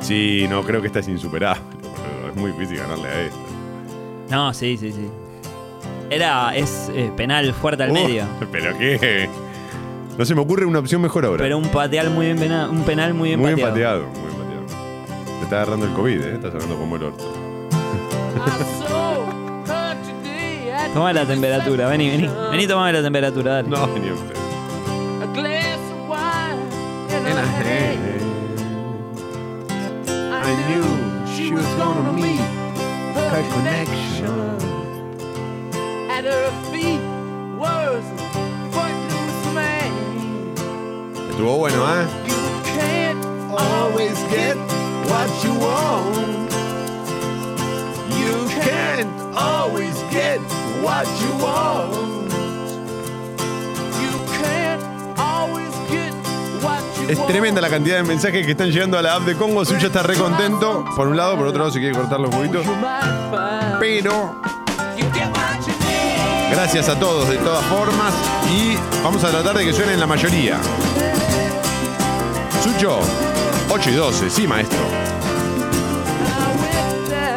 Sí, 0.01 0.45
no, 0.47 0.61
creo 0.63 0.81
que 0.81 0.87
esta 0.87 0.99
es 0.99 1.07
insuperable. 1.07 1.63
Es 2.29 2.35
muy 2.35 2.51
difícil 2.51 2.77
ganarle 2.77 3.07
a 3.07 3.21
esta. 3.21 3.39
No, 4.29 4.53
sí, 4.53 4.77
sí, 4.77 4.91
sí. 4.91 5.09
Era, 6.09 6.55
es 6.55 6.89
eh, 6.93 7.11
penal 7.15 7.53
fuerte 7.53 7.83
al 7.83 7.91
medio. 7.91 8.25
¿Pero 8.51 8.75
qué? 8.77 9.29
No 10.17 10.25
se 10.25 10.33
me 10.35 10.41
ocurre 10.41 10.65
una 10.65 10.79
opción 10.79 11.01
mejor 11.01 11.25
ahora. 11.25 11.41
Pero 11.43 11.57
un 11.57 11.69
pateal 11.69 12.09
muy 12.09 12.25
bien 12.25 12.37
pena- 12.39 12.67
un 12.69 12.83
penal 12.83 13.13
muy 13.13 13.29
bien 13.29 13.39
muy 13.39 13.53
bien 13.53 13.67
pateado. 13.69 14.05
pateado, 14.05 14.21
muy 14.21 14.31
bien 14.31 14.65
pateado. 14.65 15.37
Te 15.39 15.43
está 15.43 15.55
agarrando 15.57 15.85
el 15.85 15.93
COVID, 15.93 16.21
¿eh? 16.21 16.33
Estás 16.33 16.53
hablando 16.55 16.75
como 16.77 16.95
el 16.97 17.03
orto. 17.03 17.23
Toma 20.93 21.13
la 21.13 21.25
temperatura, 21.25 21.87
vení, 21.87 22.09
vení. 22.09 22.29
Vení, 22.51 22.67
tomame 22.67 22.91
la 22.93 23.01
temperatura, 23.03 23.53
dale. 23.53 23.69
No, 23.69 23.87
ni 23.87 24.07
en 24.07 24.17
pedo. 24.17 24.39
I 30.41 30.55
knew 30.67 30.83
she 31.27 31.53
was 31.53 31.65
gonna 31.75 32.11
meet 32.13 32.39
her 33.15 33.43
connection. 33.53 34.58
At 36.19 36.25
her 36.25 36.51
feet 36.69 36.99
was 37.57 38.03
footloose 38.73 39.53
man. 39.53 39.93
Estuvo 41.29 41.55
bueno, 41.59 41.77
¿eh? 41.87 42.05
You 42.27 42.35
can't 42.75 43.25
always 43.57 44.17
get 44.29 44.57
what 45.07 45.29
you 45.45 45.53
want. 45.53 46.51
You 48.19 48.49
can't 48.59 49.09
always 49.33 49.95
get 50.11 50.41
what 50.83 51.07
you 51.21 51.31
want. 51.41 52.33
You 54.01 54.11
can't 54.43 54.83
always 55.17 55.71
get 55.89 56.13
what 56.61 56.83
you 56.99 57.11
Es 57.11 57.17
want. 57.17 57.29
tremenda 57.31 57.61
la 57.61 57.69
cantidad 57.69 57.95
de 57.95 58.03
mensajes 58.03 58.45
que 58.45 58.51
están 58.51 58.71
llegando 58.71 58.97
a 58.97 59.01
la 59.01 59.15
app 59.15 59.23
de 59.23 59.37
Congo. 59.37 59.63
Suyo 59.63 59.87
está 59.87 60.03
re 60.03 60.15
contento. 60.15 60.83
Por 60.97 61.07
un 61.07 61.15
lado, 61.15 61.37
por 61.37 61.47
otro 61.47 61.59
lado, 61.59 61.71
si 61.71 61.79
quiere 61.79 61.95
cortarlo 61.95 62.27
un 62.27 62.35
poquito. 62.35 62.61
Pero 63.79 64.41
gracias 66.51 66.89
a 66.89 66.99
todos 66.99 67.29
de 67.29 67.37
todas 67.37 67.63
formas. 67.65 68.13
Y 68.51 68.75
vamos 69.03 69.23
a 69.23 69.29
tratar 69.29 69.57
de 69.57 69.65
que 69.65 69.73
suenen 69.73 69.99
la 69.99 70.07
mayoría. 70.07 70.59
Sucho, 72.63 72.99
8 73.69 73.89
y 73.89 73.93
12, 73.93 74.29
sí, 74.29 74.47
maestro. 74.47 74.79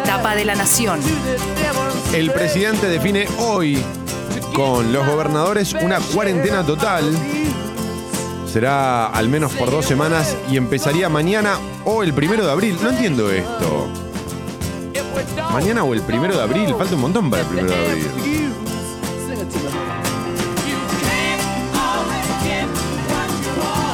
Tapa 0.04 0.34
de 0.34 0.44
la 0.44 0.54
Nación. 0.54 1.00
El 2.12 2.30
presidente 2.30 2.88
define 2.88 3.26
hoy 3.38 3.82
con 4.54 4.92
los 4.92 5.06
gobernadores 5.06 5.74
una 5.74 5.98
cuarentena 5.98 6.64
total. 6.64 7.04
Será 8.46 9.06
al 9.06 9.28
menos 9.28 9.52
por 9.52 9.70
dos 9.70 9.86
semanas 9.86 10.36
y 10.50 10.58
empezaría 10.58 11.08
mañana 11.08 11.58
o 11.84 12.02
el 12.02 12.12
primero 12.12 12.44
de 12.44 12.52
abril. 12.52 12.78
No 12.82 12.90
entiendo 12.90 13.30
esto. 13.30 13.88
Mañana 15.52 15.84
o 15.84 15.94
el 15.94 16.02
primero 16.02 16.36
de 16.36 16.42
abril. 16.42 16.74
Falta 16.76 16.94
un 16.94 17.00
montón 17.00 17.30
para 17.30 17.42
el 17.42 17.48
primero 17.48 17.70
de 17.70 17.90
abril. 17.90 18.31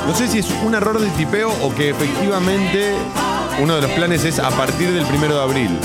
No 0.09 0.15
sé 0.15 0.27
si 0.27 0.39
es 0.39 0.49
un 0.65 0.75
error 0.75 0.99
de 0.99 1.07
tipeo 1.11 1.53
o 1.63 1.75
que 1.75 1.91
efectivamente 1.91 2.95
uno 3.61 3.75
de 3.75 3.83
los 3.83 3.91
planes 3.91 4.25
es 4.25 4.39
a 4.39 4.49
partir 4.49 4.91
del 4.91 5.05
primero 5.05 5.35
de 5.35 5.43
abril. 5.43 5.79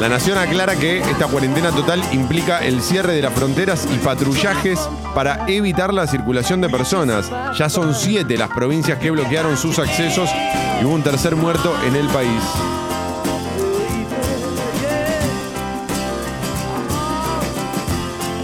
La 0.00 0.08
Nación 0.08 0.38
aclara 0.38 0.74
que 0.76 1.00
esta 1.00 1.26
cuarentena 1.26 1.70
total 1.70 2.02
implica 2.12 2.64
el 2.64 2.80
cierre 2.80 3.12
de 3.12 3.20
las 3.20 3.34
fronteras 3.34 3.86
y 3.92 3.98
patrullajes 3.98 4.80
para 5.14 5.46
evitar 5.48 5.92
la 5.92 6.06
circulación 6.06 6.62
de 6.62 6.70
personas. 6.70 7.30
Ya 7.54 7.68
son 7.68 7.94
siete 7.94 8.38
las 8.38 8.48
provincias 8.48 8.98
que 8.98 9.10
bloquearon 9.10 9.58
sus 9.58 9.78
accesos 9.78 10.30
y 10.80 10.84
hubo 10.86 10.94
un 10.94 11.02
tercer 11.02 11.36
muerto 11.36 11.76
en 11.86 11.94
el 11.94 12.06
país. 12.06 12.42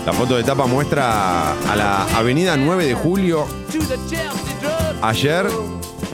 La 0.06 0.12
foto 0.12 0.36
de 0.36 0.44
tapa 0.44 0.66
muestra 0.66 1.52
a 1.52 1.76
la 1.76 2.04
avenida 2.16 2.56
9 2.56 2.84
de 2.84 2.94
julio 2.94 3.46
ayer 5.00 5.46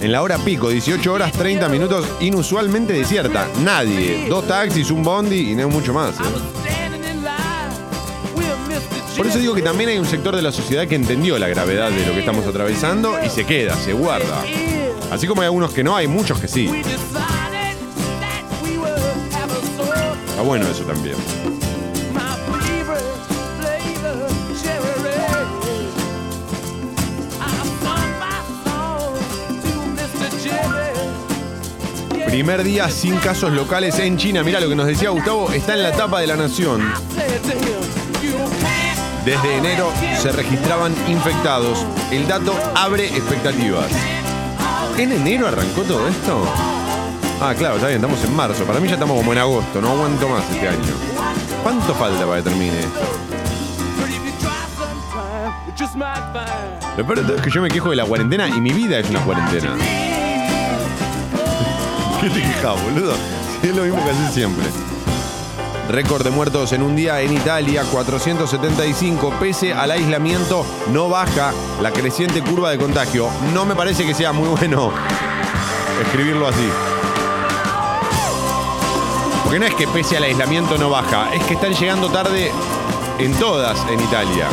en 0.01 0.13
la 0.13 0.23
hora 0.23 0.39
pico, 0.39 0.69
18 0.69 1.13
horas 1.13 1.33
30 1.33 1.69
minutos, 1.69 2.07
inusualmente 2.21 2.93
desierta. 2.93 3.49
Nadie. 3.63 4.27
Dos 4.29 4.47
taxis, 4.47 4.91
un 4.91 5.03
bondi 5.03 5.51
y 5.51 5.55
no 5.55 5.69
mucho 5.69 5.93
más. 5.93 6.15
¿eh? 6.21 6.23
Por 9.17 9.27
eso 9.27 9.39
digo 9.39 9.55
que 9.55 9.63
también 9.63 9.91
hay 9.91 9.99
un 9.99 10.07
sector 10.07 10.35
de 10.35 10.41
la 10.41 10.53
sociedad 10.53 10.87
que 10.87 10.95
entendió 10.95 11.39
la 11.39 11.49
gravedad 11.49 11.91
de 11.91 12.07
lo 12.07 12.13
que 12.13 12.21
estamos 12.21 12.47
atravesando 12.47 13.23
y 13.23 13.29
se 13.29 13.45
queda, 13.45 13.75
se 13.77 13.93
guarda. 13.93 14.43
Así 15.11 15.27
como 15.27 15.43
hay 15.43 15.47
algunos 15.47 15.73
que 15.73 15.85
no, 15.85 15.97
hay 15.97 16.07
muchos 16.07 16.41
que 16.41 16.49
sí. 16.49 16.71
Está 20.29 20.43
bueno 20.43 20.67
eso 20.69 20.85
también. 20.85 21.17
Primer 32.41 32.65
día 32.65 32.89
sin 32.89 33.19
casos 33.19 33.53
locales 33.53 33.99
en 33.99 34.17
China. 34.17 34.43
Mira 34.43 34.61
lo 34.61 34.69
que 34.71 34.75
nos 34.75 34.87
decía 34.87 35.11
Gustavo, 35.11 35.53
está 35.53 35.75
en 35.75 35.83
la 35.83 35.93
tapa 35.93 36.21
de 36.21 36.27
la 36.27 36.37
nación. 36.37 36.81
Desde 39.27 39.57
enero 39.59 39.93
se 40.19 40.33
registraban 40.33 40.95
infectados. 41.07 41.85
El 42.11 42.27
dato 42.27 42.59
abre 42.75 43.09
expectativas. 43.09 43.93
¿En 44.97 45.13
enero 45.13 45.49
arrancó 45.49 45.83
todo 45.83 46.09
esto? 46.09 46.43
Ah, 47.43 47.53
claro, 47.55 47.75
está 47.75 47.89
bien, 47.89 48.03
estamos 48.03 48.25
en 48.25 48.35
marzo. 48.35 48.65
Para 48.65 48.81
mí 48.81 48.89
ya 48.89 48.95
estamos 48.95 49.19
como 49.19 49.35
en 49.35 49.39
agosto, 49.39 49.83
no 49.83 49.91
aguanto 49.91 50.27
más 50.27 50.51
este 50.51 50.67
año. 50.67 50.95
¿Cuánto 51.63 51.95
falta 51.95 52.25
para 52.25 52.39
que 52.39 52.49
termine 52.49 52.81
esto? 52.81 53.01
Lo 56.97 57.05
peor 57.05 57.19
de 57.19 57.25
todo 57.25 57.37
es 57.37 57.43
que 57.43 57.51
yo 57.51 57.61
me 57.61 57.69
quejo 57.69 57.91
de 57.91 57.97
la 57.97 58.07
cuarentena 58.07 58.49
y 58.49 58.63
mi 58.63 58.71
vida 58.71 58.99
es 58.99 59.11
una 59.11 59.21
cuarentena. 59.27 59.77
¿Qué 62.23 62.29
te 62.29 62.43
quejas, 62.43 62.83
boludo? 62.83 63.15
Es 63.63 63.75
lo 63.75 63.83
mismo 63.83 64.05
que 64.05 64.11
haces 64.11 64.35
siempre. 64.35 64.67
Récord 65.89 66.23
de 66.23 66.31
muertos 66.31 66.73
en 66.73 66.83
un 66.83 66.95
día 66.95 67.21
en 67.23 67.33
Italia, 67.33 67.83
475. 67.91 69.33
Pese 69.41 69.73
al 69.73 69.91
aislamiento, 69.91 70.67
no 70.93 71.09
baja 71.09 71.53
la 71.81 71.91
creciente 71.91 72.43
curva 72.43 72.71
de 72.71 72.79
contagio. 72.79 73.29
No 73.55 73.65
me 73.65 73.75
parece 73.75 74.05
que 74.05 74.13
sea 74.13 74.33
muy 74.33 74.49
bueno 74.49 74.93
escribirlo 76.03 76.47
así. 76.47 76.69
Porque 79.43 79.59
no 79.59 79.67
es 79.67 79.75
que 79.75 79.89
pese 79.89 80.19
al 80.19 80.25
aislamiento 80.25 80.77
no 80.77 80.91
baja, 80.91 81.35
es 81.35 81.43
que 81.45 81.55
están 81.55 81.73
llegando 81.73 82.11
tarde 82.11 82.53
en 83.19 83.33
todas 83.35 83.79
en 83.91 83.99
Italia. 83.99 84.47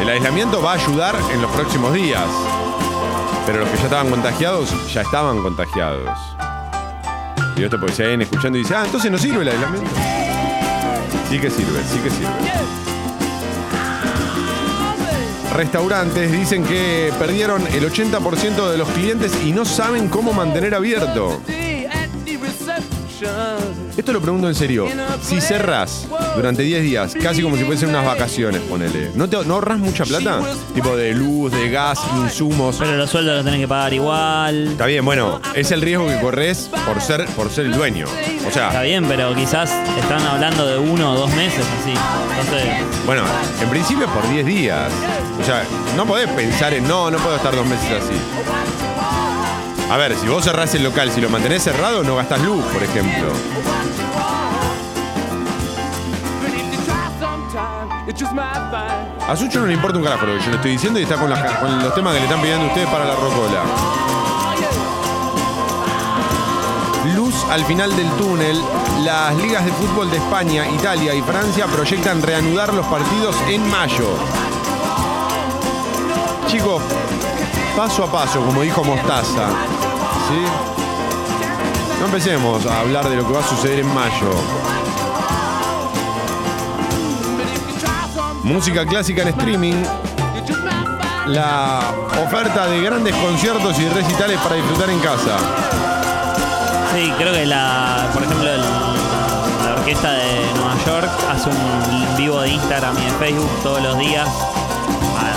El 0.00 0.10
aislamiento 0.10 0.62
va 0.62 0.72
a 0.72 0.74
ayudar 0.74 1.16
en 1.32 1.42
los 1.42 1.50
próximos 1.50 1.92
días. 1.92 2.24
Pero 3.46 3.60
los 3.60 3.68
que 3.70 3.76
ya 3.76 3.84
estaban 3.84 4.10
contagiados, 4.10 4.92
ya 4.92 5.02
estaban 5.02 5.40
contagiados. 5.40 6.10
Y 7.56 7.62
esto 7.62 7.78
porque 7.78 7.94
se 7.94 8.02
vayan 8.02 8.22
escuchando 8.22 8.58
y 8.58 8.62
dicen, 8.62 8.76
ah, 8.76 8.82
entonces 8.84 9.10
no 9.10 9.16
sirve 9.16 9.42
el 9.42 9.48
aislamiento. 9.48 9.90
Sí 11.30 11.38
que 11.38 11.48
sirve, 11.48 11.80
sí 11.90 11.98
que 12.00 12.10
sirve. 12.10 12.32
Restaurantes 15.54 16.30
dicen 16.32 16.64
que 16.64 17.12
perdieron 17.18 17.66
el 17.68 17.90
80% 17.90 18.68
de 18.68 18.76
los 18.76 18.88
clientes 18.90 19.32
y 19.44 19.52
no 19.52 19.64
saben 19.64 20.08
cómo 20.08 20.32
mantener 20.32 20.74
abierto. 20.74 21.40
Esto 23.96 24.12
lo 24.12 24.20
pregunto 24.20 24.48
en 24.48 24.54
serio. 24.54 24.86
Si 25.22 25.40
cerrás 25.40 26.06
durante 26.34 26.62
10 26.62 26.82
días, 26.82 27.14
casi 27.22 27.42
como 27.42 27.56
si 27.56 27.64
fuesen 27.64 27.88
unas 27.88 28.04
vacaciones, 28.04 28.60
ponele, 28.62 29.10
¿no, 29.14 29.28
te, 29.28 29.42
¿no 29.44 29.54
ahorras 29.54 29.78
mucha 29.78 30.04
plata? 30.04 30.40
Tipo 30.74 30.96
de 30.96 31.14
luz, 31.14 31.52
de 31.52 31.70
gas, 31.70 31.98
insumos. 32.18 32.76
Pero 32.78 32.96
los 32.96 33.08
sueldos 33.08 33.36
los 33.36 33.44
tenés 33.44 33.60
que 33.60 33.68
pagar 33.68 33.94
igual. 33.94 34.68
Está 34.68 34.86
bien, 34.86 35.04
bueno, 35.04 35.40
es 35.54 35.70
el 35.70 35.80
riesgo 35.80 36.06
que 36.06 36.20
corres 36.20 36.70
por 36.86 37.00
ser, 37.00 37.24
por 37.30 37.50
ser 37.50 37.66
el 37.66 37.72
dueño. 37.72 38.06
O 38.44 38.48
Está 38.48 38.82
bien, 38.82 39.06
pero 39.06 39.34
quizás 39.34 39.72
están 39.98 40.22
hablando 40.22 40.66
de 40.66 40.78
uno 40.78 41.12
o 41.12 41.16
dos 41.16 41.30
meses 41.34 41.64
así. 41.80 41.94
Entonces, 42.40 42.68
bueno, 43.06 43.22
en 43.62 43.70
principio 43.70 44.06
por 44.08 44.28
10 44.28 44.44
días. 44.44 44.92
O 45.40 45.44
sea, 45.44 45.64
no 45.96 46.06
podés 46.06 46.28
pensar 46.30 46.74
en, 46.74 46.86
no, 46.86 47.10
no 47.10 47.18
puedo 47.18 47.36
estar 47.36 47.54
dos 47.54 47.66
meses 47.66 48.02
así. 48.02 48.85
A 49.90 49.96
ver, 49.96 50.16
si 50.16 50.26
vos 50.26 50.44
cerrás 50.44 50.74
el 50.74 50.82
local, 50.82 51.12
si 51.12 51.20
lo 51.20 51.30
mantenés 51.30 51.62
cerrado, 51.62 52.02
no 52.02 52.16
gastás 52.16 52.40
luz, 52.42 52.64
por 52.66 52.82
ejemplo. 52.82 53.28
A 59.28 59.36
Sucho 59.36 59.60
no 59.60 59.66
le 59.66 59.74
importa 59.74 59.98
un 59.98 60.04
carajo 60.04 60.26
lo 60.26 60.36
que 60.38 60.44
yo 60.44 60.50
le 60.50 60.56
estoy 60.56 60.70
diciendo 60.72 60.98
y 60.98 61.04
está 61.04 61.16
con, 61.16 61.30
con 61.30 61.82
los 61.82 61.94
temas 61.94 62.14
que 62.14 62.20
le 62.20 62.26
están 62.26 62.40
pidiendo 62.40 62.66
ustedes 62.66 62.88
para 62.88 63.04
la 63.04 63.14
rocola. 63.14 63.62
Luz 67.14 67.34
al 67.50 67.64
final 67.64 67.94
del 67.96 68.08
túnel. 68.12 68.60
Las 69.04 69.36
ligas 69.36 69.64
de 69.64 69.72
fútbol 69.72 70.10
de 70.10 70.16
España, 70.16 70.68
Italia 70.68 71.14
y 71.14 71.22
Francia 71.22 71.66
proyectan 71.66 72.22
reanudar 72.22 72.74
los 72.74 72.86
partidos 72.86 73.36
en 73.48 73.68
mayo. 73.70 74.08
Chicos, 76.48 76.82
paso 77.76 78.04
a 78.04 78.10
paso, 78.10 78.40
como 78.40 78.62
dijo 78.62 78.82
Mostaza. 78.82 79.48
¿Sí? 80.28 80.40
No 82.00 82.06
empecemos 82.06 82.64
a 82.64 82.80
hablar 82.80 83.06
de 83.06 83.16
lo 83.16 83.26
que 83.26 83.34
va 83.34 83.40
a 83.40 83.48
suceder 83.48 83.80
en 83.80 83.94
mayo. 83.94 84.32
Música 88.42 88.86
clásica 88.86 89.22
en 89.22 89.28
streaming. 89.28 89.74
La 91.26 91.80
oferta 92.24 92.66
de 92.66 92.80
grandes 92.80 93.14
conciertos 93.16 93.78
y 93.78 93.88
recitales 93.90 94.40
para 94.40 94.54
disfrutar 94.54 94.88
en 94.88 94.98
casa. 95.00 95.36
sí, 96.94 97.12
creo 97.18 97.32
que 97.34 97.44
la, 97.44 98.08
por 98.14 98.22
ejemplo, 98.22 98.46
la 98.46 99.74
orquesta 99.74 100.12
de 100.12 100.46
Nueva 100.54 100.76
York 100.86 101.10
hace 101.30 101.50
un 101.50 102.16
vivo 102.16 102.40
de 102.40 102.50
Instagram 102.50 102.96
y 102.96 103.04
de 103.04 103.10
Facebook 103.12 103.50
todos 103.62 103.82
los 103.82 103.98
días 103.98 104.55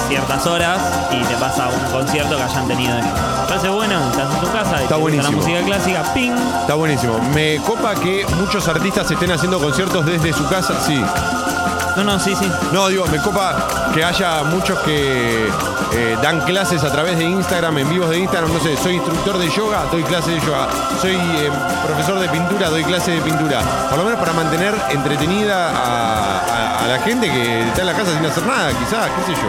ciertas 0.09 0.45
horas 0.47 0.81
y 1.11 1.23
te 1.23 1.35
pasa 1.35 1.69
un 1.69 1.91
concierto 1.91 2.35
que 2.35 2.43
hayan 2.43 2.67
tenido 2.67 2.97
ellos. 2.97 3.19
Parece 3.47 3.69
bueno, 3.69 3.99
estás 4.09 4.33
en 4.33 4.39
tu 4.41 4.51
casa, 4.51 4.61
Está 4.63 4.77
gusta 4.79 4.95
la 4.95 4.97
buenísimo. 4.97 5.37
música 5.37 5.61
clásica, 5.63 6.13
ping. 6.13 6.31
Está 6.61 6.73
buenísimo. 6.73 7.19
Me 7.33 7.57
copa 7.65 7.95
que 7.95 8.25
muchos 8.37 8.67
artistas 8.67 9.09
estén 9.09 9.31
haciendo 9.31 9.59
conciertos 9.59 10.05
desde 10.05 10.33
su 10.33 10.47
casa. 10.49 10.73
Sí. 10.85 11.01
No, 11.95 12.03
no, 12.03 12.19
sí, 12.19 12.35
sí. 12.35 12.49
No, 12.71 12.87
digo, 12.87 13.05
me 13.07 13.17
copa 13.19 13.67
que 13.93 14.03
haya 14.03 14.43
muchos 14.43 14.79
que 14.79 15.47
eh, 15.91 16.17
dan 16.21 16.41
clases 16.41 16.83
a 16.83 16.91
través 16.91 17.17
de 17.17 17.25
Instagram, 17.25 17.77
en 17.79 17.89
vivos 17.89 18.09
de 18.09 18.19
Instagram. 18.19 18.53
No 18.53 18.59
sé, 18.59 18.77
soy 18.77 18.95
instructor 18.95 19.37
de 19.37 19.49
yoga, 19.49 19.85
doy 19.91 20.03
clase 20.03 20.31
de 20.31 20.39
yoga. 20.39 20.67
Soy 21.01 21.15
eh, 21.15 21.49
profesor 21.85 22.19
de 22.19 22.29
pintura, 22.29 22.69
doy 22.69 22.83
clase 22.83 23.11
de 23.11 23.21
pintura. 23.21 23.61
Por 23.89 23.97
lo 23.97 24.05
menos 24.05 24.19
para 24.19 24.33
mantener 24.33 24.73
entretenida 24.91 25.71
a, 25.75 26.38
a- 26.79 26.85
a 26.85 26.87
la 26.87 26.99
gente 26.99 27.29
que 27.29 27.61
está 27.67 27.81
en 27.81 27.87
la 27.87 27.93
casa 27.93 28.11
sin 28.15 28.25
hacer 28.25 28.45
nada, 28.45 28.69
quizás, 28.71 29.07
qué 29.25 29.33
sé 29.35 29.41
yo. 29.41 29.47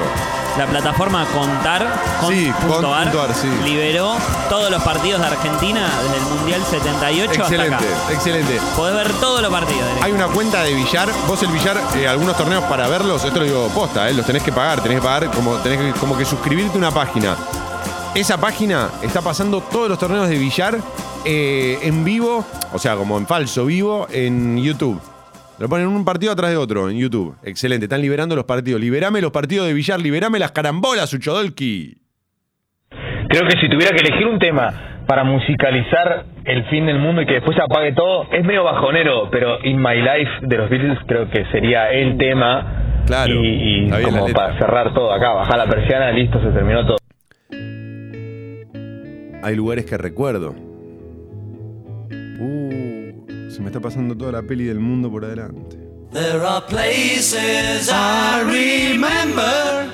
La 0.58 0.66
plataforma 0.66 1.24
Contar, 1.26 1.86
Sí, 2.28 2.52
con- 2.60 2.72
punto 2.72 2.92
ar, 2.94 3.34
sí. 3.34 3.48
liberó 3.64 4.16
todos 4.48 4.68
los 4.70 4.82
partidos 4.82 5.20
de 5.20 5.28
Argentina 5.28 5.88
desde 6.02 6.16
el 6.16 6.22
Mundial 6.24 6.60
78 6.68 7.32
Excelente, 7.40 7.74
hasta 7.76 7.86
acá. 7.86 8.12
excelente. 8.12 8.60
Podés 8.76 8.94
ver 8.96 9.12
todos 9.20 9.40
los 9.42 9.50
partidos. 9.50 9.84
Hay 10.02 10.10
una 10.12 10.26
cuenta 10.26 10.62
de 10.64 10.74
billar. 10.74 11.08
Vos 11.28 11.40
el 11.44 11.50
billar, 11.50 11.80
eh, 11.94 12.08
algunos 12.08 12.36
torneos 12.36 12.64
para 12.64 12.88
verlos, 12.88 13.24
esto 13.24 13.38
lo 13.38 13.44
digo 13.46 13.68
posta, 13.68 14.08
eh, 14.10 14.12
los 14.14 14.26
tenés 14.26 14.42
que 14.42 14.52
pagar, 14.52 14.82
tenés 14.82 14.98
que 14.98 15.04
pagar 15.04 15.30
como, 15.30 15.54
tenés 15.58 15.78
que, 15.94 16.00
como 16.00 16.16
que 16.18 16.24
suscribirte 16.24 16.74
a 16.74 16.78
una 16.78 16.90
página. 16.90 17.36
Esa 18.14 18.36
página 18.38 18.88
está 19.02 19.22
pasando 19.22 19.60
todos 19.60 19.88
los 19.88 19.98
torneos 20.00 20.28
de 20.28 20.36
billar 20.36 20.78
eh, 21.24 21.78
en 21.82 22.02
vivo, 22.02 22.44
o 22.72 22.78
sea, 22.78 22.96
como 22.96 23.16
en 23.18 23.26
falso 23.26 23.66
vivo, 23.66 24.08
en 24.10 24.58
YouTube. 24.58 25.00
Lo 25.60 25.68
ponen 25.68 25.88
un 25.88 26.06
partido 26.06 26.32
atrás 26.32 26.50
de 26.50 26.56
otro 26.56 26.88
en 26.88 26.96
YouTube. 26.96 27.36
Excelente, 27.44 27.84
están 27.84 28.00
liberando 28.00 28.34
los 28.34 28.46
partidos. 28.46 28.80
Liberame 28.80 29.20
los 29.20 29.30
partidos 29.30 29.66
de 29.66 29.74
billar, 29.74 30.00
liberame 30.00 30.38
las 30.38 30.52
carambolas, 30.52 31.12
Uchodolki. 31.12 31.98
Creo 33.28 33.46
que 33.46 33.60
si 33.60 33.68
tuviera 33.68 33.94
que 33.94 34.00
elegir 34.08 34.26
un 34.26 34.38
tema 34.38 35.04
para 35.06 35.22
musicalizar 35.22 36.24
el 36.46 36.64
fin 36.70 36.86
del 36.86 36.98
mundo 36.98 37.20
y 37.20 37.26
que 37.26 37.34
después 37.34 37.54
se 37.58 37.62
apague 37.62 37.92
todo, 37.92 38.26
es 38.32 38.42
medio 38.42 38.64
bajonero, 38.64 39.28
pero 39.30 39.62
In 39.62 39.76
My 39.76 39.96
Life 39.96 40.30
de 40.46 40.56
los 40.56 40.70
Beatles 40.70 40.98
creo 41.06 41.28
que 41.28 41.44
sería 41.52 41.90
el 41.90 42.16
tema. 42.16 43.02
Claro. 43.06 43.34
Y, 43.34 43.86
y 43.86 43.90
como 44.02 44.32
para 44.32 44.58
cerrar 44.58 44.94
todo 44.94 45.12
acá, 45.12 45.32
bajar 45.32 45.58
la 45.58 45.66
persiana, 45.66 46.10
listo, 46.10 46.40
se 46.42 46.52
terminó 46.52 46.86
todo. 46.86 46.96
Hay 49.42 49.56
lugares 49.56 49.84
que 49.84 49.98
recuerdo. 49.98 50.69
Se 53.50 53.60
me 53.60 53.66
está 53.66 53.80
pasando 53.80 54.16
toda 54.16 54.30
la 54.30 54.42
peli 54.42 54.64
del 54.64 54.78
mundo 54.78 55.10
por 55.10 55.24
adelante. 55.24 55.76
There 56.12 56.40
are 56.40 56.60
places 56.60 57.88
I 57.92 58.42
remember 58.42 59.90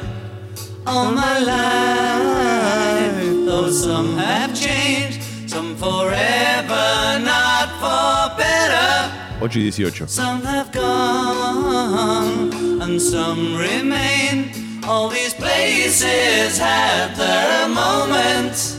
all 0.87 1.11
my 1.11 1.39
life, 1.41 3.17
though 3.47 3.71
some 3.71 4.19
have 4.19 4.53
changed, 4.55 5.23
some 5.49 5.75
forever, 5.77 7.19
not 7.19 7.71
for 7.81 8.37
better. 8.37 9.11
8 9.41 9.57
y 9.57 9.69
18. 9.69 10.07
Some 10.07 10.43
have 10.43 10.71
gone 10.73 12.51
and 12.83 13.01
some 13.01 13.57
remain. 13.57 14.53
All 14.85 15.09
these 15.09 15.33
places 15.33 16.59
had 16.59 17.17
their 17.17 17.69
moments 17.69 18.77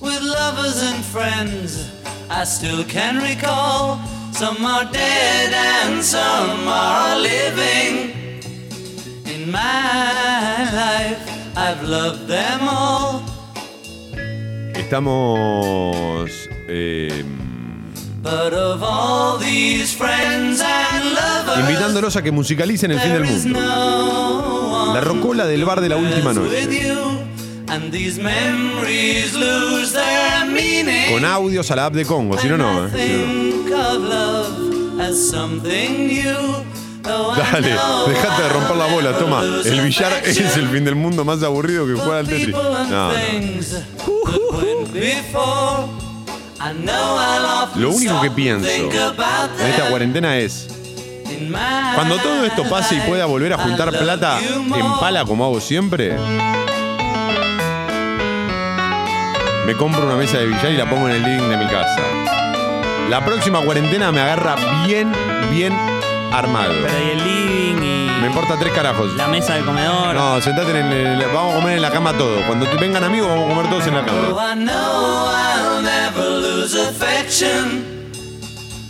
with 0.00 0.22
lovers 0.22 0.82
and 0.82 1.04
friends. 1.04 2.01
I 2.34 2.44
still 2.44 2.84
can 2.86 3.18
recall. 3.20 3.98
Some 4.32 4.64
are 4.64 4.86
dead 4.90 5.52
and 5.52 6.02
some 6.02 6.66
are 6.66 7.18
living. 7.20 8.12
In 9.26 9.50
my 9.50 10.64
life, 10.72 11.20
I've 11.56 11.82
loved 11.86 12.26
them 12.28 12.60
all. 12.68 13.22
Estamos. 14.74 16.30
eh, 16.68 17.22
But 18.22 18.52
of 18.54 18.82
all 18.82 19.36
these 19.38 19.94
friends 19.94 20.60
and 20.60 21.04
lovers, 21.14 21.58
invitándolos 21.58 22.16
a 22.16 22.22
que 22.22 22.30
musicalicen 22.32 22.92
el 22.92 23.00
fin 23.00 23.12
del 23.12 23.24
mundo. 23.24 24.92
La 24.94 25.00
rocola 25.00 25.44
del 25.44 25.64
bar 25.64 25.80
de 25.80 25.88
la 25.88 25.96
última 25.96 26.30
with 26.30 26.38
noche. 26.38 26.66
Con 31.10 31.24
audios 31.24 31.70
a 31.70 31.76
la 31.76 31.86
app 31.86 31.94
de 31.94 32.04
Congo, 32.04 32.38
si 32.38 32.48
no, 32.48 32.56
no. 32.56 32.86
¿eh? 32.86 32.90
Dale, 37.02 37.76
dejate 38.08 38.42
de 38.42 38.48
romper 38.48 38.76
la 38.76 38.86
bola, 38.86 39.18
toma. 39.18 39.42
El 39.64 39.80
billar 39.80 40.22
es 40.24 40.38
el 40.38 40.68
fin 40.68 40.84
del 40.84 40.94
mundo 40.94 41.24
más 41.24 41.42
aburrido 41.42 41.86
que 41.86 41.94
jugar 41.94 42.18
al 42.18 42.28
Tetris. 42.28 42.54
No, 42.54 43.10
know 46.74 47.16
I'll 47.18 47.64
often 47.64 47.82
Lo 47.82 47.90
único 47.90 48.20
que 48.20 48.30
pienso 48.30 48.68
en 48.68 49.66
esta 49.66 49.88
cuarentena 49.88 50.38
es, 50.38 50.68
cuando 51.94 52.18
todo 52.18 52.44
esto 52.44 52.68
pase 52.68 52.96
y 52.96 53.00
pueda 53.00 53.26
volver 53.26 53.52
a 53.52 53.58
juntar 53.58 53.90
plata 53.90 54.38
en 54.40 54.92
pala 55.00 55.24
como 55.24 55.44
hago 55.44 55.60
siempre, 55.60 56.16
me 59.66 59.74
compro 59.76 60.04
una 60.04 60.16
mesa 60.16 60.38
de 60.38 60.46
billar 60.46 60.70
y 60.72 60.76
la 60.76 60.88
pongo 60.88 61.08
en 61.08 61.16
el 61.16 61.22
living 61.22 61.48
de 61.48 61.56
mi 61.56 61.66
casa. 61.66 62.00
La 63.08 63.24
próxima 63.24 63.60
cuarentena 63.60 64.10
me 64.12 64.20
agarra 64.20 64.56
bien, 64.86 65.12
bien 65.50 65.72
armado. 66.32 66.72
Pero 66.82 66.98
y 67.06 67.10
el 67.10 67.18
living 67.24 67.82
y 67.82 68.20
Me 68.20 68.26
importa 68.28 68.56
tres 68.58 68.72
carajos. 68.72 69.12
la 69.16 69.28
mesa 69.28 69.54
del 69.54 69.64
comedor. 69.64 70.14
No, 70.14 70.40
sentate 70.40 70.70
en 70.78 70.86
el. 70.86 71.24
Vamos 71.32 71.52
a 71.52 71.56
comer 71.56 71.76
en 71.76 71.82
la 71.82 71.90
cama 71.90 72.12
todo. 72.14 72.40
Cuando 72.46 72.66
te 72.66 72.76
vengan 72.76 73.04
amigos, 73.04 73.28
vamos 73.28 73.46
a 73.46 73.54
comer 73.54 73.70
todos 73.70 73.86
en 73.86 73.94
la 73.94 74.00
Oh, 74.00 74.06
cama. 74.06 74.52
I 74.52 74.54
know 74.56 75.30
I'll 75.30 75.82
never 75.82 76.28
lose 76.40 76.74
affection 76.78 78.10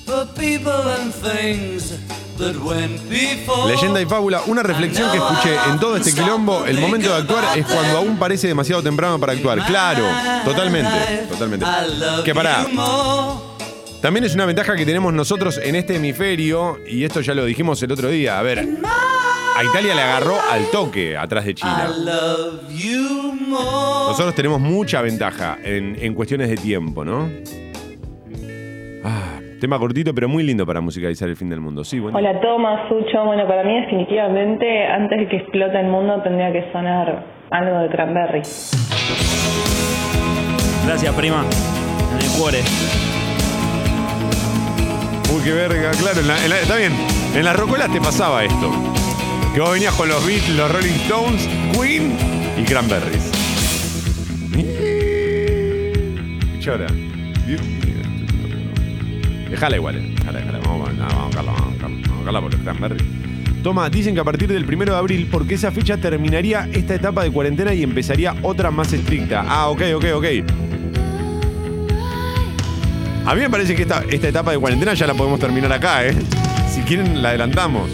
for 0.06 0.26
people 0.34 0.72
and 0.72 1.12
things. 1.12 1.94
Leyenda 3.66 4.00
y 4.00 4.06
fábula, 4.06 4.42
una 4.46 4.62
reflexión 4.62 5.10
que 5.10 5.18
escuché 5.18 5.56
en 5.70 5.78
todo 5.78 5.96
este 5.96 6.12
quilombo, 6.12 6.64
el 6.64 6.80
momento 6.80 7.08
de 7.08 7.16
actuar 7.16 7.56
es 7.56 7.66
cuando 7.66 7.98
aún 7.98 8.16
parece 8.18 8.48
demasiado 8.48 8.82
temprano 8.82 9.18
para 9.18 9.32
actuar. 9.32 9.64
Claro, 9.66 10.04
totalmente, 10.44 11.26
totalmente. 11.28 11.66
Que 12.24 12.34
pará, 12.34 12.66
también 14.00 14.24
es 14.24 14.34
una 14.34 14.46
ventaja 14.46 14.74
que 14.74 14.84
tenemos 14.84 15.12
nosotros 15.12 15.60
en 15.62 15.76
este 15.76 15.96
hemisferio, 15.96 16.78
y 16.88 17.04
esto 17.04 17.20
ya 17.20 17.34
lo 17.34 17.44
dijimos 17.44 17.80
el 17.82 17.92
otro 17.92 18.08
día, 18.08 18.38
a 18.38 18.42
ver, 18.42 18.58
a 18.58 19.64
Italia 19.64 19.94
le 19.94 20.02
agarró 20.02 20.40
al 20.50 20.70
toque 20.70 21.16
atrás 21.16 21.44
de 21.44 21.54
China. 21.54 21.88
Nosotros 24.08 24.34
tenemos 24.34 24.60
mucha 24.60 25.00
ventaja 25.02 25.58
en, 25.62 25.96
en 26.00 26.14
cuestiones 26.14 26.48
de 26.48 26.56
tiempo, 26.56 27.04
¿no? 27.04 27.30
Tema 29.62 29.78
cortito, 29.78 30.12
pero 30.12 30.28
muy 30.28 30.42
lindo 30.42 30.66
para 30.66 30.80
musicalizar 30.80 31.28
el 31.28 31.36
fin 31.36 31.48
del 31.48 31.60
mundo. 31.60 31.84
Sí, 31.84 32.00
bueno. 32.00 32.18
Hola 32.18 32.40
Tomás, 32.40 32.88
Sucho. 32.88 33.24
Bueno, 33.24 33.46
para 33.46 33.62
mí 33.62 33.80
definitivamente 33.82 34.86
antes 34.88 35.20
de 35.20 35.28
que 35.28 35.36
explote 35.36 35.78
el 35.78 35.86
mundo 35.86 36.20
tendría 36.24 36.52
que 36.52 36.64
sonar 36.72 37.24
algo 37.48 37.78
de 37.78 37.88
Cranberry. 37.90 38.42
Gracias, 40.84 41.14
prima. 41.14 41.44
En 42.10 42.18
el 42.26 42.30
cuore. 42.36 42.58
Uy, 45.32 45.44
qué 45.44 45.52
verga, 45.52 45.92
claro, 45.92 46.18
en 46.18 46.26
la- 46.26 46.42
en 46.44 46.50
la- 46.50 46.58
está 46.58 46.76
bien. 46.76 46.92
En 47.36 47.44
las 47.44 47.54
rocolas 47.54 47.88
te 47.92 48.00
pasaba 48.00 48.42
esto. 48.42 48.68
Que 49.54 49.60
vos 49.60 49.70
venías 49.72 49.94
con 49.94 50.08
los 50.08 50.26
Beatles, 50.26 50.56
los 50.56 50.72
Rolling 50.72 50.98
Stones, 51.06 51.48
Queen 51.72 52.16
y 52.58 52.64
Cranberries. 52.64 53.30
Chora. 56.58 56.88
Dejala 59.52 59.76
igual, 59.76 59.96
eh. 59.96 60.14
Dejala, 60.18 60.38
dejala. 60.40 60.58
Vamos, 60.60 60.88
a- 60.88 60.92
vamos 60.92 61.02
a 61.02 61.14
vamos 61.14 61.22
a 61.22 61.26
buscarla. 61.26 61.52
Vamos 61.52 62.08
a 62.08 62.16
buscarla 62.16 62.40
por. 62.40 62.96
Toma, 63.62 63.88
dicen 63.90 64.14
que 64.14 64.20
a 64.20 64.24
partir 64.24 64.48
del 64.48 64.64
primero 64.64 64.92
de 64.94 64.98
abril, 64.98 65.28
porque 65.30 65.54
esa 65.54 65.70
fecha 65.70 65.96
terminaría 65.98 66.68
esta 66.72 66.94
etapa 66.94 67.22
de 67.22 67.30
cuarentena 67.30 67.72
y 67.74 67.82
empezaría 67.84 68.34
otra 68.42 68.70
más 68.70 68.92
estricta. 68.92 69.44
Ah, 69.46 69.68
ok, 69.68 69.82
ok, 69.96 70.04
ok. 70.16 70.24
A 73.24 73.34
mí 73.34 73.40
me 73.42 73.50
parece 73.50 73.76
que 73.76 73.82
esta, 73.82 74.02
esta 74.10 74.28
etapa 74.28 74.50
de 74.52 74.58
cuarentena 74.58 74.94
ya 74.94 75.06
la 75.06 75.14
podemos 75.14 75.38
terminar 75.38 75.70
acá, 75.72 76.04
¿eh? 76.06 76.14
Si 76.74 76.80
quieren, 76.80 77.22
la 77.22 77.28
adelantamos. 77.28 77.88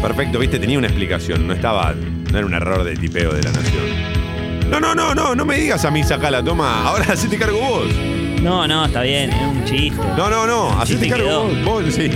Perfecto, 0.00 0.38
viste, 0.40 0.58
tenía 0.58 0.78
una 0.78 0.88
explicación. 0.88 1.46
No 1.46 1.52
estaba. 1.52 1.94
No 2.32 2.38
era 2.38 2.46
un 2.46 2.54
error 2.54 2.82
de 2.82 2.96
tipeo 2.96 3.34
de 3.34 3.42
la 3.42 3.52
nación. 3.52 3.84
No, 4.68 4.80
no, 4.80 4.94
no, 4.94 5.14
no, 5.14 5.34
no 5.36 5.44
me 5.44 5.58
digas 5.58 5.84
a 5.84 5.90
mí, 5.92 6.02
sacala, 6.02 6.42
toma. 6.42 6.88
Ahora 6.88 7.14
sí 7.16 7.28
te 7.28 7.36
cargo 7.38 7.60
vos. 7.60 7.86
No, 8.42 8.66
no, 8.66 8.84
está 8.84 9.02
bien, 9.02 9.30
es 9.30 9.42
un 9.42 9.64
chiste. 9.64 10.02
No, 10.16 10.28
no, 10.28 10.46
no, 10.46 10.70
así 10.80 10.94
Sí 10.94 10.98
te 10.98 11.04
te 11.06 11.10
cargo 11.10 11.26
quedó. 11.26 11.44
vos. 11.44 11.84
Vos, 11.84 11.94
sí. 11.94 12.10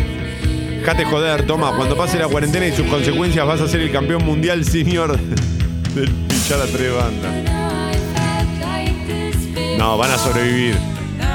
Dejate 0.81 1.05
joder, 1.05 1.47
toma. 1.47 1.73
Cuando 1.77 1.97
pase 1.97 2.19
la 2.19 2.29
cuarentena 2.29 2.67
y 2.67 2.73
sus 2.73 2.87
consecuencias, 2.87 3.47
vas 3.47 3.61
a 3.61 3.67
ser 3.69 3.81
el 3.81 3.91
campeón 3.91 4.25
mundial 4.25 4.65
senior 4.65 5.19
del 5.95 6.11
pichar 6.29 6.61
a 6.61 6.67
tres 6.67 6.93
bandas. 6.95 7.33
No, 9.79 9.99
van 9.99 10.11
a 10.11 10.19
sobrevivir. 10.19 10.77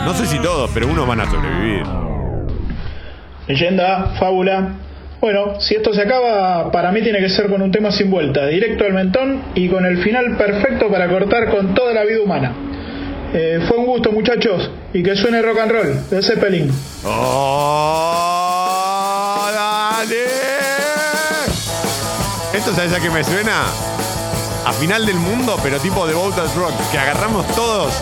No 0.06 0.14
sé 0.14 0.26
si 0.26 0.40
todos, 0.40 0.70
pero 0.74 0.88
unos 0.88 1.08
van 1.08 1.22
a 1.22 1.30
sobrevivir. 1.30 1.84
Leyenda, 3.48 4.14
fábula. 4.20 4.74
Bueno, 5.20 5.60
si 5.60 5.76
esto 5.76 5.94
se 5.94 6.02
acaba, 6.02 6.72
para 6.72 6.92
mí 6.92 7.02
tiene 7.02 7.20
que 7.20 7.30
ser 7.30 7.48
con 7.50 7.62
un 7.62 7.72
tema 7.72 7.92
sin 7.92 8.10
vuelta, 8.10 8.48
directo 8.48 8.86
al 8.86 8.94
mentón 8.94 9.42
y 9.54 9.70
con 9.70 9.86
el 9.86 10.00
final 10.00 10.36
perfecto 10.36 10.90
para 10.90 11.08
cortar 11.10 11.50
con 11.52 11.76
toda 11.76 11.94
la 11.94 12.04
vida 12.04 12.22
humana. 12.24 12.54
Eh, 13.34 13.64
fue 13.68 13.78
un 13.78 13.86
gusto, 13.86 14.12
muchachos, 14.12 14.70
y 14.94 15.02
que 15.04 15.16
suene 15.16 15.42
rock 15.42 15.60
and 15.60 15.72
roll 15.72 16.10
de 16.10 16.22
Zeppelin. 16.22 16.70
¡Oh, 17.06 17.10
dale! 19.54 20.26
Esto, 22.54 22.76
¿sabes 22.76 22.92
a 22.94 23.00
qué 23.00 23.10
me 23.10 23.24
suena? 23.24 23.64
A 24.66 24.74
final 24.74 25.06
del 25.06 25.16
mundo, 25.16 25.58
pero 25.64 25.80
tipo 25.80 26.06
de 26.06 26.14
Voltage 26.14 26.54
Rock, 26.56 26.74
que 26.92 27.00
agarramos 27.00 27.48
todos, 27.56 27.94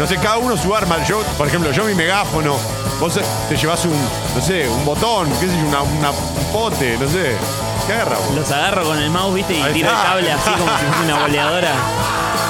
no 0.00 0.06
sé, 0.06 0.16
cada 0.16 0.38
uno 0.38 0.56
su 0.56 0.74
arma. 0.74 1.02
Yo, 1.04 1.20
por 1.38 1.46
ejemplo, 1.46 1.70
yo 1.72 1.84
mi 1.84 1.94
megáfono, 1.94 2.56
vos 3.00 3.18
te 3.48 3.56
llevas 3.56 3.84
un, 3.84 3.94
no 4.34 4.40
sé, 4.42 4.68
un 4.68 4.84
botón, 4.84 5.30
qué 5.40 5.46
sé 5.46 5.52
yo, 5.58 5.66
una, 5.68 5.82
una- 5.82 6.10
un 6.10 6.52
pote, 6.52 6.98
no 6.98 7.08
sé. 7.08 7.36
¿Qué 7.86 7.92
agarramos? 7.94 8.34
Los 8.34 8.50
agarro 8.50 8.82
con 8.84 8.98
el 8.98 9.10
mouse, 9.10 9.34
viste, 9.34 9.54
y 9.54 9.62
tiro 9.72 9.90
el 9.90 9.96
cable 9.96 10.32
así 10.32 10.50
como 10.50 10.78
si 10.78 10.84
fuese 10.86 11.04
una 11.04 11.20
boleadora. 11.22 11.72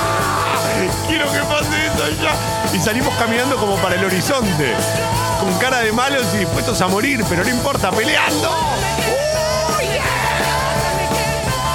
Quiero 1.07 1.31
que 1.31 1.39
pase 1.41 1.87
eso 1.87 2.23
ya. 2.23 2.35
Y 2.75 2.79
salimos 2.81 3.15
caminando 3.15 3.57
como 3.57 3.77
para 3.77 3.97
el 3.97 4.05
horizonte. 4.05 4.75
Con 5.41 5.53
cara 5.59 5.81
de 5.81 5.93
malos 5.93 6.27
y 6.35 6.39
dispuestos 6.39 6.81
a 6.81 6.89
morir, 6.89 7.25
pero 7.29 7.45
no 7.45 7.51
importa, 7.51 7.91
peleando. 7.91 8.51
¡Uh, 8.51 9.81
yeah! 9.81 10.05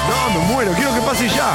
No, 0.08 0.30
me 0.38 0.46
muero, 0.46 0.72
quiero 0.72 0.94
que 0.94 1.00
pase 1.00 1.28
ya. 1.28 1.54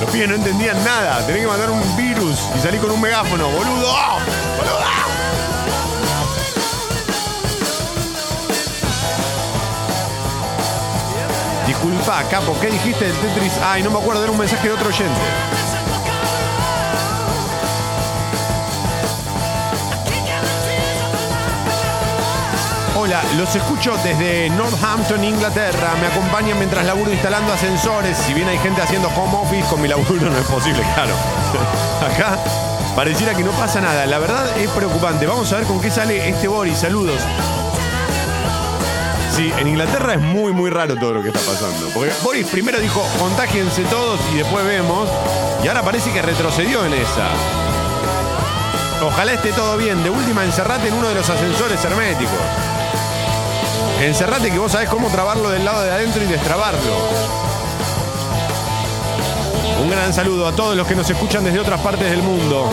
Los 0.00 0.10
pibes 0.10 0.28
no 0.28 0.34
entendían 0.34 0.82
nada. 0.84 1.24
Tenés 1.26 1.42
que 1.42 1.48
mandar 1.48 1.70
un 1.70 1.96
virus 1.96 2.48
y 2.56 2.60
salir 2.60 2.80
con 2.80 2.90
un 2.90 3.00
megáfono, 3.00 3.48
boludo. 3.48 3.94
¡Boludo! 4.56 5.13
Disculpa, 11.74 12.22
capo, 12.30 12.56
¿qué 12.60 12.70
dijiste 12.70 13.04
del 13.04 13.16
Tetris? 13.16 13.52
Ay, 13.62 13.82
no 13.82 13.90
me 13.90 13.98
acuerdo, 13.98 14.22
era 14.22 14.32
un 14.32 14.38
mensaje 14.38 14.68
de 14.68 14.74
otro 14.74 14.88
oyente. 14.88 15.20
Hola, 22.96 23.22
los 23.36 23.54
escucho 23.54 23.96
desde 24.02 24.48
Northampton, 24.50 25.24
Inglaterra. 25.24 25.94
Me 26.00 26.06
acompañan 26.06 26.58
mientras 26.58 26.86
laburo 26.86 27.12
instalando 27.12 27.52
ascensores. 27.52 28.16
Si 28.16 28.32
bien 28.32 28.48
hay 28.48 28.58
gente 28.58 28.80
haciendo 28.80 29.08
home 29.08 29.36
office, 29.36 29.68
con 29.68 29.82
mi 29.82 29.88
laburo 29.88 30.30
no 30.30 30.38
es 30.38 30.46
posible, 30.46 30.80
claro. 30.94 31.14
Acá 32.00 32.38
pareciera 32.94 33.34
que 33.34 33.42
no 33.42 33.50
pasa 33.50 33.80
nada. 33.80 34.06
La 34.06 34.18
verdad 34.18 34.56
es 34.56 34.70
preocupante. 34.70 35.26
Vamos 35.26 35.52
a 35.52 35.56
ver 35.56 35.66
con 35.66 35.80
qué 35.80 35.90
sale 35.90 36.28
este 36.28 36.48
Boris. 36.48 36.78
Saludos. 36.78 37.20
Sí, 39.34 39.52
en 39.58 39.66
Inglaterra 39.66 40.14
es 40.14 40.20
muy, 40.20 40.52
muy 40.52 40.70
raro 40.70 40.94
todo 40.94 41.12
lo 41.12 41.20
que 41.20 41.28
está 41.28 41.40
pasando. 41.40 41.88
Porque 41.92 42.12
Boris 42.22 42.46
primero 42.46 42.78
dijo, 42.78 43.04
contágiense 43.18 43.82
todos 43.84 44.20
y 44.32 44.38
después 44.38 44.64
vemos. 44.64 45.08
Y 45.64 45.66
ahora 45.66 45.82
parece 45.82 46.12
que 46.12 46.22
retrocedió 46.22 46.84
en 46.86 46.94
esa. 46.94 47.30
Ojalá 49.02 49.32
esté 49.32 49.50
todo 49.52 49.76
bien. 49.76 50.04
De 50.04 50.10
última, 50.10 50.44
encerrate 50.44 50.86
en 50.86 50.94
uno 50.94 51.08
de 51.08 51.16
los 51.16 51.28
ascensores 51.28 51.84
herméticos. 51.84 52.38
Encerrate 54.00 54.52
que 54.52 54.58
vos 54.58 54.70
sabés 54.70 54.88
cómo 54.88 55.08
trabarlo 55.08 55.50
del 55.50 55.64
lado 55.64 55.82
de 55.82 55.90
adentro 55.90 56.22
y 56.22 56.26
destrabarlo. 56.26 56.96
Un 59.82 59.90
gran 59.90 60.14
saludo 60.14 60.46
a 60.46 60.52
todos 60.52 60.76
los 60.76 60.86
que 60.86 60.94
nos 60.94 61.10
escuchan 61.10 61.42
desde 61.42 61.58
otras 61.58 61.80
partes 61.80 62.08
del 62.08 62.22
mundo. 62.22 62.70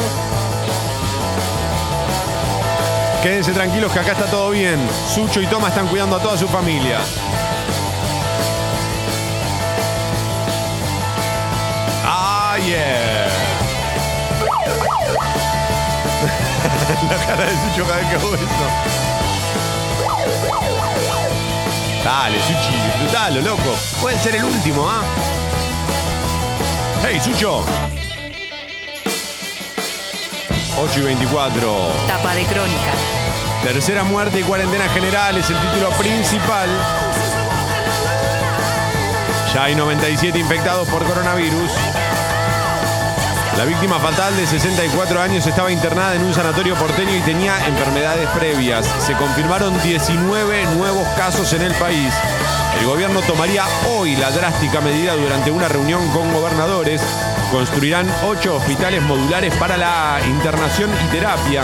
Quédense 3.21 3.51
tranquilos 3.51 3.91
que 3.93 3.99
acá 3.99 4.13
está 4.13 4.25
todo 4.25 4.49
bien. 4.49 4.79
Sucho 5.07 5.39
y 5.41 5.45
Toma 5.45 5.67
están 5.67 5.87
cuidando 5.87 6.15
a 6.15 6.19
toda 6.19 6.35
su 6.39 6.47
familia. 6.47 6.97
Ah, 12.03 12.57
yeah. 12.65 13.27
La 17.11 17.25
cara 17.27 17.45
de 17.45 17.51
Sucho 17.51 17.85
cada 17.85 17.97
vez 17.97 18.09
que 18.09 18.15
hago 18.15 18.33
eso. 18.33 18.45
Dale, 22.03 22.37
Suchi, 22.39 22.73
disfrutalo, 22.73 23.41
loco. 23.41 23.75
Puede 24.01 24.17
ser 24.17 24.35
el 24.35 24.45
último, 24.45 24.89
¿ah? 24.89 25.03
Hey, 27.03 27.19
Sucho. 27.23 27.63
8 30.77 30.99
y 30.99 31.03
24. 31.03 31.91
Tapa 32.07 32.33
de 32.33 32.45
crónica. 32.45 32.91
Tercera 33.63 34.03
muerte 34.03 34.39
y 34.39 34.43
cuarentena 34.43 34.87
general 34.89 35.37
es 35.37 35.49
el 35.49 35.57
título 35.59 35.89
principal. 35.91 36.69
Ya 39.53 39.63
hay 39.65 39.75
97 39.75 40.39
infectados 40.39 40.87
por 40.87 41.03
coronavirus. 41.03 41.71
La 43.57 43.65
víctima 43.65 43.99
fatal 43.99 44.35
de 44.37 44.47
64 44.47 45.21
años 45.21 45.45
estaba 45.45 45.71
internada 45.71 46.15
en 46.15 46.23
un 46.23 46.33
sanatorio 46.33 46.75
porteño 46.75 47.15
y 47.15 47.21
tenía 47.21 47.67
enfermedades 47.67 48.27
previas. 48.29 48.87
Se 48.99 49.13
confirmaron 49.13 49.79
19 49.83 50.65
nuevos 50.77 51.07
casos 51.09 51.51
en 51.53 51.63
el 51.63 51.73
país. 51.75 52.13
El 52.79 52.85
gobierno 52.87 53.21
tomaría 53.21 53.65
hoy 53.89 54.15
la 54.15 54.31
drástica 54.31 54.79
medida 54.79 55.15
durante 55.15 55.51
una 55.51 55.67
reunión 55.67 56.07
con 56.11 56.33
gobernadores. 56.33 57.01
Construirán 57.51 58.07
ocho 58.23 58.55
hospitales 58.55 59.01
modulares 59.03 59.53
para 59.55 59.75
la 59.75 60.21
internación 60.25 60.89
y 61.05 61.11
terapia. 61.11 61.63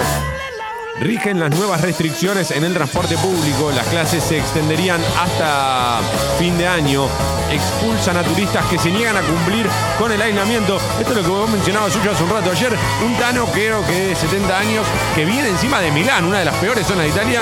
Rigen 0.99 1.39
las 1.39 1.55
nuevas 1.55 1.79
restricciones 1.79 2.51
en 2.51 2.65
el 2.65 2.73
transporte 2.73 3.15
público. 3.17 3.71
Las 3.71 3.87
clases 3.87 4.21
se 4.21 4.37
extenderían 4.37 4.99
hasta 5.17 6.01
fin 6.37 6.57
de 6.57 6.67
año. 6.67 7.07
Expulsan 7.49 8.17
a 8.17 8.23
turistas 8.23 8.65
que 8.65 8.77
se 8.77 8.91
niegan 8.91 9.15
a 9.15 9.21
cumplir 9.21 9.65
con 9.97 10.11
el 10.11 10.21
aislamiento. 10.21 10.77
Esto 10.99 11.11
es 11.11 11.17
lo 11.17 11.23
que 11.23 11.29
vos 11.29 11.49
mencionabas, 11.49 11.93
Suyo, 11.93 12.11
hace 12.11 12.23
un 12.23 12.31
rato. 12.31 12.51
Ayer, 12.51 12.75
un 13.05 13.15
Tano, 13.15 13.45
creo 13.45 13.85
que 13.85 14.07
de 14.07 14.15
70 14.15 14.59
años, 14.59 14.85
que 15.15 15.23
viene 15.23 15.47
encima 15.47 15.79
de 15.79 15.91
Milán, 15.91 16.25
una 16.25 16.39
de 16.39 16.45
las 16.45 16.55
peores 16.55 16.85
zonas 16.85 17.05
de 17.05 17.11
Italia. 17.11 17.41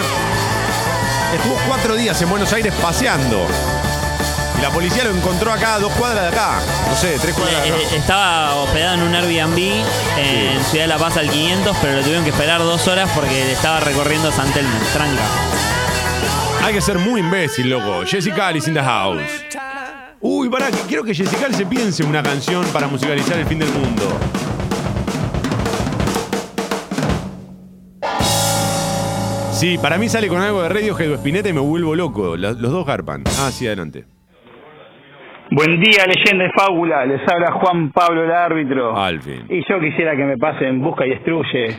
Estuvo 1.34 1.58
cuatro 1.68 1.96
días 1.96 2.22
en 2.22 2.30
Buenos 2.30 2.54
Aires 2.54 2.74
paseando. 2.80 3.48
Y 4.58 4.62
la 4.62 4.70
policía 4.70 5.03
lo 5.03 5.12
encontró 5.12 5.51
acá, 5.51 5.76
a 5.76 5.80
dos 5.80 5.91
cuadras 5.93 6.24
de 6.24 6.30
acá. 6.30 6.60
No 6.88 6.95
sé, 6.95 7.18
tres 7.20 7.36
cuadras 7.36 7.64
de 7.64 7.70
acá. 7.70 7.78
Eh, 7.78 7.95
estaba 7.95 8.56
hospedado 8.56 8.95
en 8.95 9.03
un 9.03 9.16
Airbnb 9.16 9.58
en 10.18 10.64
Ciudad 10.64 10.86
de 10.86 10.88
La 10.88 10.97
Paz 10.97 11.18
al 11.18 11.30
500, 11.30 11.78
pero 11.82 11.93
lo 11.97 12.01
tuvieron 12.01 12.24
que 12.24 12.30
esperar 12.30 12.60
dos 12.62 12.88
horas 12.88 13.10
porque 13.14 13.51
estaba 13.51 13.80
recorriendo 13.82 14.32
San 14.32 14.51
Telmo, 14.53 14.78
tranca. 14.93 15.24
Hay 16.64 16.74
que 16.74 16.82
ser 16.82 16.97
muy 16.97 17.20
imbécil, 17.20 17.70
loco. 17.70 18.03
Jessica 18.06 18.47
Alice 18.47 18.68
in 18.70 18.76
the 18.76 18.82
house. 18.82 19.22
Uy, 20.22 20.49
pará, 20.49 20.72
que 20.72 20.80
quiero 20.88 21.03
que 21.03 21.14
Jessica 21.14 21.51
se 21.53 21.66
piense 21.66 22.03
una 22.03 22.24
canción 22.24 22.66
para 22.74 22.88
musicalizar 22.88 23.38
el 23.38 23.45
fin 23.45 23.60
del 23.60 23.70
mundo. 23.70 24.18
Sí, 29.51 29.78
para 29.78 29.97
mí 29.97 30.10
sale 30.10 30.28
con 30.28 30.41
algo 30.41 30.64
de 30.64 30.70
Radiohead 30.70 31.12
o 31.12 31.16
Spinetta 31.16 31.49
y 31.49 31.53
me 31.53 31.62
vuelvo 31.62 31.95
loco. 31.95 32.36
Los 32.36 32.60
dos 32.60 32.86
garpan. 32.86 33.24
Ah, 33.39 33.51
sí, 33.53 33.68
adelante. 33.68 34.06
Buen 35.56 35.80
día, 35.80 36.06
leyenda 36.06 36.43
de 36.43 36.51
fábula. 36.51 37.06
Les 37.06 37.22
habla 37.30 37.51
Juan 37.53 37.89
Pablo 37.91 38.26
el 38.26 38.32
árbitro. 38.32 38.97
Al 38.97 39.22
fin. 39.22 39.45
Y 39.49 39.62
yo 39.70 39.80
quisiera 39.80 40.14
que 40.18 40.24
me 40.26 40.38
pasen 40.38 40.82
Busca 40.82 41.06
y 41.06 41.12
Destruye 41.12 41.78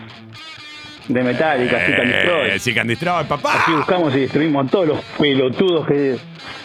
de 1.09 1.23
Metallica, 1.23 1.79
Seek 1.85 1.99
and 1.99 2.11
Destroy. 2.13 2.51
Eh, 2.51 2.59
Seek 2.59 2.79
and 2.79 2.89
Destroy, 2.91 3.25
papá. 3.25 3.53
Así 3.61 3.73
buscamos 3.73 4.15
y 4.17 4.21
destruimos 4.21 4.67
a 4.67 4.71
todos 4.71 4.87
los 4.89 5.01
pelotudos 5.19 5.87
que 5.87 6.17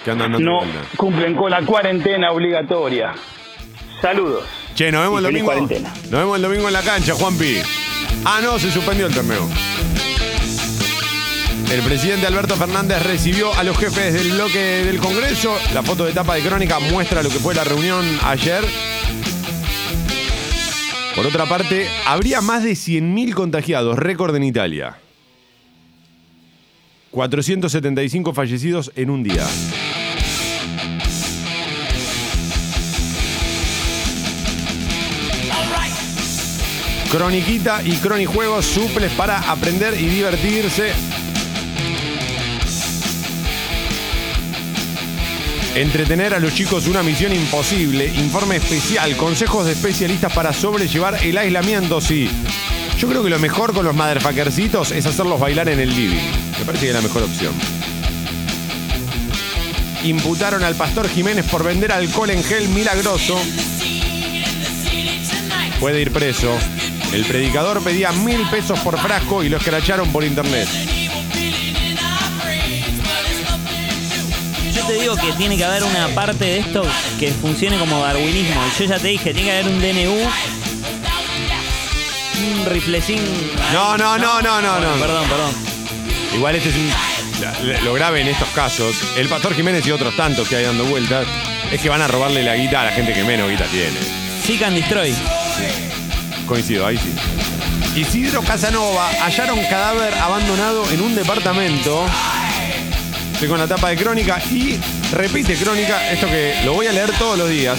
Que 0.06 0.12
andan 0.12 0.32
dando 0.32 0.40
no 0.52 0.58
vuelta. 0.60 0.80
cumplen 0.96 1.36
con 1.36 1.52
la 1.52 1.62
cuarentena 1.64 2.32
obligatoria. 2.32 3.12
Saludos. 4.02 4.46
Che, 4.74 4.90
nos 4.90 5.04
vemos 5.04 5.20
el 5.20 5.26
Y 5.26 5.28
feliz 5.28 5.44
domingo. 5.46 5.68
cuarentena. 5.68 5.90
Nos 6.12 6.20
vemos 6.22 6.36
el 6.38 6.42
domingo 6.44 6.68
en 6.68 6.74
la 6.74 6.82
cancha, 6.82 7.14
Juanpi. 7.14 7.58
Ah, 8.24 8.40
no, 8.42 8.58
se 8.58 8.72
suspendió 8.72 9.08
el 9.08 9.14
torneo. 9.14 9.42
El 11.72 11.84
presidente 11.84 12.28
Alberto 12.28 12.58
Fernández 12.58 13.02
recibió 13.02 13.54
a 13.54 13.64
los 13.64 13.78
jefes 13.78 14.14
del 14.14 14.34
bloque 14.34 14.60
del 14.60 15.00
Congreso. 15.00 15.56
La 15.74 15.82
foto 15.82 16.04
de 16.04 16.12
tapa 16.12 16.36
de 16.36 16.42
crónica 16.42 16.80
muestra 16.80 17.24
lo 17.24 17.30
que 17.30 17.40
fue 17.40 17.56
la 17.56 17.64
reunión 17.64 18.06
ayer. 18.26 18.62
Por 21.16 21.26
otra 21.26 21.46
parte, 21.46 21.88
habría 22.06 22.42
más 22.42 22.66
de 22.66 22.72
100.000 22.72 23.34
contagiados, 23.34 23.98
récord 23.98 24.36
en 24.36 24.44
Italia. 24.44 24.98
475 27.12 28.34
fallecidos 28.34 28.92
en 28.98 29.10
un 29.10 29.24
día. 29.24 29.48
Croniquita 37.10 37.82
y 37.86 37.96
Cronijuegos 37.96 38.66
suples 38.66 39.14
para 39.14 39.40
aprender 39.50 39.94
y 39.94 40.08
divertirse. 40.08 41.21
Entretener 45.76 46.34
a 46.34 46.40
los 46.40 46.54
chicos 46.54 46.88
una 46.88 47.02
misión 47.02 47.32
imposible. 47.34 48.08
Informe 48.08 48.58
especial. 48.58 49.16
Consejos 49.16 49.66
de 49.66 49.72
especialistas 49.72 50.34
para 50.34 50.52
sobrellevar 50.52 51.24
el 51.24 51.38
aislamiento. 51.38 52.02
Sí. 52.02 52.30
Yo 52.98 53.08
creo 53.08 53.24
que 53.24 53.30
lo 53.30 53.40
mejor 53.40 53.74
con 53.74 53.86
los 53.86 53.96
motherfuckercitos 53.96 54.92
es 54.92 55.06
hacerlos 55.06 55.40
bailar 55.40 55.70
en 55.70 55.80
el 55.80 55.90
living. 55.90 56.22
Me 56.60 56.66
parece 56.66 56.86
que 56.86 56.90
es 56.90 56.96
la 56.96 57.02
mejor 57.02 57.24
opción. 57.24 57.54
Imputaron 60.04 60.64
al 60.64 60.76
pastor 60.76 61.08
Jiménez 61.08 61.46
por 61.46 61.64
vender 61.64 61.94
alcohol 61.94 62.32
en 62.32 62.44
gel 62.44 62.68
milagroso. 62.70 63.40
Puede 65.80 66.02
ir 66.02 66.12
preso. 66.12 66.54
El 67.14 67.24
predicador 67.24 67.82
pedía 67.82 68.12
mil 68.12 68.42
pesos 68.50 68.78
por 68.80 69.00
frasco 69.00 69.42
y 69.42 69.50
lo 69.50 69.58
escracharon 69.58 70.12
por 70.12 70.26
internet. 70.26 70.68
Te 74.92 75.00
digo 75.00 75.16
que 75.16 75.32
tiene 75.34 75.56
que 75.56 75.64
haber 75.64 75.84
una 75.84 76.10
parte 76.10 76.44
de 76.44 76.60
esto 76.60 76.84
que 77.18 77.32
funcione 77.32 77.78
como 77.78 78.00
darwinismo. 78.02 78.62
Y 78.66 78.80
yo 78.80 78.86
ya 78.90 79.00
te 79.00 79.08
dije, 79.08 79.34
tiene 79.34 79.50
que 79.50 79.58
haber 79.58 79.68
un 79.68 79.80
DNU. 79.80 80.18
Un 82.44 82.66
riflecín. 82.66 83.22
No, 83.72 83.98
no, 83.98 84.18
no, 84.18 84.42
no, 84.42 84.62
no, 84.62 84.80
no. 84.80 85.00
Perdón, 85.00 85.30
perdón. 85.30 85.52
Igual 86.36 86.56
este 86.56 86.70
es 86.70 86.76
un. 86.76 86.92
Lo 87.86 87.94
grave 87.94 88.22
en 88.22 88.28
estos 88.28 88.50
casos, 88.50 88.96
el 89.18 89.28
Pastor 89.28 89.56
Jiménez 89.56 89.88
y 89.88 89.92
otros 89.92 90.16
tantos 90.16 90.48
que 90.48 90.58
hay 90.58 90.66
dando 90.66 90.84
vueltas, 90.86 91.26
es 91.72 91.82
que 91.82 91.90
van 91.90 92.02
a 92.02 92.08
robarle 92.08 92.44
la 92.44 92.56
guita 92.56 92.82
a 92.82 92.86
la 92.86 92.92
gente 92.92 93.14
que 93.14 93.24
menos 93.24 93.50
guita 93.50 93.66
tiene. 93.66 93.98
Seek 94.46 94.62
and 94.62 94.76
Destroy. 94.76 95.16
Coincido, 96.46 96.86
ahí 96.86 96.98
sí. 96.98 98.00
Isidro 98.00 98.42
Casanova 98.42 99.10
hallaron 99.22 99.60
cadáver 99.70 100.14
abandonado 100.16 100.84
en 100.92 101.02
un 101.02 101.16
departamento. 101.16 102.06
Estoy 103.42 103.50
con 103.50 103.60
la 103.60 103.68
tapa 103.68 103.90
de 103.90 103.98
crónica 103.98 104.40
y 104.52 104.80
repite 105.12 105.56
crónica, 105.56 106.12
esto 106.12 106.28
que 106.28 106.62
lo 106.64 106.74
voy 106.74 106.86
a 106.86 106.92
leer 106.92 107.10
todos 107.18 107.40
los 107.40 107.50
días. 107.50 107.76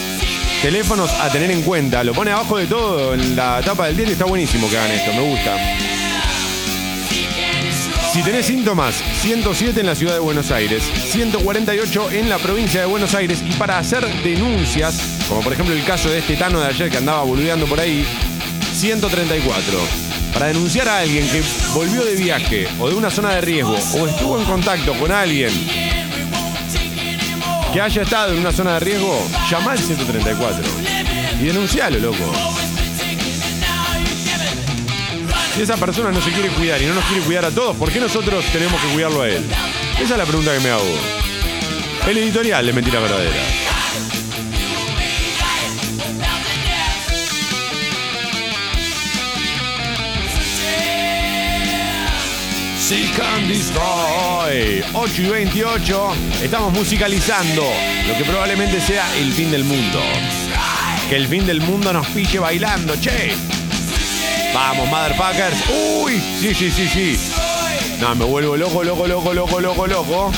Teléfonos 0.60 1.08
a 1.08 1.30
tener 1.30 1.52
en 1.52 1.62
cuenta. 1.62 2.02
Lo 2.02 2.12
pone 2.14 2.32
abajo 2.32 2.58
de 2.58 2.66
todo 2.66 3.14
en 3.14 3.36
la 3.36 3.62
tapa 3.64 3.86
del 3.86 3.94
diario 3.94 4.14
está 4.14 4.24
buenísimo 4.24 4.68
que 4.68 4.76
hagan 4.76 4.90
esto, 4.90 5.12
me 5.12 5.20
gusta. 5.20 5.56
Si 8.12 8.24
tenés 8.24 8.46
síntomas, 8.46 8.96
107 9.20 9.78
en 9.78 9.86
la 9.86 9.94
ciudad 9.94 10.14
de 10.14 10.18
Buenos 10.18 10.50
Aires, 10.50 10.82
148 10.82 12.10
en 12.10 12.28
la 12.28 12.38
provincia 12.38 12.80
de 12.80 12.86
Buenos 12.88 13.14
Aires 13.14 13.40
y 13.48 13.52
para 13.52 13.78
hacer 13.78 14.04
denuncias, 14.24 15.00
como 15.28 15.42
por 15.42 15.52
ejemplo 15.52 15.76
el 15.76 15.84
caso 15.84 16.10
de 16.10 16.18
este 16.18 16.34
Tano 16.34 16.58
de 16.58 16.66
ayer 16.66 16.90
que 16.90 16.96
andaba 16.96 17.22
boludeando 17.22 17.66
por 17.66 17.78
ahí, 17.78 18.04
134. 18.74 20.01
Para 20.32 20.46
denunciar 20.46 20.88
a 20.88 20.98
alguien 20.98 21.28
que 21.28 21.42
volvió 21.74 22.04
de 22.04 22.16
viaje 22.16 22.68
o 22.80 22.88
de 22.88 22.94
una 22.94 23.10
zona 23.10 23.34
de 23.34 23.40
riesgo 23.40 23.76
o 23.94 24.06
estuvo 24.06 24.38
en 24.38 24.44
contacto 24.44 24.94
con 24.94 25.12
alguien 25.12 25.50
que 27.72 27.80
haya 27.80 28.02
estado 28.02 28.32
en 28.32 28.40
una 28.40 28.52
zona 28.52 28.74
de 28.74 28.80
riesgo, 28.80 29.26
llama 29.50 29.72
al 29.72 29.78
134 29.78 30.64
y 31.40 31.44
denuncialo, 31.44 31.98
loco. 31.98 32.32
Si 35.54 35.62
esa 35.62 35.76
persona 35.76 36.10
no 36.10 36.20
se 36.20 36.30
quiere 36.30 36.48
cuidar 36.50 36.80
y 36.80 36.86
no 36.86 36.94
nos 36.94 37.04
quiere 37.04 37.22
cuidar 37.22 37.44
a 37.46 37.50
todos, 37.50 37.76
¿por 37.76 37.90
qué 37.90 38.00
nosotros 38.00 38.44
tenemos 38.52 38.80
que 38.80 38.88
cuidarlo 38.88 39.22
a 39.22 39.28
él? 39.28 39.44
Esa 40.00 40.14
es 40.14 40.18
la 40.18 40.24
pregunta 40.24 40.52
que 40.52 40.60
me 40.60 40.70
hago. 40.70 40.82
El 42.08 42.18
editorial 42.18 42.66
de 42.66 42.72
Mentira 42.72 43.00
Verdadera. 43.00 43.61
And 52.92 53.48
Destroy. 53.48 54.84
8 54.92 55.22
y 55.22 55.28
28. 55.30 56.12
Estamos 56.42 56.74
musicalizando 56.74 57.62
lo 58.06 58.18
que 58.18 58.24
probablemente 58.24 58.82
sea 58.82 59.16
el 59.16 59.32
fin 59.32 59.50
del 59.50 59.64
mundo. 59.64 59.98
Que 61.08 61.16
el 61.16 61.26
fin 61.26 61.46
del 61.46 61.62
mundo 61.62 61.90
nos 61.94 62.06
pille 62.08 62.38
bailando, 62.38 62.94
che. 63.00 63.34
Vamos, 64.52 64.86
motherfuckers. 64.90 65.56
Uy, 66.04 66.20
sí, 66.38 66.52
sí, 66.54 66.70
sí, 66.70 66.86
sí. 66.86 67.18
No, 67.98 68.14
me 68.14 68.26
vuelvo 68.26 68.58
loco, 68.58 68.84
loco, 68.84 69.06
loco, 69.06 69.32
loco, 69.32 69.60
loco, 69.60 69.86
loco. 69.86 70.32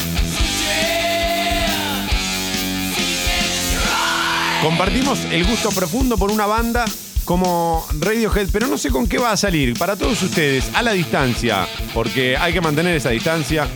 Compartimos 4.63 5.19
el 5.33 5.45
gusto 5.45 5.71
profundo 5.71 6.17
por 6.17 6.31
una 6.31 6.47
banda 6.47 6.85
como 7.25 7.87
Radiohead, 7.99 8.49
pero 8.53 8.67
no 8.67 8.79
sé 8.79 8.91
con 8.91 9.07
qué 9.07 9.19
va 9.19 9.33
a 9.33 9.37
salir. 9.37 9.79
Para 9.79 9.97
todos 9.97 10.23
ustedes, 10.23 10.71
a 10.75 10.83
la 10.83 10.93
distancia, 10.93 11.67
porque 11.93 12.37
hay 12.37 12.53
que 12.53 12.61
mantener 12.61 12.97
esa 12.97 13.11
distancia. 13.11 13.69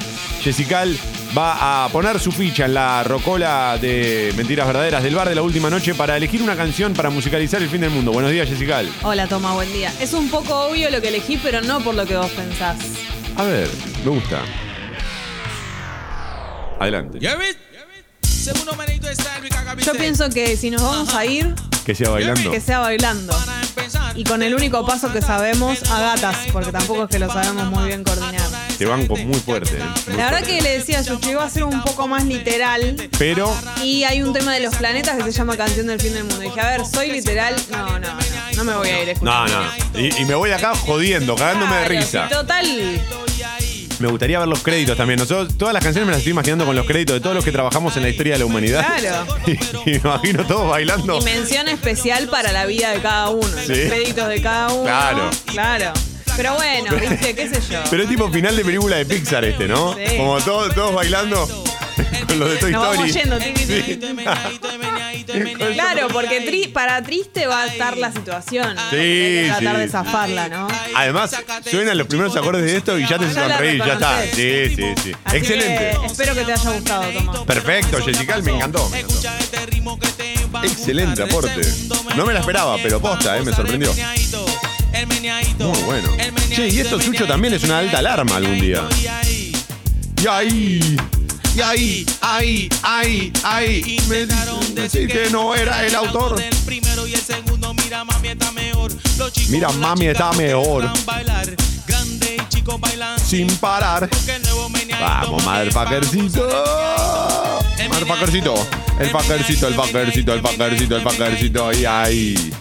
Jessical, 0.43 0.97
va 1.37 1.85
a 1.85 1.89
poner 1.89 2.21
su 2.21 2.31
ficha 2.33 2.67
en 2.67 2.75
la 2.75 3.03
rocola 3.05 3.77
de 3.81 4.33
Mentiras 4.37 4.67
Verdaderas 4.67 5.03
del 5.03 5.15
bar 5.15 5.29
de 5.29 5.35
la 5.35 5.43
última 5.43 5.69
noche 5.69 5.95
para 5.95 6.17
elegir 6.17 6.43
una 6.43 6.57
canción 6.57 6.95
para 6.95 7.11
musicalizar 7.11 7.63
el 7.63 7.69
fin 7.69 7.81
del 7.81 7.91
mundo. 7.91 8.13
Buenos 8.13 8.31
días, 8.31 8.49
Jessica. 8.49 8.83
Hola, 9.03 9.27
Toma, 9.27 9.53
buen 9.55 9.73
día. 9.73 9.93
Es 10.01 10.13
un 10.13 10.31
poco 10.31 10.69
obvio 10.69 10.91
lo 10.91 11.01
que 11.01 11.09
elegí, 11.09 11.39
pero 11.43 11.61
no 11.61 11.81
por 11.81 11.95
lo 11.95 12.07
que 12.07 12.17
vos 12.17 12.31
pensás. 12.31 12.79
A 13.37 13.45
ver, 13.45 13.69
me 14.05 14.11
gusta. 14.11 14.43
Adelante. 16.81 17.19
Yo 19.85 19.93
pienso 19.95 20.31
que 20.31 20.57
si 20.57 20.71
nos 20.71 20.83
vamos 20.83 21.15
a 21.15 21.27
ir, 21.27 21.55
Que 21.89 21.95
sea 21.95 22.11
bailando. 22.11 22.51
que 22.51 22.61
sea 22.61 22.81
bailando. 22.81 23.35
Y 24.15 24.23
con 24.25 24.43
el 24.43 24.55
único 24.55 24.85
paso 24.85 25.11
que 25.11 25.23
sabemos, 25.23 25.83
a 25.91 25.99
gatas, 26.01 26.37
porque 26.53 26.71
tampoco 26.71 27.05
es 27.05 27.09
que 27.09 27.19
lo 27.19 27.33
sabemos 27.33 27.65
muy 27.71 27.87
bien 27.87 28.05
coordinar. 28.05 28.43
Te 28.77 28.85
banco 28.85 29.17
muy 29.17 29.39
fuerte. 29.41 29.79
¿eh? 29.79 29.83
Muy 30.09 30.17
La 30.19 30.25
verdad 30.27 30.39
fuerte. 30.41 30.57
que 30.57 30.61
le 30.61 30.79
decía 30.81 30.99
a 30.99 31.01
Yucho, 31.01 31.31
iba 31.31 31.43
a 31.43 31.49
ser 31.49 31.65
un 31.65 31.83
poco 31.83 32.07
más 32.07 32.27
literal. 32.27 32.95
Pero 33.19 33.51
Y 33.83 34.05
hay 34.05 34.21
un 34.21 34.35
tema 34.35 34.53
de 34.53 34.61
los 34.61 34.75
planetas 34.77 35.17
que 35.17 35.23
se 35.23 35.33
llama 35.33 35.57
Canción 35.57 35.87
del 35.87 35.99
Fin 35.99 36.13
del 36.13 36.25
Mundo. 36.25 36.43
Y 36.43 36.49
dije, 36.49 36.61
a 36.61 36.67
ver, 36.77 36.85
soy 36.85 37.11
literal. 37.11 37.57
No, 37.71 37.99
no, 37.99 38.01
no. 38.01 38.19
No 38.57 38.65
me 38.65 38.75
voy 38.77 38.89
a 38.89 39.01
ir 39.05 39.07
No, 39.23 39.47
escuchando. 39.47 39.73
no. 39.95 39.99
Y, 39.99 40.15
y 40.21 40.25
me 40.27 40.35
voy 40.35 40.51
acá 40.51 40.75
jodiendo, 40.77 41.37
cagándome 41.37 41.75
de 41.77 41.85
risa. 41.87 42.29
Total. 42.29 42.67
Me 43.99 44.09
gustaría 44.09 44.39
ver 44.39 44.49
los 44.49 44.61
créditos 44.61 44.97
también. 44.97 45.19
Nosotros, 45.19 45.57
todas 45.59 45.75
las 45.75 45.83
canciones 45.83 46.07
me 46.07 46.13
las 46.13 46.19
estoy 46.19 46.33
imaginando 46.33 46.65
con 46.65 46.77
los 46.77 46.87
créditos 46.87 47.15
de 47.15 47.21
todos 47.21 47.35
los 47.35 47.45
que 47.45 47.53
trabajamos 47.53 47.97
en 47.97 48.03
la 48.03 48.09
historia 48.09 48.35
de 48.35 48.39
la 48.41 48.47
humanidad. 48.47 48.87
Claro. 48.99 49.27
Y, 49.87 49.91
me 49.91 49.97
imagino 49.97 50.45
todos 50.47 50.69
bailando. 50.69 51.19
Y 51.19 51.25
mención 51.25 51.69
especial 51.69 52.29
para 52.29 52.53
la 52.53 52.67
vida 52.67 52.91
de 52.91 53.01
cada 53.01 53.31
uno. 53.31 53.49
Sí. 53.67 53.69
Los 53.69 53.93
créditos 53.93 54.29
de 54.29 54.43
cada 54.43 54.73
uno. 54.73 54.85
Claro. 54.85 55.31
Claro. 55.47 55.93
Pero 56.37 56.55
bueno, 56.55 56.91
viste, 56.97 57.35
qué 57.35 57.49
sé 57.49 57.61
yo. 57.71 57.81
Pero 57.91 58.03
es 58.05 58.09
tipo 58.09 58.31
final 58.31 58.55
de 58.55 58.65
película 58.65 58.97
de 58.97 59.07
Pixar 59.07 59.45
este, 59.45 59.67
¿no? 59.67 59.95
Sí. 59.95 60.17
Como 60.17 60.39
todos, 60.41 60.75
todos 60.75 60.95
bailando 60.95 61.68
con 62.29 62.39
los 62.39 62.51
de 62.51 62.57
Toy 62.57 62.73
Nos 62.73 62.83
Story. 62.83 62.99
vamos 62.99 63.15
yendo. 63.15 63.39
tiqui. 63.39 63.99
Claro, 65.75 66.09
porque 66.09 66.45
tri- 66.45 66.73
para 66.73 67.03
triste 67.03 67.47
va 67.47 67.63
a 67.65 67.67
estar 67.67 67.97
la 67.99 68.11
situación. 68.11 68.75
Sí, 68.91 68.97
que 68.97 69.45
tratar 69.49 69.75
sí. 69.77 69.81
de 69.83 69.89
zafarla, 69.89 70.49
¿no? 70.49 70.67
Además, 70.95 71.33
suenan 71.71 71.99
los 71.99 72.07
primeros 72.07 72.35
acordes 72.37 72.65
de 72.65 72.77
esto 72.79 72.99
y 72.99 73.07
ya 73.07 73.19
te 73.19 73.27
hace 73.27 73.35
Ya 73.35 73.47
la 73.49 73.57
sonreír, 73.57 73.85
ya 73.85 73.93
está. 73.93 74.23
Sí, 74.23 74.75
sí, 74.75 74.85
sí. 75.05 75.13
Así 75.25 75.37
Excelente. 75.37 75.97
que 76.01 76.07
espero 76.07 76.35
que 76.35 76.45
te 76.45 76.53
haya 76.53 76.71
gustado, 76.71 77.03
Tomás. 77.13 77.39
Perfecto, 77.41 77.99
Jessica, 78.03 78.39
me 78.39 78.53
encantó. 78.53 78.89
me 78.89 79.01
encantó. 79.01 79.29
Excelente 80.65 81.23
aporte. 81.23 81.61
No 82.17 82.25
me 82.25 82.33
la 82.33 82.41
esperaba, 82.41 82.77
pero 82.83 83.01
posta, 83.01 83.37
eh, 83.39 83.43
me 83.43 83.53
sorprendió. 83.53 83.93
Muy 85.59 85.83
bueno. 85.83 86.09
Che, 86.51 86.69
y 86.69 86.81
esto 86.81 86.99
Sucho 87.01 87.27
también 87.27 87.53
es 87.55 87.63
una 87.65 87.79
alta 87.79 87.99
alarma 87.99 88.37
algún 88.37 88.59
día. 88.59 88.83
Y 90.23 90.27
ahí, 90.27 90.97
y 91.59 91.61
ahí, 91.61 92.07
ahí, 92.21 92.69
ahí, 92.85 93.33
ahí. 93.43 94.01
Me 94.09 94.27
decir 94.81 95.09
que 95.09 95.29
no 95.31 95.57
era 95.57 95.85
el 95.85 95.93
autor. 95.97 96.41
Mira, 99.49 99.71
mami 99.73 100.07
está 100.07 100.33
mejor. 100.35 100.89
Sin 103.27 103.49
parar. 103.57 104.09
Vamos, 105.01 105.45
motherfuckercito. 105.45 106.49
Motherfuckercito. 107.89 108.55
El 109.01 109.11
fuckercito, 109.11 109.67
el 109.67 109.75
fuckercito, 109.75 110.35
el 110.35 110.41
fuckercito, 110.41 110.97
el 110.97 111.03
fuckercito. 111.03 111.73
Y. 111.73 111.85
Ahí, 111.85 112.53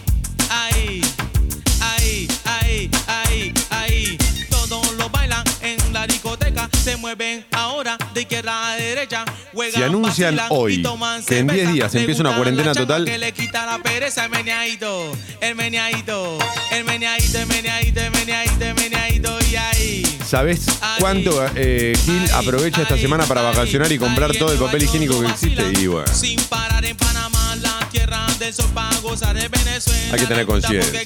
Se 6.88 6.96
mueven 6.96 7.44
ahora 7.52 7.98
de 8.14 8.22
izquierda 8.22 8.72
a 8.72 8.76
derecha. 8.76 9.22
Juegan, 9.52 9.74
Si 9.74 9.82
anuncian 9.82 10.40
hoy 10.48 10.82
que 11.26 11.38
en 11.38 11.46
10 11.46 11.58
cerveza. 11.58 11.72
días 11.72 11.94
empieza 11.94 12.20
una 12.22 12.34
cuarentena 12.34 12.72
total. 12.72 13.04
Que 13.04 13.18
le 13.18 13.30
quita 13.32 13.66
la 13.66 13.78
pereza, 13.82 14.24
el 14.24 14.30
meneadito, 14.30 15.12
el 15.42 15.54
meneadito, 15.54 16.38
el 16.72 16.84
meneadito, 16.86 17.40
el 17.40 17.46
meneadito, 17.46 18.00
el 18.00 18.10
meneadito, 18.10 18.64
el 18.64 18.74
meneadito. 18.74 19.38
Y 19.50 19.56
ahí. 19.56 20.18
¿Sabes 20.26 20.64
cuánto 20.98 21.44
eh, 21.56 21.92
Gil 22.06 22.24
aprovecha 22.32 22.80
esta 22.80 22.96
semana 22.96 23.26
para 23.26 23.42
vacacionar 23.42 23.92
y 23.92 23.98
comprar 23.98 24.34
todo 24.34 24.50
el 24.50 24.58
papel 24.58 24.84
higiénico 24.84 25.20
que 25.20 25.26
existe? 25.26 25.70
Y 25.78 25.88
bueno, 25.88 26.06
Sin 26.14 26.40
parar 26.44 26.86
en 26.86 26.96
Panamá, 26.96 27.37
del 28.38 28.54
sol 28.54 28.66
para 28.74 28.96
gozar 28.98 29.34
de 29.34 29.48
Venezuela. 29.48 30.12
hay 30.14 30.20
que 30.20 30.26
tener 30.26 30.46
conciencia. 30.46 31.02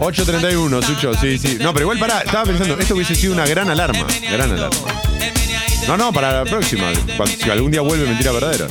8.31, 0.00 0.84
Sucho, 0.84 1.14
sí, 1.20 1.38
sí. 1.38 1.58
No, 1.60 1.72
pero 1.72 1.84
igual 1.84 1.98
pará, 1.98 2.20
estaba 2.20 2.44
pensando, 2.44 2.78
esto 2.78 2.94
hubiese 2.94 3.14
sido 3.14 3.32
una 3.32 3.46
gran 3.46 3.68
alarma. 3.70 4.06
Gran 4.30 4.52
alarma. 4.52 4.76
No, 5.86 5.96
no, 5.96 6.12
para 6.12 6.44
la 6.44 6.50
próxima, 6.50 6.92
si 7.40 7.50
algún 7.50 7.70
día 7.70 7.80
vuelve 7.80 8.06
mentira 8.06 8.32
verdadera. 8.32 8.66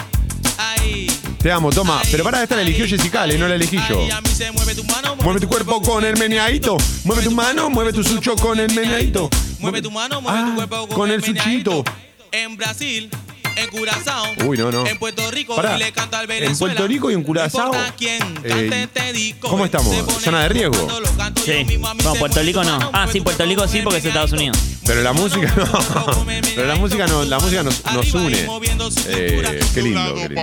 Te 1.41 1.51
amo, 1.51 1.71
toma. 1.71 2.01
Pero 2.11 2.23
pará, 2.23 2.43
esta 2.43 2.55
la 2.55 2.61
eligió 2.63 2.87
Jessica, 2.87 3.21
Ale, 3.23 3.37
no 3.37 3.47
la 3.47 3.55
elegí 3.55 3.77
yo. 3.89 4.07
Mueve 5.23 5.39
tu 5.39 5.47
cuerpo 5.47 5.81
con 5.81 6.03
el 6.03 6.17
meneadito. 6.17 6.77
Mueve 7.03 7.23
tu 7.23 7.31
mano, 7.31 7.69
mueve 7.69 7.93
tu 7.93 8.03
sucho 8.03 8.35
con 8.35 8.59
el 8.59 8.73
meneadito. 8.73 9.29
Mueve 9.59 9.81
tu 9.81 9.91
mano, 9.91 10.21
mueve 10.21 10.49
tu 10.49 10.55
cuerpo 10.55 10.87
Ah, 10.91 10.95
Con 10.95 11.11
el 11.11 11.23
suchito. 11.23 11.83
En 12.31 12.57
Brasil, 12.57 13.09
en 13.57 13.69
Curazao. 13.69 14.25
Uy, 14.45 14.57
no, 14.57 14.71
no. 14.71 14.85
En 14.85 14.97
Puerto 14.97 15.29
Rico 15.31 15.55
Pará, 15.55 15.75
y 15.75 15.79
le 15.79 15.91
canta 15.91 16.19
al 16.19 16.23
En 16.23 16.29
Venezuela. 16.29 16.75
Puerto 16.75 16.87
Rico 16.87 17.11
y 17.11 17.13
en 17.13 17.23
Curazao. 17.23 17.59
No 17.59 17.73
importa 17.73 17.95
quién 17.97 18.21
eh, 18.43 19.35
¿Cómo 19.39 19.65
estamos? 19.65 19.95
¿Zona 20.21 20.43
de 20.43 20.49
riesgo? 20.49 20.87
Sí. 21.43 21.79
No, 22.03 22.13
Puerto 22.15 22.41
Rico 22.41 22.63
no. 22.63 22.77
Ah, 22.93 23.07
sí, 23.11 23.21
Puerto 23.21 23.45
Rico 23.45 23.67
sí, 23.67 23.81
porque 23.81 23.99
es 23.99 24.05
Estados 24.05 24.31
Unidos. 24.31 24.57
Pero 24.85 25.01
la 25.01 25.13
música 25.13 25.53
no. 25.55 26.25
Pero 26.55 26.67
la 26.67 26.75
música 26.75 27.07
no, 27.07 27.23
la 27.23 27.39
música 27.39 27.63
nos, 27.63 27.83
nos 27.85 28.13
une. 28.13 28.47
Eh, 29.07 29.59
qué 29.73 29.81
lindo, 29.81 30.13
qué 30.15 30.29
lindo. 30.29 30.41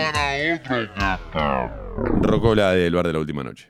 Rocola 2.23 2.73
del 2.73 2.95
bar 2.95 3.07
de 3.07 3.13
la 3.13 3.19
última 3.21 3.43
noche. 3.43 3.69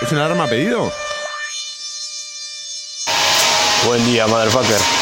¿Es 0.00 0.12
una 0.12 0.26
alarma 0.26 0.44
a 0.44 0.48
pedido? 0.48 0.92
Buen 3.84 4.04
día, 4.06 4.26
motherfucker. 4.26 4.97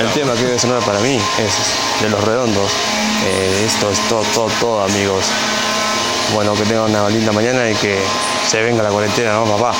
El 0.00 0.08
tema 0.12 0.34
que 0.34 0.42
debe 0.42 0.58
sonar 0.58 0.82
para 0.82 0.98
mí 1.00 1.16
es 1.38 2.02
de 2.02 2.10
los 2.10 2.22
redondos. 2.24 2.70
Eh, 3.24 3.64
esto 3.66 3.90
es 3.90 3.98
todo, 4.08 4.22
todo, 4.34 4.48
todo, 4.60 4.84
amigos. 4.84 5.24
Bueno, 6.34 6.54
que 6.54 6.64
tengan 6.64 6.90
una 6.90 7.08
linda 7.08 7.32
mañana 7.32 7.70
y 7.70 7.74
que 7.74 7.98
se 8.48 8.62
venga 8.62 8.82
la 8.82 8.90
cuarentena, 8.90 9.34
¿no, 9.34 9.44
papá? 9.44 9.74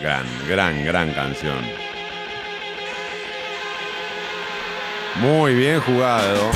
Gran, 0.00 0.26
gran, 0.48 0.84
gran 0.84 1.12
canción. 1.12 1.58
Muy 5.16 5.54
bien 5.54 5.80
jugado. 5.80 6.50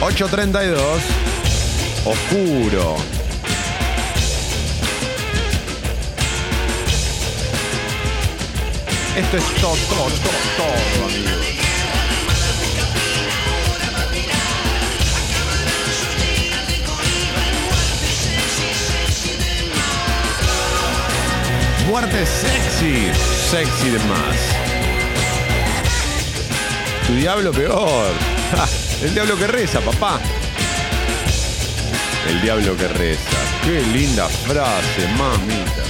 8.32. 0.00 0.78
Oscuro. 2.04 3.17
Esto 9.18 9.36
es 9.36 9.44
todo, 9.60 9.74
todo, 9.88 10.10
todo, 10.56 11.04
amigos. 11.06 11.46
Muerte 21.88 22.24
sexy. 22.26 23.10
Sexy 23.50 23.90
de 23.90 23.98
más. 23.98 24.36
Tu 27.08 27.14
diablo 27.14 27.50
peor. 27.50 28.12
El 29.02 29.14
diablo 29.14 29.36
que 29.36 29.48
reza, 29.48 29.80
papá. 29.80 30.20
El 32.28 32.40
diablo 32.40 32.76
que 32.76 32.86
reza. 32.86 33.36
Qué 33.64 33.82
linda 33.82 34.28
frase, 34.28 35.08
mamita. 35.16 35.87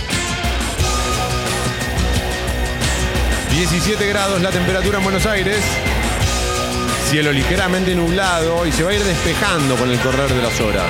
17 3.59 4.07
grados 4.07 4.41
la 4.41 4.51
temperatura 4.53 4.99
en 4.99 5.05
Buenos 5.05 5.27
Aires. 5.27 5.59
Cielo 7.11 7.33
ligeramente 7.33 7.93
nublado 7.93 8.65
y 8.65 8.71
se 8.71 8.85
va 8.85 8.91
a 8.91 8.95
ir 8.95 9.03
despejando 9.03 9.75
con 9.75 9.91
el 9.91 9.99
correr 9.99 10.33
de 10.33 10.41
las 10.41 10.61
horas. 10.61 10.87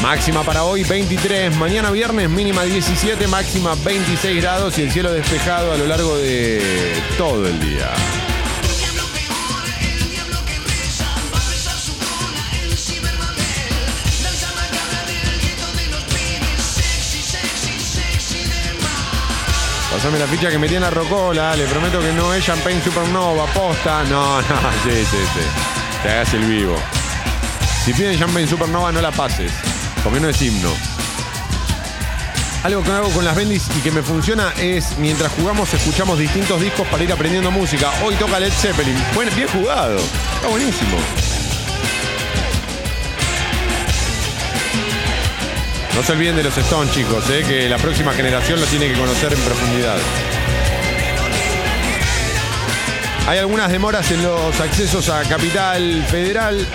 Máxima 0.00 0.44
para 0.44 0.62
hoy 0.62 0.84
23, 0.84 1.56
mañana 1.56 1.90
viernes 1.90 2.30
mínima 2.30 2.62
17, 2.62 3.26
máxima 3.26 3.74
26 3.84 4.40
grados 4.40 4.78
y 4.78 4.82
el 4.82 4.92
cielo 4.92 5.10
despejado 5.10 5.72
a 5.72 5.76
lo 5.76 5.88
largo 5.88 6.18
de 6.18 6.62
todo 7.18 7.44
el 7.48 7.58
día. 7.58 7.90
Pasame 20.04 20.18
la 20.18 20.26
ficha 20.26 20.50
que 20.50 20.58
metí 20.58 20.74
en 20.74 20.82
la 20.82 20.90
rocola, 20.90 21.56
le 21.56 21.64
prometo 21.64 21.98
que 21.98 22.12
no 22.12 22.34
es 22.34 22.44
Champagne 22.44 22.78
Supernova, 22.82 23.46
posta. 23.46 24.04
No, 24.04 24.36
no, 24.42 24.56
sí, 24.84 25.02
sí. 25.02 25.40
Te 26.02 26.10
hagas 26.10 26.34
el 26.34 26.44
vivo. 26.44 26.76
Si 27.82 27.94
piden 27.94 28.18
Champagne 28.18 28.46
Supernova, 28.46 28.92
no 28.92 29.00
la 29.00 29.10
pases, 29.10 29.50
porque 30.02 30.20
no 30.20 30.28
es 30.28 30.42
himno. 30.42 30.68
Algo 32.64 32.82
que 32.82 32.90
hago 32.90 33.08
con 33.12 33.24
las 33.24 33.34
bendis 33.34 33.66
y 33.78 33.80
que 33.80 33.92
me 33.92 34.02
funciona 34.02 34.52
es 34.58 34.98
mientras 34.98 35.32
jugamos 35.32 35.72
escuchamos 35.72 36.18
distintos 36.18 36.60
discos 36.60 36.86
para 36.88 37.02
ir 37.02 37.10
aprendiendo 37.10 37.50
música. 37.50 37.90
Hoy 38.04 38.14
toca 38.16 38.38
Led 38.38 38.52
Zeppelin. 38.52 39.02
Bueno, 39.14 39.32
bien 39.34 39.48
jugado. 39.48 39.96
Está 39.96 40.48
buenísimo. 40.48 40.98
No 45.94 46.02
se 46.02 46.12
olviden 46.12 46.34
de 46.34 46.42
los 46.42 46.56
Stones, 46.58 46.92
chicos, 46.92 47.24
eh, 47.30 47.44
que 47.46 47.68
la 47.68 47.78
próxima 47.78 48.12
generación 48.12 48.60
lo 48.60 48.66
tiene 48.66 48.88
que 48.88 48.98
conocer 48.98 49.32
en 49.32 49.38
profundidad. 49.40 49.96
Hay 53.28 53.38
algunas 53.38 53.70
demoras 53.70 54.10
en 54.10 54.22
los 54.22 54.60
accesos 54.60 55.08
a 55.08 55.22
Capital 55.22 56.04
Federal. 56.10 56.66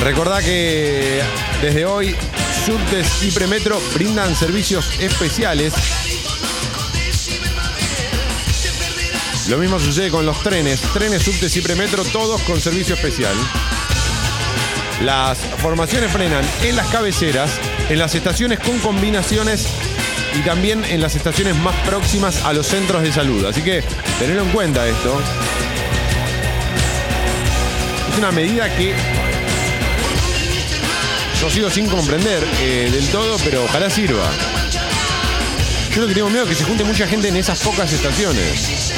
Recordá 0.00 0.40
que 0.40 1.20
desde 1.60 1.84
hoy 1.84 2.16
Subtes 2.64 3.22
y 3.22 3.30
Premetro 3.30 3.80
brindan 3.94 4.34
servicios 4.36 4.98
especiales. 5.00 5.74
Lo 9.48 9.58
mismo 9.58 9.78
sucede 9.78 10.10
con 10.10 10.24
los 10.24 10.42
trenes. 10.42 10.80
Trenes, 10.80 11.22
subtes 11.22 11.54
y 11.56 11.60
premetro, 11.60 12.02
todos 12.04 12.40
con 12.42 12.60
servicio 12.60 12.94
especial. 12.94 13.34
Las 15.04 15.36
formaciones 15.60 16.10
frenan 16.10 16.42
en 16.62 16.76
las 16.76 16.86
cabeceras, 16.86 17.50
en 17.90 17.98
las 17.98 18.14
estaciones 18.14 18.58
con 18.58 18.78
combinaciones 18.78 19.66
y 20.34 20.40
también 20.40 20.82
en 20.82 21.02
las 21.02 21.14
estaciones 21.14 21.54
más 21.56 21.74
próximas 21.86 22.42
a 22.42 22.54
los 22.54 22.66
centros 22.66 23.02
de 23.02 23.12
salud. 23.12 23.44
Así 23.44 23.60
que 23.60 23.84
tenedlo 24.18 24.44
en 24.44 24.48
cuenta 24.48 24.86
esto. 24.88 25.20
Es 28.10 28.18
una 28.18 28.32
medida 28.32 28.74
que 28.74 28.94
yo 31.38 31.50
sigo 31.50 31.68
sin 31.68 31.86
comprender 31.86 32.42
eh, 32.62 32.88
del 32.90 33.06
todo, 33.08 33.36
pero 33.44 33.62
ojalá 33.62 33.90
sirva. 33.90 34.24
Yo 35.94 36.00
lo 36.00 36.08
que 36.08 36.14
tengo 36.14 36.30
miedo 36.30 36.44
es 36.44 36.48
que 36.48 36.54
se 36.54 36.64
junte 36.64 36.82
mucha 36.82 37.06
gente 37.06 37.28
en 37.28 37.36
esas 37.36 37.60
pocas 37.60 37.92
estaciones. 37.92 38.94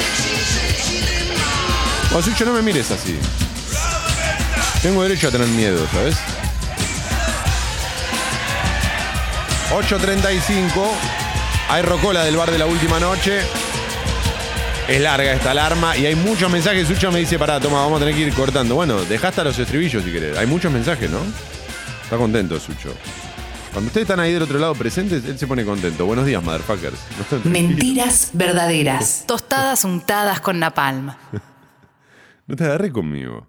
O 2.15 2.21
Sucho, 2.21 2.45
no 2.45 2.53
me 2.53 2.61
mires 2.61 2.91
así. 2.91 3.17
Tengo 4.87 5.03
derecho 5.03 5.27
a 5.27 5.31
tener 5.31 5.49
miedo, 5.49 5.85
¿sabes? 5.91 6.15
8.35. 9.69 10.71
Hay 11.67 11.81
rocola 11.81 12.23
del 12.23 12.37
bar 12.37 12.49
de 12.49 12.57
la 12.57 12.67
última 12.67 12.97
noche. 12.97 13.41
Es 14.87 15.01
larga 15.01 15.33
esta 15.33 15.51
alarma 15.51 15.97
y 15.97 16.05
hay 16.05 16.15
muchos 16.15 16.49
mensajes. 16.49 16.87
Sucho 16.87 17.11
me 17.11 17.19
dice, 17.19 17.37
pará, 17.37 17.59
toma, 17.59 17.81
vamos 17.81 17.97
a 17.97 18.05
tener 18.05 18.15
que 18.15 18.27
ir 18.27 18.33
cortando. 18.33 18.75
Bueno, 18.75 19.03
dejá 19.03 19.27
hasta 19.27 19.43
los 19.43 19.59
estribillos 19.59 20.05
si 20.05 20.09
querés. 20.09 20.37
Hay 20.37 20.47
muchos 20.47 20.71
mensajes, 20.71 21.11
¿no? 21.11 21.19
Está 22.03 22.15
contento, 22.15 22.57
Sucho. 22.57 22.93
Cuando 23.73 23.87
ustedes 23.87 24.05
están 24.05 24.21
ahí 24.21 24.31
del 24.31 24.43
otro 24.43 24.57
lado 24.57 24.73
presentes, 24.73 25.25
él 25.25 25.37
se 25.37 25.47
pone 25.47 25.65
contento. 25.65 26.05
Buenos 26.05 26.25
días, 26.25 26.41
motherfuckers. 26.41 26.97
Mentiras 27.43 28.29
verdaderas. 28.31 29.25
Tostadas 29.27 29.83
untadas 29.83 30.39
con 30.39 30.59
napalm. 30.59 31.13
No 32.49 32.55
te 32.55 32.63
agarré 32.63 32.93
conmigo. 32.93 33.45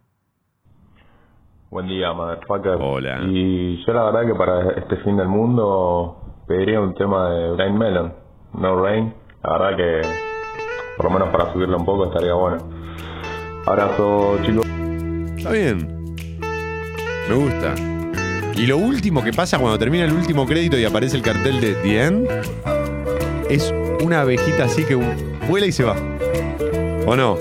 Buen 1.71 1.87
día, 1.87 2.14
motherfucker. 2.14 2.79
Hola. 2.81 3.21
Y 3.29 3.85
yo 3.85 3.93
la 3.93 4.05
verdad 4.05 4.27
que 4.27 4.35
para 4.35 4.71
este 4.71 4.97
fin 5.05 5.19
del 5.19 5.29
mundo 5.29 6.16
pediría 6.47 6.81
un 6.81 6.95
tema 6.95 7.29
de 7.29 7.53
Blind 7.53 7.79
Melon, 7.79 8.14
No 8.55 8.83
Rain. 8.83 9.12
La 9.43 9.53
verdad 9.59 9.77
que 9.77 10.01
por 10.97 11.05
lo 11.05 11.11
menos 11.11 11.29
para 11.29 11.53
subirlo 11.53 11.77
un 11.77 11.85
poco 11.85 12.07
estaría 12.07 12.33
bueno. 12.33 12.57
Abrazo, 13.66 14.39
chicos. 14.45 14.66
Está 15.37 15.53
bien. 15.53 16.16
Me 17.29 17.35
gusta. 17.35 17.75
Y 18.55 18.66
lo 18.66 18.79
último 18.79 19.23
que 19.23 19.35
pasa 19.35 19.59
cuando 19.59 19.79
termina 19.79 20.07
el 20.07 20.12
último 20.12 20.47
crédito 20.47 20.79
y 20.79 20.87
aparece 20.87 21.19
el 21.19 21.23
cartel 21.23 21.61
de 21.61 21.75
The 21.75 22.03
End 22.03 22.29
es 23.51 23.75
una 24.03 24.23
abejita 24.23 24.64
así 24.64 24.87
que 24.87 24.95
vuela 25.47 25.66
y 25.66 25.73
se 25.73 25.85
va. 25.85 25.97
¿O 27.07 27.14
no? 27.14 27.37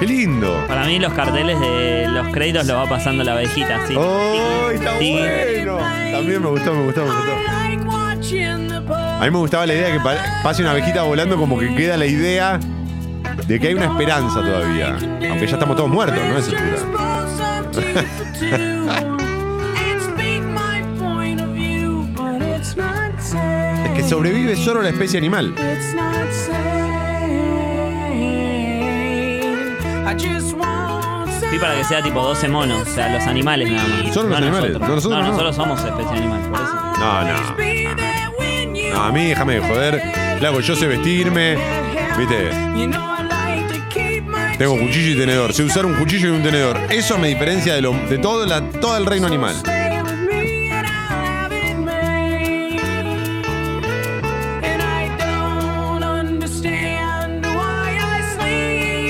¡Qué 0.00 0.06
lindo! 0.06 0.64
Para 0.66 0.84
mí 0.84 0.98
los 0.98 1.12
carteles 1.14 1.58
de 1.60 2.06
los 2.08 2.28
créditos 2.28 2.66
los 2.66 2.76
va 2.76 2.88
pasando 2.88 3.22
la 3.24 3.32
abejita, 3.32 3.82
así. 3.84 3.94
¡Oh, 3.96 4.70
está 4.70 4.98
Tic, 4.98 5.18
bueno! 5.18 5.78
También 6.12 6.42
me 6.42 6.48
gustó, 6.48 6.74
me 6.74 6.84
gustó, 6.84 7.04
me 7.04 7.10
gustó. 7.14 7.32
A 8.96 9.24
mí 9.24 9.30
me 9.30 9.38
gustaba 9.38 9.66
la 9.66 9.74
idea 9.74 9.86
de 9.88 9.92
que 9.94 10.00
pa- 10.00 10.16
pase 10.42 10.62
una 10.62 10.72
abejita 10.72 11.02
volando 11.04 11.36
como 11.36 11.58
que 11.58 11.74
queda 11.74 11.96
la 11.96 12.06
idea 12.06 12.58
de 13.46 13.60
que 13.60 13.68
hay 13.68 13.74
una 13.74 13.86
esperanza 13.86 14.40
todavía. 14.40 14.96
Aunque 15.30 15.46
ya 15.46 15.54
estamos 15.54 15.76
todos 15.76 15.88
muertos, 15.90 16.18
¿no? 16.28 16.38
Es 16.38 16.48
Es 23.84 23.90
que 23.96 24.02
sobrevive 24.08 24.56
solo 24.56 24.82
la 24.82 24.88
especie 24.90 25.18
animal. 25.18 25.54
Sí, 30.18 31.58
para 31.60 31.76
que 31.76 31.84
sea 31.84 32.02
tipo 32.02 32.20
12 32.22 32.48
monos, 32.48 32.88
o 32.88 32.90
sea, 32.94 33.08
los 33.12 33.22
animales 33.24 33.70
nada 33.70 33.86
más. 33.88 34.14
Solo 34.14 34.28
los 34.30 34.40
No 34.40 34.46
animales, 34.46 34.72
nosotros. 34.72 34.88
no, 34.88 34.94
nosotros 34.94 35.18
no, 35.18 35.22
no. 35.24 35.28
nosotros 35.32 35.56
somos 35.56 35.84
especie 35.84 36.16
animal, 36.18 36.40
por 36.50 36.60
eso. 36.60 36.74
No, 36.98 37.24
no. 37.24 38.94
No, 38.94 39.02
a 39.02 39.12
mí 39.12 39.26
déjame 39.26 39.54
de 39.54 39.60
joder. 39.60 40.02
Flaco, 40.38 40.60
yo 40.60 40.76
sé 40.76 40.86
vestirme. 40.86 41.56
¿Viste? 42.18 42.50
Tengo 44.58 44.78
cuchillo 44.78 45.10
y 45.10 45.16
tenedor. 45.16 45.52
Sé 45.52 45.64
usar 45.64 45.84
un 45.84 45.94
cuchillo 45.94 46.28
y 46.28 46.30
un 46.36 46.42
tenedor. 46.42 46.78
Eso 46.90 47.18
me 47.18 47.28
diferencia 47.28 47.74
de, 47.74 47.82
lo, 47.82 47.92
de 47.92 48.18
todo, 48.18 48.46
la- 48.46 48.62
todo 48.70 48.96
el 48.96 49.04
reino 49.06 49.26
animal. 49.26 49.54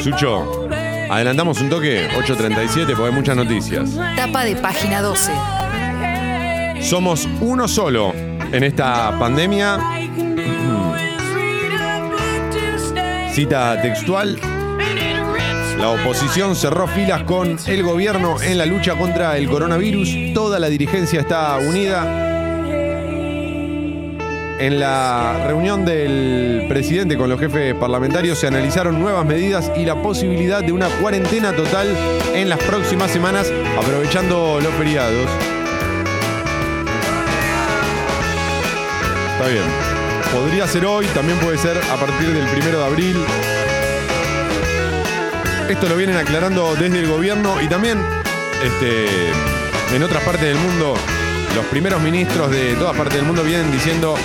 Sucho, 0.02 0.63
adelantamos 1.14 1.60
un 1.60 1.70
toque, 1.70 2.08
8.37, 2.10 2.86
porque 2.86 3.04
hay 3.04 3.12
muchas 3.12 3.36
noticias. 3.36 3.90
Tapa 4.16 4.44
de 4.44 4.56
página 4.56 5.00
12. 5.00 5.30
Somos 6.82 7.28
uno 7.40 7.68
solo 7.68 8.12
en 8.12 8.64
esta 8.64 9.16
pandemia. 9.18 9.78
Cita 13.32 13.80
textual. 13.80 14.38
La 15.78 15.90
oposición 15.90 16.56
cerró 16.56 16.88
filas 16.88 17.22
con 17.24 17.58
el 17.66 17.82
gobierno 17.82 18.40
en 18.40 18.58
la 18.58 18.66
lucha 18.66 18.96
contra 18.96 19.36
el 19.36 19.48
coronavirus. 19.48 20.34
Toda 20.34 20.58
la 20.58 20.68
dirigencia 20.68 21.20
está 21.20 21.56
unida. 21.58 22.23
En 24.64 24.80
la 24.80 25.44
reunión 25.46 25.84
del 25.84 26.64
presidente 26.70 27.18
con 27.18 27.28
los 27.28 27.38
jefes 27.38 27.74
parlamentarios 27.74 28.38
se 28.38 28.46
analizaron 28.46 28.98
nuevas 28.98 29.26
medidas 29.26 29.70
y 29.76 29.84
la 29.84 30.00
posibilidad 30.00 30.64
de 30.64 30.72
una 30.72 30.88
cuarentena 30.88 31.52
total 31.52 31.86
en 32.34 32.48
las 32.48 32.58
próximas 32.60 33.10
semanas, 33.10 33.52
aprovechando 33.78 34.60
los 34.62 34.72
feriados. 34.72 35.28
Está 39.32 39.48
bien. 39.48 39.64
Podría 40.32 40.66
ser 40.66 40.86
hoy, 40.86 41.04
también 41.08 41.36
puede 41.40 41.58
ser 41.58 41.76
a 41.76 41.96
partir 41.96 42.30
del 42.30 42.46
primero 42.46 42.78
de 42.78 42.84
abril. 42.86 43.16
Esto 45.68 45.90
lo 45.90 45.96
vienen 45.98 46.16
aclarando 46.16 46.74
desde 46.74 47.00
el 47.00 47.06
gobierno 47.06 47.60
y 47.60 47.68
también 47.68 47.98
este, 48.64 49.08
en 49.94 50.02
otras 50.02 50.24
partes 50.24 50.44
del 50.48 50.56
mundo. 50.56 50.94
Los 51.54 51.66
primeros 51.66 52.00
ministros 52.00 52.50
de 52.50 52.74
todas 52.76 52.96
partes 52.96 53.16
del 53.16 53.26
mundo 53.26 53.42
vienen 53.44 53.70
diciendo 53.70 54.16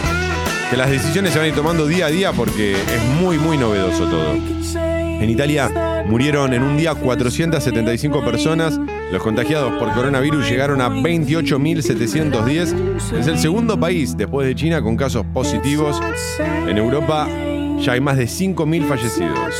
que 0.69 0.77
las 0.77 0.89
decisiones 0.89 1.33
se 1.33 1.39
van 1.39 1.45
a 1.45 1.49
ir 1.49 1.55
tomando 1.55 1.85
día 1.87 2.05
a 2.05 2.09
día 2.09 2.31
porque 2.31 2.71
es 2.73 3.03
muy, 3.19 3.37
muy 3.37 3.57
novedoso 3.57 4.05
todo. 4.05 4.33
En 4.33 5.29
Italia 5.29 6.03
murieron 6.05 6.53
en 6.53 6.63
un 6.63 6.77
día 6.77 6.95
475 6.95 8.23
personas. 8.23 8.79
Los 9.11 9.21
contagiados 9.21 9.73
por 9.79 9.91
coronavirus 9.93 10.47
llegaron 10.47 10.79
a 10.81 10.89
28.710. 10.89 13.19
Es 13.19 13.27
el 13.27 13.37
segundo 13.39 13.77
país 13.79 14.15
después 14.15 14.47
de 14.47 14.55
China 14.55 14.81
con 14.81 14.95
casos 14.95 15.25
positivos. 15.33 15.99
En 16.67 16.77
Europa 16.77 17.27
ya 17.79 17.93
hay 17.93 18.01
más 18.01 18.17
de 18.17 18.25
5.000 18.25 18.87
fallecidos. 18.87 19.55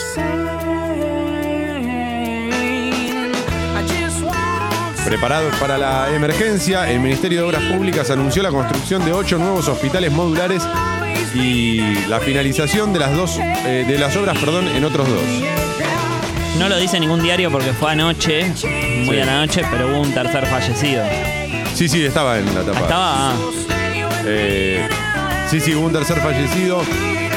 Preparados 5.06 5.56
para 5.56 5.78
la 5.80 6.16
emergencia, 6.16 6.92
el 6.92 7.00
Ministerio 7.00 7.40
de 7.40 7.46
Obras 7.48 7.64
Públicas 7.64 8.12
anunció 8.12 8.44
la 8.44 8.52
construcción 8.52 9.04
de 9.04 9.12
ocho 9.12 9.40
nuevos 9.40 9.68
hospitales 9.68 10.12
modulares 10.12 10.62
y 11.34 11.80
la 12.08 12.20
finalización 12.20 12.94
de 12.94 13.00
las 13.00 13.16
dos 13.16 13.40
eh, 13.40 13.86
de 13.88 13.98
las 13.98 14.16
obras, 14.16 14.38
perdón, 14.38 14.68
en 14.68 14.84
otros 14.84 15.08
dos. 15.08 15.22
No 16.58 16.68
lo 16.68 16.78
dice 16.78 17.00
ningún 17.00 17.22
diario 17.22 17.52
porque 17.52 17.72
fue 17.74 17.92
anoche, 17.92 18.46
muy 19.06 19.16
Sí. 19.16 19.22
a 19.22 19.26
la 19.26 19.38
noche, 19.46 19.62
pero 19.72 19.88
hubo 19.88 20.02
un 20.02 20.14
tercer 20.14 20.46
fallecido. 20.48 21.04
Sí, 21.74 21.88
sí, 21.88 22.04
estaba 22.06 22.38
en 22.40 22.46
la 22.54 22.62
tapa. 22.64 22.80
Estaba. 22.80 23.30
ah, 23.32 23.36
Eh, 24.26 24.88
sí, 25.50 25.60
sí, 25.62 25.74
hubo 25.76 25.86
un 25.88 25.94
tercer 25.94 26.20
fallecido. 26.20 26.82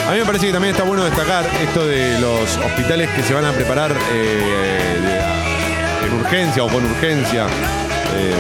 A 0.09 0.11
mí 0.13 0.19
me 0.19 0.25
parece 0.25 0.47
que 0.47 0.53
también 0.53 0.73
está 0.75 0.85
bueno 0.85 1.05
destacar 1.05 1.45
esto 1.63 1.87
de 1.87 2.19
los 2.19 2.57
hospitales 2.59 3.09
que 3.11 3.23
se 3.23 3.33
van 3.35 3.45
a 3.45 3.53
preparar 3.53 3.93
eh, 4.13 4.97
de- 5.01 6.07
en 6.09 6.15
urgencia 6.21 6.65
o 6.65 6.69
con 6.69 6.85
urgencia. 6.85 7.47
Eh, 8.17 8.35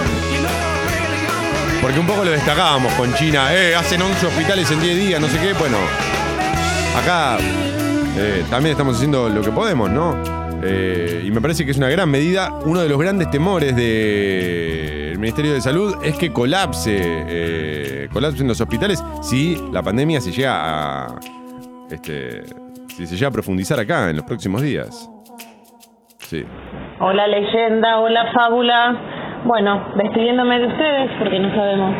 Porque 1.83 1.99
un 1.99 2.07
poco 2.07 2.25
lo 2.25 2.31
destacábamos 2.31 2.93
con 2.93 3.13
China. 3.15 3.53
Eh, 3.53 3.75
hacen 3.75 4.01
11 4.01 4.27
hospitales 4.27 4.71
en 4.71 4.81
10 4.81 4.97
días, 4.97 5.21
no 5.21 5.27
sé 5.27 5.41
qué. 5.41 5.53
Bueno, 5.53 5.79
acá 6.97 7.39
eh, 8.17 8.45
también 8.49 8.73
estamos 8.73 8.95
haciendo 8.97 9.29
lo 9.29 9.43
que 9.43 9.51
podemos, 9.51 9.91
¿no? 9.91 10.17
Eh, 10.63 11.23
y 11.25 11.31
me 11.33 11.41
parece 11.41 11.65
que 11.65 11.73
es 11.73 11.79
una 11.79 11.89
gran 11.89 12.09
medida. 12.09 12.53
Uno 12.65 12.81
de 12.81 12.89
los 12.89 12.99
grandes 12.99 13.31
temores 13.31 13.75
del 13.75 15.19
Ministerio 15.19 15.55
de 15.55 15.61
Salud 15.61 15.97
es 16.05 16.17
que 16.17 16.33
colapse, 16.33 17.01
eh, 17.01 18.09
colapsen 18.13 18.47
los 18.47 18.61
hospitales 18.61 19.03
si 19.21 19.57
la 19.73 19.83
pandemia 19.83 20.21
se 20.21 20.31
llega 20.31 21.07
a. 21.07 21.21
Este, 21.91 22.45
si 22.89 23.07
se 23.07 23.17
llega 23.17 23.29
a 23.29 23.33
profundizar 23.33 23.81
acá 23.81 24.09
en 24.09 24.17
los 24.17 24.25
próximos 24.25 24.63
días. 24.63 25.11
Sí. 26.19 26.45
Hola 27.01 27.27
leyenda, 27.27 27.99
hola 27.99 28.33
fábula. 28.33 29.22
Bueno, 29.45 29.85
despidiéndome 29.97 30.59
de 30.61 30.67
ustedes 30.69 31.11
porque 31.19 31.39
no 31.39 31.51
sabemos 31.55 31.95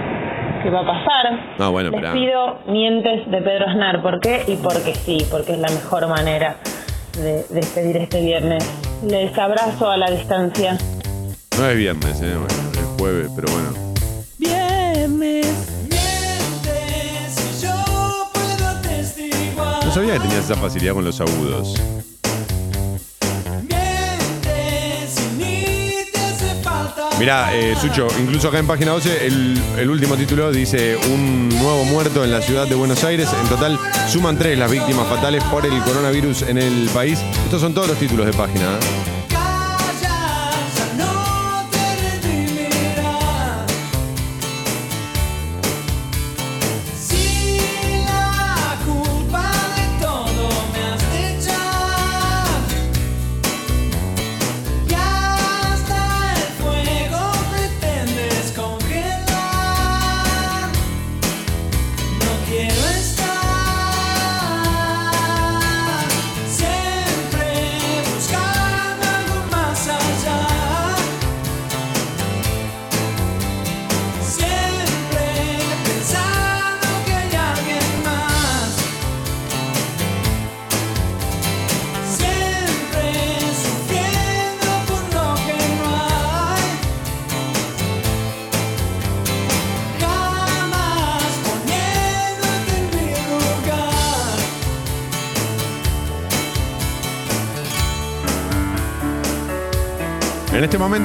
qué 0.63 0.71
va 0.71 0.81
a 0.81 0.87
pasar. 0.87 1.57
No, 1.59 1.73
bueno, 1.73 1.91
Les 1.91 2.01
pero. 2.01 2.13
pido 2.13 2.59
mientes 2.69 3.29
de 3.31 3.39
Pedro 3.43 3.67
Aznar. 3.69 4.01
¿Por 4.03 4.21
qué? 4.21 4.43
Y 4.47 4.57
porque 4.57 4.95
sí, 4.95 5.19
porque 5.31 5.53
es 5.53 5.59
la 5.59 5.69
mejor 5.69 6.07
manera 6.09 6.57
de 7.19 7.45
despedir 7.51 7.97
este 7.97 8.21
viernes. 8.21 8.65
Les 9.07 9.37
abrazo 9.37 9.91
a 9.91 9.97
la 9.97 10.11
distancia. 10.11 10.77
No 11.59 11.67
es 11.69 11.77
viernes, 11.77 12.23
¿eh? 12.23 12.33
Bueno, 12.35 12.71
es 12.73 12.87
jueves, 12.99 13.31
pero 13.35 13.49
bueno. 13.53 13.69
Viernes. 14.39 15.87
Mientes 15.91 17.61
y 17.61 17.67
yo 17.67 17.73
puedo 18.33 18.69
atestiguar. 18.71 19.85
No 19.85 19.91
sabía 19.91 20.13
que 20.15 20.21
tenías 20.21 20.49
esa 20.51 20.55
facilidad 20.55 20.95
con 20.95 21.05
los 21.05 21.21
agudos. 21.21 21.75
Mirá, 27.23 27.55
eh, 27.55 27.77
Sucho, 27.81 28.09
incluso 28.21 28.49
acá 28.49 28.59
en 28.59 28.67
página 28.67 28.91
12, 28.91 29.29
el, 29.29 29.89
último 29.89 30.17
título 30.17 30.51
dice 30.51 30.97
un 30.97 31.49
nuevo 31.51 31.85
muerto 31.85 32.25
en 32.25 32.33
la 32.33 32.43
ciudad 32.43 32.67
de 32.67 32.75
Buenos 32.75 33.05
Aires. 33.05 33.29
En 33.41 33.49
total 33.49 33.79
suman 34.09 34.37
tres 34.37 34.59
las 34.59 34.69
víctimas 34.69 35.07
fatales 35.07 35.45
por 35.45 35.65
el 35.65 35.81
coronavirus 35.85 36.43
en 36.43 36.59
el 36.59 36.89
país. 36.93 37.21
Estos 37.45 37.61
son 37.61 37.75
todos 37.75 37.87
los 37.87 37.97
títulos 37.97 38.27
de 38.27 38.33
página. 38.33 38.65
¿eh? 38.65 39.22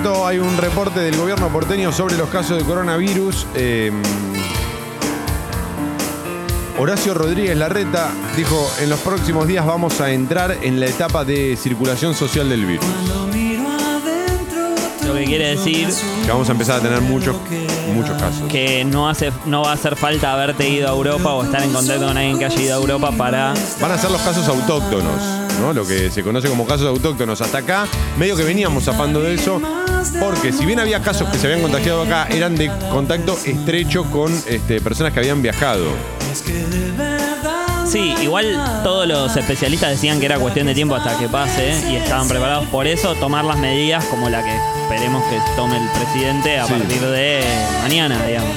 Momento 0.07 0.27
hay 0.27 0.39
un 0.39 0.57
reporte 0.57 0.99
del 0.99 1.17
gobierno 1.17 1.49
porteño 1.49 1.91
sobre 1.91 2.17
los 2.17 2.29
casos 2.29 2.57
de 2.57 2.63
coronavirus. 2.63 3.47
Eh, 3.55 3.91
Horacio 6.77 7.13
Rodríguez 7.13 7.57
Larreta 7.57 8.09
dijo, 8.35 8.69
en 8.81 8.89
los 8.89 8.99
próximos 8.99 9.47
días 9.47 9.65
vamos 9.65 9.99
a 9.99 10.11
entrar 10.11 10.57
en 10.61 10.79
la 10.79 10.85
etapa 10.85 11.25
de 11.25 11.57
circulación 11.57 12.13
social 12.13 12.49
del 12.49 12.65
virus. 12.65 12.85
Lo 15.05 15.13
que 15.13 15.23
quiere 15.23 15.55
decir 15.55 15.87
Que 16.25 16.31
vamos 16.31 16.49
a 16.49 16.51
empezar 16.51 16.79
a 16.79 16.83
tener 16.83 16.99
muchos, 16.99 17.37
muchos 17.93 18.21
casos. 18.21 18.43
que 18.49 18.83
no 18.83 19.07
hace 19.07 19.31
no 19.45 19.61
va 19.61 19.71
a 19.71 19.73
hacer 19.75 19.95
falta 19.95 20.33
haberte 20.33 20.67
ido 20.67 20.89
a 20.89 20.91
Europa 20.91 21.33
o 21.33 21.43
estar 21.45 21.63
en 21.63 21.71
contacto 21.71 22.07
con 22.07 22.17
alguien 22.17 22.37
que 22.37 22.45
haya 22.45 22.61
ido 22.61 22.75
a 22.75 22.77
Europa 22.77 23.11
para 23.17 23.53
Van 23.79 23.91
a 23.91 23.97
ser 23.97 24.11
los 24.11 24.21
casos 24.21 24.47
autóctonos, 24.49 25.21
¿no? 25.59 25.73
Lo 25.73 25.85
que 25.85 26.09
se 26.11 26.23
conoce 26.23 26.47
como 26.49 26.65
casos 26.65 26.87
autóctonos. 26.87 27.41
Hasta 27.41 27.59
acá, 27.59 27.85
medio 28.17 28.35
que 28.35 28.43
veníamos 28.43 28.83
zafando 28.85 29.21
de 29.21 29.33
eso, 29.35 29.61
porque 30.19 30.51
si 30.53 30.65
bien 30.65 30.79
había 30.79 31.01
casos 31.01 31.29
que 31.29 31.37
se 31.37 31.47
habían 31.47 31.61
contagiado 31.61 32.01
acá, 32.03 32.27
eran 32.29 32.55
de 32.55 32.71
contacto 32.91 33.37
estrecho 33.45 34.03
con 34.05 34.31
este, 34.47 34.79
personas 34.81 35.13
que 35.13 35.19
habían 35.19 35.41
viajado. 35.41 35.85
Sí, 37.89 38.13
igual 38.21 38.81
todos 38.83 39.07
los 39.07 39.35
especialistas 39.37 39.91
decían 39.91 40.19
que 40.19 40.25
era 40.25 40.37
cuestión 40.39 40.67
de 40.67 40.75
tiempo 40.75 40.95
hasta 40.95 41.17
que 41.17 41.29
pase 41.29 41.73
y 41.89 41.95
estaban 41.95 42.27
preparados 42.27 42.65
por 42.67 42.85
eso, 42.85 43.15
tomar 43.15 43.45
las 43.45 43.57
medidas 43.57 44.03
como 44.05 44.29
la 44.29 44.43
que 44.43 44.53
esperemos 44.83 45.23
que 45.29 45.39
tome 45.55 45.77
el 45.77 45.87
presidente 45.89 46.59
a 46.59 46.65
Sí. 46.67 46.73
partir 46.73 47.01
de 47.01 47.41
mañana, 47.83 48.25
digamos. 48.25 48.51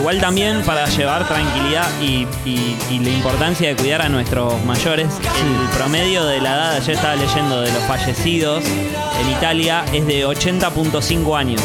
Igual 0.00 0.18
también 0.18 0.62
para 0.62 0.86
llevar 0.86 1.28
tranquilidad 1.28 1.86
y, 2.00 2.26
y- 2.46 2.76
y 2.90 2.98
la 3.00 3.10
importancia 3.10 3.68
de 3.68 3.76
cuidar 3.76 4.00
a 4.00 4.08
nuestros 4.08 4.64
mayores, 4.64 5.06
el 5.20 5.68
promedio 5.76 6.24
de 6.24 6.40
la 6.40 6.54
edad, 6.54 6.72
ayer 6.76 6.94
estaba 6.96 7.16
leyendo 7.16 7.60
de 7.60 7.70
los 7.70 7.82
fallecidos 7.84 8.64
en 8.64 9.30
Italia, 9.30 9.84
es 9.92 10.06
de 10.06 10.26
80.5 10.26 11.36
años. 11.38 11.60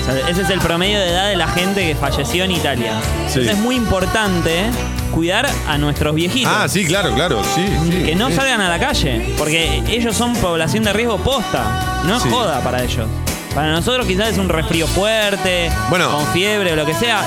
O 0.00 0.04
sea, 0.12 0.28
ese 0.28 0.42
es 0.42 0.50
el 0.50 0.58
promedio 0.58 0.98
de 0.98 1.10
edad 1.10 1.28
de 1.28 1.36
la 1.36 1.46
gente 1.46 1.86
que 1.86 1.94
falleció 1.94 2.42
en 2.44 2.50
Italia. 2.52 2.92
Sí. 3.28 3.38
Entonces 3.40 3.48
es 3.52 3.58
muy 3.58 3.76
importante 3.76 4.64
cuidar 5.12 5.48
a 5.68 5.78
nuestros 5.78 6.14
viejitos. 6.14 6.52
Ah, 6.54 6.68
sí, 6.68 6.84
claro, 6.86 7.14
claro, 7.14 7.42
sí. 7.54 7.64
sí, 7.84 8.02
que 8.04 8.16
no 8.16 8.30
salgan 8.30 8.60
a 8.60 8.68
la 8.68 8.78
calle, 8.80 9.34
porque 9.38 9.82
ellos 9.88 10.16
son 10.16 10.34
población 10.34 10.82
de 10.84 10.92
riesgo 10.92 11.18
posta. 11.18 12.02
No 12.04 12.16
es 12.16 12.22
Sí. 12.22 12.30
joda 12.30 12.60
para 12.62 12.82
ellos. 12.82 13.06
Para 13.54 13.72
nosotros 13.72 14.06
quizás 14.06 14.28
es 14.30 14.38
un 14.38 14.48
resfrío 14.48 14.86
fuerte, 14.86 15.70
Bueno. 15.88 16.10
con 16.10 16.26
fiebre 16.28 16.72
o 16.72 16.76
lo 16.76 16.86
que 16.86 16.94
sea. 16.94 17.24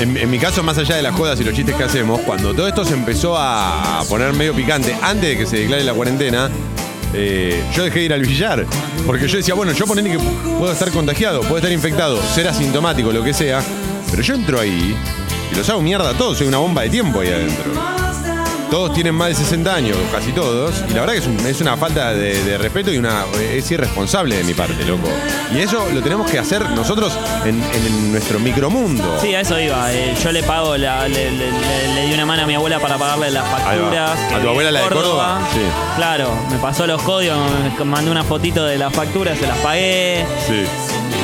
En, 0.00 0.16
en 0.16 0.30
mi 0.30 0.38
caso, 0.38 0.62
más 0.62 0.78
allá 0.78 0.96
de 0.96 1.02
las 1.02 1.14
jodas 1.14 1.38
y 1.40 1.44
los 1.44 1.54
chistes 1.54 1.74
que 1.76 1.84
hacemos, 1.84 2.20
cuando 2.22 2.54
todo 2.54 2.66
esto 2.66 2.84
se 2.84 2.94
empezó 2.94 3.36
a 3.38 4.02
poner 4.08 4.32
medio 4.32 4.54
picante, 4.54 4.96
antes 5.02 5.28
de 5.30 5.36
que 5.36 5.46
se 5.46 5.58
declare 5.58 5.84
la 5.84 5.92
cuarentena, 5.92 6.48
eh, 7.12 7.62
yo 7.74 7.84
dejé 7.84 8.00
de 8.00 8.04
ir 8.06 8.12
al 8.14 8.22
billar. 8.22 8.64
Porque 9.06 9.28
yo 9.28 9.36
decía, 9.36 9.54
bueno, 9.54 9.72
yo 9.72 9.86
ponerle 9.86 10.12
que 10.12 10.18
puedo 10.58 10.72
estar 10.72 10.90
contagiado, 10.90 11.40
puedo 11.42 11.56
estar 11.58 11.70
infectado, 11.72 12.20
ser 12.22 12.48
asintomático, 12.48 13.12
lo 13.12 13.22
que 13.22 13.34
sea. 13.34 13.62
Pero 14.10 14.22
yo 14.22 14.34
entro 14.34 14.58
ahí 14.60 14.96
y 15.52 15.54
los 15.54 15.68
hago 15.68 15.80
mierda 15.82 16.10
a 16.10 16.14
todos, 16.14 16.38
soy 16.38 16.48
una 16.48 16.58
bomba 16.58 16.82
de 16.82 16.90
tiempo 16.90 17.20
ahí 17.20 17.28
adentro. 17.28 17.64
Todos 18.70 18.92
tienen 18.94 19.14
más 19.14 19.28
de 19.28 19.34
60 19.34 19.74
años, 19.74 19.96
casi 20.12 20.30
todos. 20.32 20.84
Y 20.88 20.92
la 20.94 21.00
verdad 21.00 21.14
que 21.14 21.18
es, 21.18 21.26
un- 21.26 21.44
es 21.46 21.60
una 21.60 21.76
falta 21.76 22.12
de, 22.12 22.42
de 22.44 22.56
respeto 22.58 22.92
y 22.92 22.98
una 22.98 23.24
es 23.40 23.68
irresponsable 23.70 24.36
de 24.36 24.44
mi 24.44 24.54
parte, 24.54 24.84
loco. 24.84 25.08
Y 25.52 25.58
eso 25.58 25.88
lo 25.92 26.00
tenemos 26.02 26.30
que 26.30 26.38
hacer 26.38 26.68
nosotros 26.70 27.12
en, 27.44 27.62
en 27.74 28.12
nuestro 28.12 28.38
micromundo. 28.38 29.18
Sí, 29.20 29.34
a 29.34 29.40
eso 29.40 29.58
iba. 29.58 29.92
Eh, 29.92 30.14
yo 30.22 30.30
le 30.30 30.42
pago, 30.44 30.76
la- 30.76 31.08
le, 31.08 31.30
le- 31.32 31.50
le- 31.50 31.94
le 31.94 32.06
di 32.06 32.14
una 32.14 32.24
mano 32.26 32.42
a 32.44 32.46
mi 32.46 32.54
abuela 32.54 32.78
para 32.78 32.96
pagarle 32.96 33.30
las 33.32 33.44
Ahí 33.44 33.50
va. 33.52 33.58
facturas. 33.64 34.18
¿A 34.32 34.36
que 34.36 34.42
tu 34.44 34.48
abuela 34.50 34.70
la 34.70 34.80
de 34.82 34.88
Córdoba? 34.88 35.40
Sí. 35.52 35.60
Claro, 35.96 36.30
me 36.50 36.58
pasó 36.58 36.86
los 36.86 37.02
códigos, 37.02 37.36
me 37.78 37.84
mandé 37.84 38.10
una 38.10 38.22
fotito 38.22 38.64
de 38.64 38.78
las 38.78 38.92
facturas, 38.94 39.36
se 39.38 39.46
las 39.48 39.58
pagué. 39.58 40.24
Sí. 40.46 40.62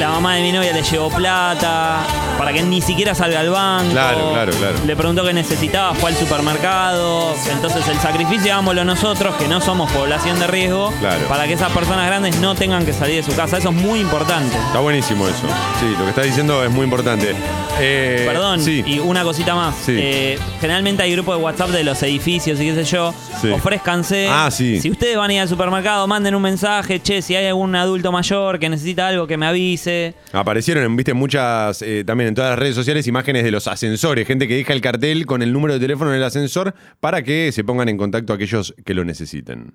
La 0.01 0.09
mamá 0.11 0.35
de 0.35 0.43
mi 0.43 0.53
novia 0.53 0.73
le 0.73 0.83
llevó 0.83 1.09
plata 1.11 2.01
para 2.39 2.53
que 2.53 2.63
ni 2.63 2.81
siquiera 2.81 3.15
salga 3.15 3.41
al 3.41 3.51
banco. 3.51 3.91
Claro, 3.93 4.31
claro, 4.33 4.53
claro. 4.53 4.77
Le 4.87 4.97
preguntó 4.97 5.25
qué 5.25 5.33
necesitaba, 5.33 5.95
fue 5.95 6.11
al 6.11 6.17
supermercado. 6.17 7.35
Entonces 7.51 7.87
el 7.89 7.99
sacrificio 7.99 8.53
hagámoslo 8.53 8.85
nosotros, 8.85 9.35
que 9.37 9.49
no 9.49 9.61
somos 9.61 9.91
población 9.93 10.39
de 10.39 10.47
riesgo, 10.47 10.93
Claro. 11.01 11.27
para 11.29 11.47
que 11.47 11.55
esas 11.55 11.73
personas 11.73 12.07
grandes 12.07 12.39
no 12.41 12.55
tengan 12.55 12.85
que 12.85 12.93
salir 12.93 13.17
de 13.17 13.23
su 13.31 13.37
casa. 13.37 13.59
Eso 13.59 13.71
es 13.71 13.75
muy 13.77 14.01
importante. 14.01 14.57
Está 14.57 14.81
buenísimo 14.81 15.27
eso. 15.29 15.47
Sí, 15.81 15.87
lo 15.99 16.05
que 16.05 16.11
estás 16.11 16.25
diciendo 16.25 16.63
es 16.65 16.71
muy 16.71 16.85
importante. 16.85 17.35
Eh, 17.79 18.25
Perdón, 18.27 18.61
Sí. 18.61 18.83
y 18.87 18.99
una 19.01 19.23
cosita 19.23 19.55
más. 19.55 19.75
Sí. 19.85 19.95
Eh, 19.99 20.39
generalmente 20.61 21.03
hay 21.03 21.13
grupos 21.13 21.37
de 21.37 21.43
WhatsApp 21.45 21.69
de 21.71 21.85
los 21.85 22.03
edificios 22.03 22.59
y 22.61 22.65
qué 22.67 22.75
sé 22.75 22.85
yo. 22.85 23.15
Sí. 23.41 23.51
Ofrézcanse. 23.51 24.29
Ah, 24.31 24.49
sí. 24.51 24.81
Si 24.81 24.91
ustedes 24.91 25.17
van 25.17 25.31
a 25.31 25.35
ir 25.35 25.41
al 25.41 25.49
supermercado, 25.49 26.07
manden 26.07 26.35
un 26.35 26.43
mensaje. 26.43 27.01
Che, 27.03 27.21
si 27.21 27.37
hay 27.37 27.47
algún 27.47 27.75
adulto 27.77 28.11
mayor 28.13 28.59
que 28.59 28.69
necesita 28.71 29.09
algo, 29.09 29.27
que 29.27 29.37
me 29.37 29.47
avise. 29.47 30.15
Aparecieron, 30.33 30.97
viste, 30.97 31.13
muchas, 31.13 31.83
eh, 31.83 32.03
también 32.07 32.26
en 32.27 32.35
todas 32.35 32.51
las 32.51 32.59
redes 32.59 32.75
sociales, 32.75 33.07
imágenes 33.09 33.45
de 33.45 33.51
los 33.51 33.67
ascensores, 33.69 34.27
gente 34.27 34.47
que 34.49 34.55
deja 34.57 34.73
el 34.73 34.81
cartel 34.81 35.27
con 35.27 35.43
el 35.43 35.53
número 35.53 35.75
de 35.75 35.81
teléfono 35.81 36.11
en 36.11 36.19
el 36.19 36.25
ascensor 36.25 36.75
para 37.01 37.23
que 37.23 37.53
se 37.53 37.65
pongan 37.65 37.89
en 37.89 37.97
contacto 37.97 38.33
aquellos 38.33 38.75
que 38.85 38.95
lo 38.95 39.05
necesiten. 39.05 39.73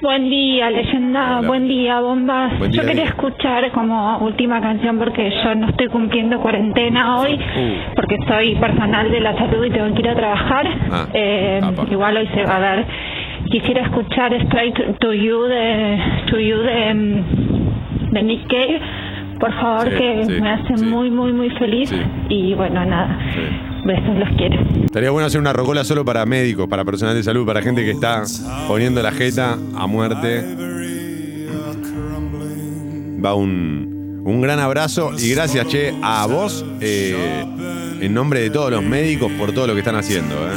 Buen 0.00 0.28
día, 0.28 0.68
leyenda. 0.68 1.38
Hola. 1.38 1.46
Buen 1.48 1.68
día, 1.68 2.00
bombas. 2.00 2.58
Buen 2.58 2.72
día, 2.72 2.82
yo 2.82 2.88
quería 2.88 3.04
escuchar 3.04 3.70
como 3.70 4.18
última 4.18 4.60
canción 4.60 4.98
porque 4.98 5.30
yo 5.44 5.54
no 5.54 5.68
estoy 5.68 5.86
cumpliendo 5.88 6.40
cuarentena 6.40 7.18
hoy 7.20 7.34
Uh. 7.34 7.94
porque 7.94 8.16
soy 8.26 8.56
personal 8.56 9.12
de 9.12 9.20
la 9.20 9.36
salud 9.38 9.64
y 9.64 9.70
tengo 9.70 9.94
que 9.94 10.00
ir 10.00 10.08
a 10.08 10.16
trabajar. 10.16 10.66
Ah, 10.90 11.06
Eh, 11.14 11.60
igual 11.92 12.16
hoy 12.16 12.26
se 12.34 12.42
va 12.44 12.56
a 12.56 12.60
dar. 12.60 12.86
Quisiera 13.48 13.82
escuchar 13.82 14.34
Straight 14.34 14.98
to 14.98 15.12
You 15.12 15.42
de 15.44 15.98
to 16.30 16.38
You 16.40 16.58
de, 16.58 16.94
mm, 16.94 18.10
de 18.12 18.22
Nick 18.24 18.48
Cave. 18.48 18.80
Por 19.42 19.52
favor, 19.54 19.88
Sí, 19.90 19.96
que 19.98 20.24
sí, 20.24 20.40
me 20.40 20.50
hace 20.50 20.84
muy, 20.84 21.10
muy, 21.10 21.32
muy 21.32 21.50
feliz. 21.58 21.92
Y 22.28 22.54
bueno, 22.54 22.84
nada. 22.84 23.18
Besos, 23.84 24.16
los 24.16 24.28
quiero. 24.38 24.62
Estaría 24.84 25.10
bueno 25.10 25.26
hacer 25.26 25.40
una 25.40 25.52
rocola 25.52 25.82
solo 25.82 26.04
para 26.04 26.24
médicos, 26.24 26.68
para 26.68 26.84
personal 26.84 27.16
de 27.16 27.24
salud, 27.24 27.44
para 27.44 27.60
gente 27.60 27.84
que 27.84 27.90
está 27.90 28.22
poniendo 28.68 29.02
la 29.02 29.10
jeta 29.10 29.58
a 29.76 29.86
muerte. 29.88 30.44
Va 33.24 33.34
un, 33.34 34.22
un 34.24 34.40
gran 34.40 34.60
abrazo 34.60 35.10
y 35.18 35.30
gracias, 35.34 35.66
Che, 35.66 35.92
a 36.02 36.24
vos, 36.26 36.64
eh, 36.80 37.44
en 38.00 38.14
nombre 38.14 38.38
de 38.42 38.50
todos 38.50 38.70
los 38.70 38.84
médicos, 38.84 39.32
por 39.32 39.50
todo 39.52 39.66
lo 39.66 39.72
que 39.72 39.80
están 39.80 39.96
haciendo. 39.96 40.36
eh. 40.36 40.56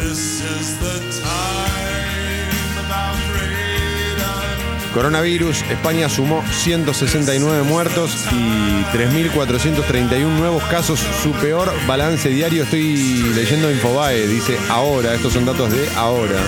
Coronavirus, 4.96 5.62
España 5.70 6.08
sumó 6.08 6.42
169 6.50 7.64
muertos 7.64 8.16
y 8.32 8.82
3.431 8.96 10.26
nuevos 10.26 10.64
casos, 10.64 11.02
su 11.22 11.34
peor 11.34 11.70
balance 11.86 12.30
diario. 12.30 12.64
Estoy 12.64 12.96
leyendo 13.36 13.70
Infobae, 13.70 14.26
dice 14.26 14.58
ahora, 14.70 15.14
estos 15.14 15.34
son 15.34 15.46
datos 15.46 15.70
de 15.70 15.90
ahora. 15.98 16.40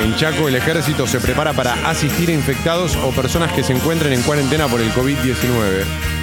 En 0.00 0.16
Chaco, 0.16 0.48
el 0.48 0.56
ejército 0.56 1.06
se 1.06 1.20
prepara 1.20 1.52
para 1.52 1.74
asistir 1.88 2.30
a 2.30 2.32
infectados 2.32 2.96
o 2.96 3.10
personas 3.12 3.52
que 3.52 3.62
se 3.62 3.72
encuentren 3.72 4.12
en 4.12 4.22
cuarentena 4.22 4.66
por 4.66 4.80
el 4.80 4.92
COVID-19. 4.92 6.19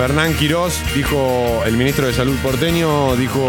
Fernán 0.00 0.34
Quirós, 0.34 0.80
dijo 0.94 1.62
el 1.66 1.76
ministro 1.76 2.06
de 2.06 2.14
Salud 2.14 2.34
porteño, 2.42 3.14
dijo, 3.16 3.46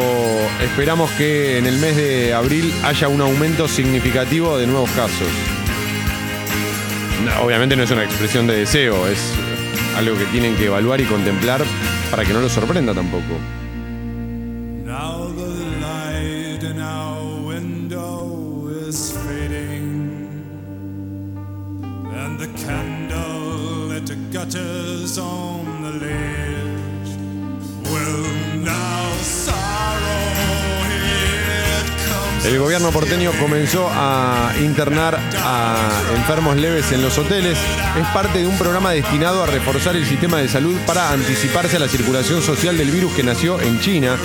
esperamos 0.62 1.10
que 1.12 1.58
en 1.58 1.66
el 1.66 1.78
mes 1.78 1.96
de 1.96 2.34
abril 2.34 2.74
haya 2.84 3.08
un 3.08 3.22
aumento 3.22 3.70
significativo 3.70 4.58
de 4.58 4.68
nuevos 4.68 4.90
casos. 4.90 5.30
Obviamente 7.42 7.78
no 7.78 7.84
es 7.84 7.92
una 7.92 8.04
expresión 8.04 8.48
de 8.48 8.58
deseo, 8.58 9.08
es 9.08 9.32
algo 9.96 10.18
que 10.18 10.26
tienen 10.26 10.58
que 10.58 10.66
evaluar 10.66 11.00
y 11.00 11.06
contemplar 11.06 11.64
para 12.12 12.26
que 12.26 12.34
no 12.34 12.42
los 12.42 12.52
sorprenda 12.52 12.94
tampoco. 12.94 13.34
On 25.18 25.51
El 32.44 32.58
gobierno 32.58 32.92
porteño 32.92 33.32
comenzó 33.40 33.88
a 33.92 34.52
internar 34.60 35.20
a 35.44 36.02
enfermos 36.16 36.58
leves 36.58 36.92
en 36.92 37.04
los 37.04 37.18
hoteles. 37.20 37.58
Es 38.00 38.08
parte 38.08 38.40
de 38.40 38.48
un 38.48 38.58
programa 38.58 38.92
destinado 38.92 39.44
a 39.44 39.46
reforzar 39.46 39.96
el 39.96 40.06
sistema 40.06 40.40
de 40.40 40.48
salud 40.48 40.76
para 40.88 41.12
anticiparse 41.12 41.76
a 41.78 41.80
la 41.80 41.88
circulación 41.88 42.42
social 42.42 42.78
del 42.78 42.90
virus 42.90 43.14
que 43.14 43.22
nació 43.22 43.62
en 43.62 43.80
China. 43.80 44.18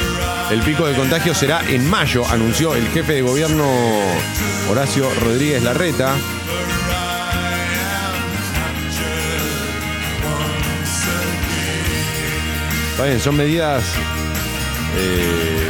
El 0.50 0.62
pico 0.62 0.86
de 0.86 0.94
contagio 0.94 1.34
será 1.34 1.60
en 1.68 1.88
mayo, 1.88 2.26
anunció 2.26 2.74
el 2.74 2.88
jefe 2.88 3.12
de 3.12 3.22
gobierno 3.22 3.66
Horacio 4.70 5.08
Rodríguez 5.22 5.62
Larreta. 5.62 6.14
Bien, 12.98 13.20
son 13.20 13.36
medidas 13.36 13.84
eh, 14.96 15.68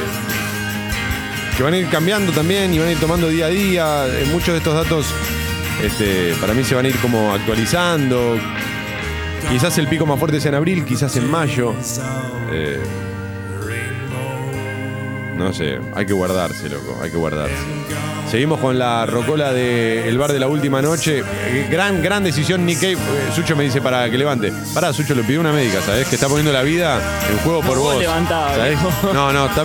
que 1.57 1.63
van 1.63 1.73
a 1.75 1.79
ir 1.79 1.89
cambiando 1.89 2.33
también 2.33 2.73
y 2.75 2.79
van 2.79 2.89
a 2.89 2.93
ir 2.93 3.01
tomando 3.01 3.29
día 3.29 3.47
a 3.47 3.49
día. 3.49 4.07
Eh, 4.07 4.27
Muchos 4.31 4.49
de 4.49 4.59
estos 4.59 4.75
datos 4.75 5.07
este, 5.83 6.35
para 6.41 6.55
mí 6.55 6.65
se 6.65 6.75
van 6.75 6.85
a 6.85 6.89
ir 6.89 6.97
como 6.99 7.33
actualizando. 7.33 8.39
Quizás 9.49 9.79
el 9.79 9.87
pico 9.87 10.07
más 10.07 10.19
fuerte 10.19 10.41
sea 10.41 10.51
en 10.51 10.57
abril, 10.57 10.85
quizás 10.85 11.17
en 11.17 11.31
mayo. 11.31 11.75
Eh, 12.53 12.81
no 15.37 15.53
sé, 15.53 15.79
hay 15.95 16.07
que 16.07 16.13
guardarse, 16.13 16.69
loco, 16.69 16.99
hay 17.03 17.11
que 17.11 17.17
guardarse. 17.17 17.55
Seguimos 18.31 18.59
con 18.59 18.77
la 18.79 19.07
rocola 19.07 19.53
del 19.53 20.19
bar 20.19 20.33
de 20.33 20.41
la 20.41 20.49
última 20.49 20.83
noche. 20.83 21.23
Eh, 21.47 21.69
Gran, 21.71 22.03
gran 22.03 22.25
decisión, 22.25 22.67
Nick 22.67 22.81
Cave. 22.81 22.95
Eh, 22.95 23.31
Sucho 23.35 23.55
me 23.55 23.63
dice 23.65 23.81
para 23.81 24.11
que 24.11 24.19
levante. 24.19 24.53
Pará, 24.75 24.93
Sucho, 24.93 25.15
lo 25.15 25.23
pidió 25.23 25.41
una 25.41 25.53
médica, 25.53 25.81
¿sabes? 25.81 26.09
Que 26.09 26.17
está 26.17 26.27
poniendo 26.27 26.53
la 26.53 26.63
vida 26.63 27.01
en 27.31 27.39
juego 27.39 27.61
por 27.61 27.77
No 27.77 27.83
vos. 27.83 28.05
¿sabés? 28.29 28.79
No, 29.15 29.33
no, 29.33 29.47
está 29.47 29.65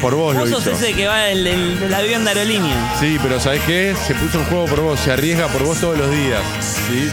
por 0.00 0.14
vos 0.16 0.34
lo 0.34 0.40
Vos 0.40 0.50
sos 0.50 0.62
hizo. 0.62 0.70
ese 0.72 0.94
que 0.94 1.06
va 1.06 1.30
en 1.30 1.46
el, 1.46 1.94
avión 1.94 2.24
de 2.24 2.30
aerolínea. 2.30 2.94
Sí, 2.98 3.18
pero 3.22 3.38
¿sabes 3.38 3.60
qué? 3.66 3.94
Se 4.06 4.14
puso 4.16 4.40
en 4.40 4.44
juego 4.46 4.64
por 4.66 4.80
vos, 4.80 4.98
se 5.00 5.12
arriesga 5.12 5.46
por 5.48 5.62
vos 5.62 5.78
todos 5.78 5.96
los 5.96 6.10
días. 6.10 6.42
¿sí? 6.88 7.08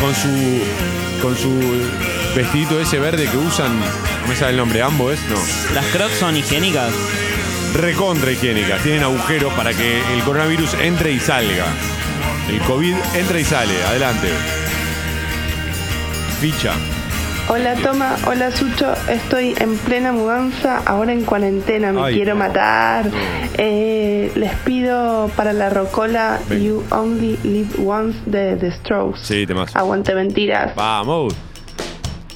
Con 0.00 0.14
su. 0.14 1.22
Con 1.22 1.36
su 1.36 2.11
vestidito 2.34 2.80
ese 2.80 2.98
verde 2.98 3.26
que 3.28 3.36
usan. 3.36 3.78
No 3.78 4.28
me 4.28 4.34
sale 4.34 4.52
el 4.52 4.56
nombre, 4.56 4.82
ambos, 4.82 5.18
¿no? 5.28 5.36
Las 5.74 5.84
crocs 5.86 6.14
son 6.14 6.36
higiénicas. 6.36 6.92
Recontra 7.74 8.30
higiénicas. 8.32 8.82
Tienen 8.82 9.02
agujeros 9.02 9.52
para 9.54 9.72
que 9.72 10.00
el 10.14 10.22
coronavirus 10.24 10.74
entre 10.74 11.12
y 11.12 11.18
salga. 11.20 11.66
El 12.48 12.60
COVID 12.60 12.94
entra 13.14 13.40
y 13.40 13.44
sale. 13.44 13.82
Adelante. 13.84 14.28
Ficha. 16.40 16.72
Hola 17.48 17.74
Toma, 17.74 18.16
hola 18.26 18.52
Sucho, 18.52 18.94
estoy 19.10 19.54
en 19.58 19.76
plena 19.76 20.12
mudanza, 20.12 20.80
ahora 20.86 21.12
en 21.12 21.24
cuarentena, 21.24 21.92
me 21.92 22.00
Ay, 22.04 22.14
quiero 22.14 22.34
no. 22.34 22.38
matar. 22.38 23.10
Eh, 23.58 24.30
les 24.36 24.54
pido 24.64 25.28
para 25.36 25.52
la 25.52 25.68
rocola 25.68 26.38
Ven. 26.48 26.62
You 26.62 26.84
Only 26.90 27.36
Live 27.42 27.84
Once 27.84 28.16
de 28.26 28.56
The 28.56 28.70
Strokes. 28.70 29.20
Sí, 29.22 29.44
temas. 29.46 29.74
Aguante 29.74 30.14
mentiras. 30.14 30.74
Vamos. 30.76 31.34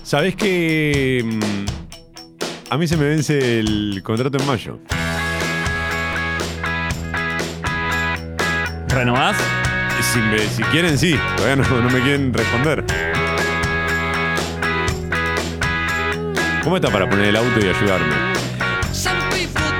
¿Sabés 0.06 0.36
que 0.36 1.20
mm, 1.24 2.70
a 2.70 2.78
mí 2.78 2.86
se 2.86 2.96
me 2.96 3.06
vence 3.08 3.58
el 3.58 4.00
contrato 4.04 4.38
en 4.38 4.46
mayo? 4.46 4.78
¿Renovás? 8.88 9.36
Si, 10.12 10.20
me- 10.20 10.38
si 10.46 10.62
quieren, 10.70 10.96
sí. 10.96 11.18
Todavía 11.36 11.56
no, 11.56 11.80
no 11.82 11.90
me 11.90 12.00
quieren 12.02 12.32
responder. 12.32 12.84
¿Cómo 16.62 16.76
está 16.76 16.88
para 16.90 17.10
poner 17.10 17.26
el 17.26 17.36
auto 17.36 17.58
y 17.60 17.68
ayudarme? 17.68 18.14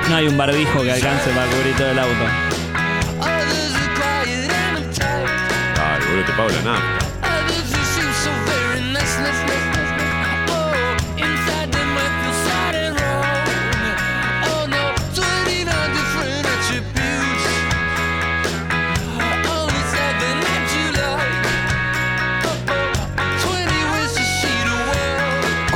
No 0.09 0.15
hay 0.15 0.27
un 0.27 0.37
barbijo 0.37 0.81
que 0.83 0.91
alcance 0.91 1.29
para 1.31 1.47
cubrir 1.51 1.75
todo 1.77 1.91
el 1.91 1.99
auto. 1.99 2.13
Ay, 5.79 6.01
boludo, 6.09 6.25
te 6.25 6.31
pago 6.33 6.49
la 6.49 6.61
nada. 6.63 7.06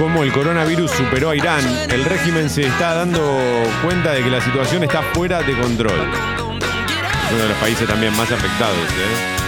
Cómo 0.02 0.24
el 0.24 0.34
coronavirus 0.34 0.90
superó 0.90 1.30
a 1.30 1.36
Irán, 1.36 1.64
el 1.92 2.04
régimen 2.04 2.50
se 2.50 2.64
está 2.64 2.96
dando 2.96 3.22
cuenta 3.84 4.14
de 4.14 4.24
que 4.24 4.32
la 4.32 4.42
situación 4.42 4.82
está 4.82 5.04
fuera 5.04 5.44
de 5.44 5.56
control. 5.56 6.10
Uno 7.32 7.44
de 7.44 7.50
los 7.50 7.58
países 7.60 7.88
también 7.88 8.12
más 8.18 8.32
afectados. 8.32 8.76
¿eh? 8.76 9.42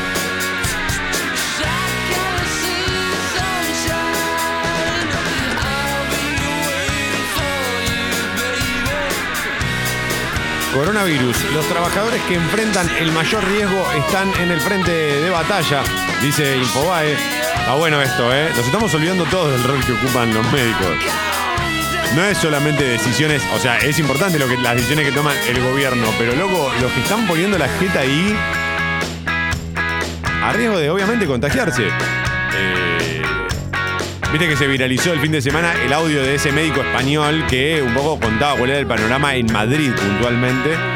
Coronavirus. 10.75 11.51
Los 11.55 11.65
trabajadores 11.65 12.21
que 12.27 12.35
enfrentan 12.35 12.87
el 12.99 13.11
mayor 13.11 13.43
riesgo 13.43 13.91
están 13.93 14.31
en 14.39 14.51
el 14.51 14.61
frente 14.61 14.91
de 14.91 15.29
batalla, 15.31 15.81
dice 16.21 16.57
Infobae. 16.57 17.32
Está 17.63 17.75
bueno 17.75 18.01
esto, 18.01 18.35
¿eh? 18.35 18.49
Nos 18.57 18.65
estamos 18.65 18.93
olvidando 18.93 19.23
todos 19.23 19.49
del 19.53 19.63
rol 19.63 19.79
que 19.85 19.93
ocupan 19.93 20.33
los 20.33 20.51
médicos. 20.51 20.97
No 22.13 22.25
es 22.25 22.37
solamente 22.37 22.83
decisiones, 22.83 23.41
o 23.55 23.57
sea, 23.57 23.77
es 23.77 23.97
importante 23.99 24.37
lo 24.37 24.49
que, 24.49 24.57
las 24.57 24.75
decisiones 24.75 25.05
que 25.05 25.13
toma 25.13 25.31
el 25.47 25.63
gobierno, 25.63 26.05
pero 26.19 26.35
luego 26.35 26.69
los 26.81 26.91
que 26.91 26.99
están 26.99 27.25
poniendo 27.25 27.57
la 27.57 27.69
jeta 27.79 28.01
ahí, 28.01 28.37
a 30.43 30.51
riesgo 30.51 30.77
de 30.77 30.89
obviamente 30.89 31.25
contagiarse. 31.25 31.87
Eh, 32.53 33.21
Viste 34.33 34.49
que 34.49 34.57
se 34.57 34.67
viralizó 34.67 35.13
el 35.13 35.21
fin 35.21 35.31
de 35.31 35.41
semana 35.41 35.73
el 35.85 35.93
audio 35.93 36.21
de 36.21 36.35
ese 36.35 36.51
médico 36.51 36.81
español 36.81 37.45
que 37.47 37.81
un 37.81 37.93
poco 37.93 38.19
contaba 38.19 38.57
cuál 38.57 38.71
era 38.71 38.79
el 38.79 38.87
panorama 38.87 39.35
en 39.35 39.45
Madrid 39.53 39.91
puntualmente. 39.93 40.92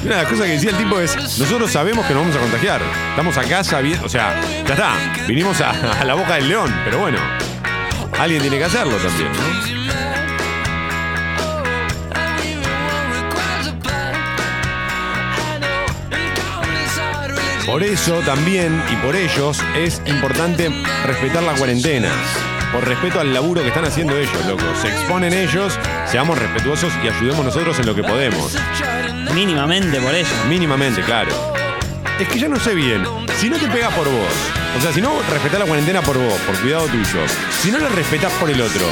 Una 0.04 0.16
de 0.16 0.22
las 0.22 0.30
cosas 0.30 0.46
que 0.46 0.52
decía 0.52 0.70
el 0.70 0.76
tipo 0.78 0.98
es, 0.98 1.14
nosotros 1.38 1.70
sabemos 1.70 2.06
que 2.06 2.14
nos 2.14 2.22
vamos 2.22 2.36
a 2.36 2.40
contagiar. 2.40 2.80
Estamos 3.10 3.36
acá 3.36 3.62
sabiendo, 3.62 4.06
o 4.06 4.08
sea, 4.08 4.34
ya 4.66 4.74
está, 4.74 4.94
vinimos 5.28 5.60
a, 5.60 6.04
la 6.04 6.14
boca 6.14 6.36
del 6.36 6.48
león, 6.48 6.74
pero 6.84 7.00
bueno, 7.00 7.18
alguien 8.18 8.40
tiene 8.40 8.58
que 8.58 8.64
hacerlo 8.64 8.96
también. 8.96 9.28
Por 17.66 17.82
eso 17.84 18.20
también 18.26 18.82
y 18.90 18.96
por 18.96 19.14
ellos 19.14 19.62
es 19.76 20.02
importante 20.06 20.70
respetar 21.06 21.42
la 21.42 21.52
cuarentena. 21.52 22.08
Por 22.72 22.86
respeto 22.86 23.20
al 23.20 23.34
laburo 23.34 23.62
que 23.62 23.68
están 23.68 23.84
haciendo 23.84 24.16
ellos, 24.16 24.46
loco. 24.46 24.64
Se 24.80 24.88
exponen 24.88 25.32
ellos, 25.32 25.78
seamos 26.06 26.38
respetuosos 26.38 26.92
y 27.04 27.08
ayudemos 27.08 27.44
nosotros 27.44 27.78
en 27.78 27.86
lo 27.86 27.94
que 27.94 28.02
podemos. 28.02 28.56
Mínimamente 29.34 30.00
por 30.00 30.14
ellos. 30.14 30.28
Mínimamente, 30.48 31.02
claro. 31.02 31.30
Es 32.18 32.28
que 32.28 32.38
ya 32.38 32.48
no 32.48 32.58
sé 32.58 32.74
bien. 32.74 33.06
Si 33.38 33.48
no 33.48 33.56
te 33.56 33.66
pegas 33.68 33.92
por 33.94 34.06
vos, 34.06 34.32
o 34.76 34.80
sea, 34.80 34.92
si 34.92 35.00
no 35.00 35.12
respetás 35.30 35.58
la 35.60 35.66
cuarentena 35.66 36.02
por 36.02 36.18
vos, 36.18 36.38
por 36.46 36.54
cuidado 36.56 36.86
tuyo, 36.88 37.20
si 37.62 37.70
no 37.70 37.78
la 37.78 37.88
respetás 37.88 38.32
por 38.34 38.50
el 38.50 38.60
otro, 38.60 38.84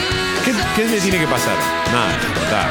¿qué, 0.45 0.53
qué 0.75 0.89
le 0.89 1.01
tiene 1.01 1.19
que 1.19 1.27
pasar? 1.27 1.55
Nada, 1.93 2.17
está. 2.43 2.71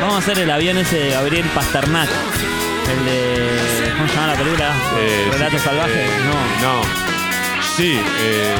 Vamos 0.00 0.16
a 0.16 0.18
hacer 0.18 0.38
el 0.38 0.50
avión 0.50 0.78
ese 0.78 0.98
de 0.98 1.10
Gabriel 1.10 1.46
Pasternak. 1.54 2.08
El 2.90 3.04
de. 3.04 3.92
¿Cómo 3.96 4.08
se 4.08 4.14
llama 4.14 4.26
la 4.28 4.34
película? 4.36 4.72
Eh, 4.98 5.28
Relatos 5.32 5.62
sí, 5.62 5.68
eh, 5.68 6.08
no. 6.60 6.78
No. 6.78 6.82
Sí, 7.76 8.00
eh. 8.20 8.54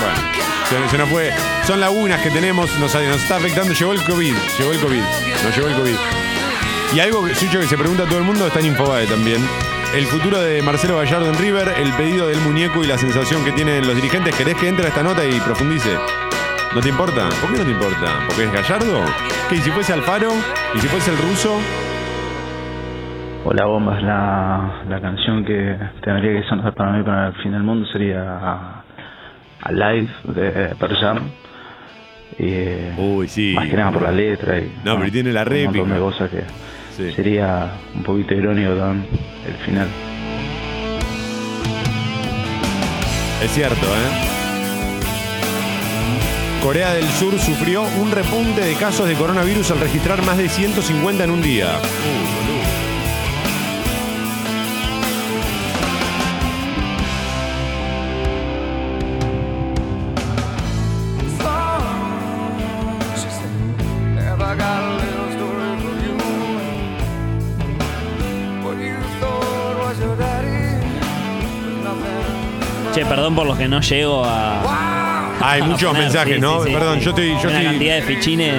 Bueno. 0.00 0.86
Se, 0.86 0.90
se 0.90 0.98
nos 0.98 1.08
fue. 1.08 1.57
Son 1.68 1.80
lagunas 1.80 2.22
que 2.22 2.30
tenemos, 2.30 2.66
nos, 2.80 2.94
está 2.94 3.36
afectando. 3.36 3.74
Llegó 3.74 3.92
el 3.92 4.02
COVID. 4.02 4.34
Llegó 4.58 4.72
el 4.72 4.80
COVID. 4.80 5.02
Nos 5.44 5.54
llegó 5.54 5.68
el 5.68 5.74
COVID. 5.74 5.96
Y 6.94 7.00
algo, 7.00 7.26
que- 7.26 7.32
que 7.34 7.66
se 7.66 7.76
pregunta 7.76 8.04
a 8.04 8.06
todo 8.06 8.16
el 8.20 8.24
mundo 8.24 8.46
está 8.46 8.60
en 8.60 8.66
Infobae 8.68 9.06
también. 9.06 9.46
El 9.94 10.06
futuro 10.06 10.40
de 10.40 10.62
Marcelo 10.62 10.96
Gallardo 10.96 11.28
en 11.28 11.34
River, 11.36 11.74
el 11.76 11.92
pedido 11.92 12.26
del 12.26 12.40
muñeco 12.40 12.82
y 12.82 12.86
la 12.86 12.96
sensación 12.96 13.44
que 13.44 13.52
tienen 13.52 13.86
los 13.86 13.94
dirigentes. 13.94 14.34
¿Querés 14.34 14.54
que 14.54 14.66
entre 14.66 14.86
a 14.86 14.88
esta 14.88 15.02
nota 15.02 15.22
y 15.26 15.38
profundice? 15.40 15.90
¿No 16.74 16.80
te 16.80 16.88
importa? 16.88 17.28
¿Por 17.38 17.52
qué 17.52 17.58
no 17.58 17.64
te 17.64 17.70
importa? 17.72 18.14
¿Porque 18.26 18.44
es 18.44 18.52
Gallardo? 18.52 19.02
¿Qué? 19.50 19.56
¿Y 19.56 19.60
si 19.60 19.70
fuese 19.70 19.92
Alfaro? 19.92 20.32
¿Y 20.74 20.78
si 20.78 20.88
fuese 20.88 21.10
el 21.10 21.18
ruso? 21.18 21.60
Hola 23.44 23.66
bombas, 23.66 24.02
la, 24.02 24.84
la 24.88 25.00
canción 25.02 25.44
que 25.44 25.76
tendría 26.02 26.40
que 26.40 26.48
sonar 26.48 26.72
para 26.72 26.92
mí 26.92 27.02
para 27.02 27.26
el 27.28 27.34
fin 27.42 27.52
del 27.52 27.62
mundo 27.62 27.86
sería 27.92 28.82
Alive 29.64 30.08
de 30.24 30.74
Pearl 30.80 30.96
eh, 32.38 32.92
Uy, 32.96 33.28
sí. 33.28 33.52
Más 33.54 33.68
que 33.68 33.76
nada 33.76 33.90
por 33.92 34.02
la 34.02 34.12
letra 34.12 34.58
y 34.58 34.70
No, 34.84 34.98
pero 34.98 35.10
tiene 35.10 35.32
la 35.32 35.42
un 35.42 35.48
montón 35.48 35.64
réplica. 35.74 35.94
de 35.94 36.00
cosas 36.00 36.30
que 36.30 36.42
Sí. 36.96 37.12
sería 37.14 37.72
un 37.94 38.02
poquito 38.02 38.34
irónico 38.34 38.72
también 38.74 39.06
el 39.46 39.54
final. 39.64 39.88
Es 43.42 43.50
cierto, 43.52 43.86
¿eh? 43.86 44.24
Corea 46.62 46.92
del 46.94 47.06
Sur 47.06 47.38
sufrió 47.38 47.82
un 48.00 48.10
repunte 48.10 48.60
de 48.62 48.74
casos 48.74 49.06
de 49.08 49.14
coronavirus 49.14 49.70
al 49.70 49.78
registrar 49.80 50.22
más 50.24 50.36
de 50.38 50.48
150 50.48 51.22
en 51.24 51.30
un 51.30 51.40
día. 51.40 51.68
Have 51.76 52.77
perdón 73.08 73.34
por 73.34 73.46
los 73.46 73.56
que 73.58 73.68
no 73.68 73.80
llego 73.80 74.24
a. 74.24 75.30
Hay 75.40 75.60
a 75.60 75.64
muchos 75.64 75.88
poner. 75.90 76.02
mensajes, 76.04 76.34
Sí, 76.36 76.40
¿no? 76.40 76.62
sí, 76.62 76.68
sí, 76.68 76.74
Perdón, 76.74 76.98
sí. 76.98 77.04
yo 77.04 77.10
estoy. 77.10 77.28
Yo 77.28 77.34
Una 77.40 77.48
estoy 77.50 77.64
cantidad 77.64 77.94
de 77.96 78.02
fichines. 78.02 78.54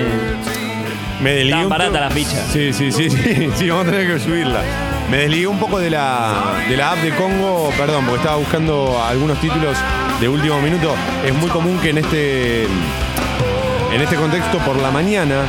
me 1.21 1.29
desligué. 1.31 1.43
Estaban 1.61 1.63
un 1.65 1.69
baratas 1.69 1.91
poco- 1.91 1.99
las 2.05 2.13
fichas. 2.13 2.47
Sí, 2.51 2.73
sí, 2.73 2.91
sí, 2.91 3.09
sí, 3.09 3.49
sí, 3.55 3.69
vamos 3.69 3.87
a 3.87 3.91
tener 3.91 4.07
que 4.07 4.19
subirla. 4.19 4.61
Me 5.09 5.17
desligué 5.17 5.47
un 5.47 5.57
poco 5.59 5.79
de 5.79 5.89
la, 5.89 6.53
de 6.69 6.77
la 6.77 6.91
app 6.91 6.99
de 6.99 7.09
Congo, 7.15 7.71
perdón, 7.77 8.05
porque 8.05 8.17
estaba 8.21 8.37
buscando 8.37 9.03
algunos 9.03 9.39
títulos 9.41 9.75
de 10.21 10.29
último 10.29 10.61
minuto. 10.61 10.93
Es 11.25 11.33
muy 11.33 11.49
común 11.49 11.79
que 11.79 11.89
en 11.89 11.97
este, 11.97 12.63
en 12.65 14.01
este 14.01 14.15
contexto 14.15 14.59
por 14.59 14.77
la 14.77 14.91
mañana 14.91 15.41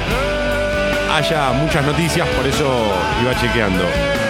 haya 1.14 1.52
muchas 1.52 1.84
noticias, 1.84 2.26
por 2.28 2.46
eso 2.46 2.64
iba 3.22 3.34
chequeando. 3.38 3.84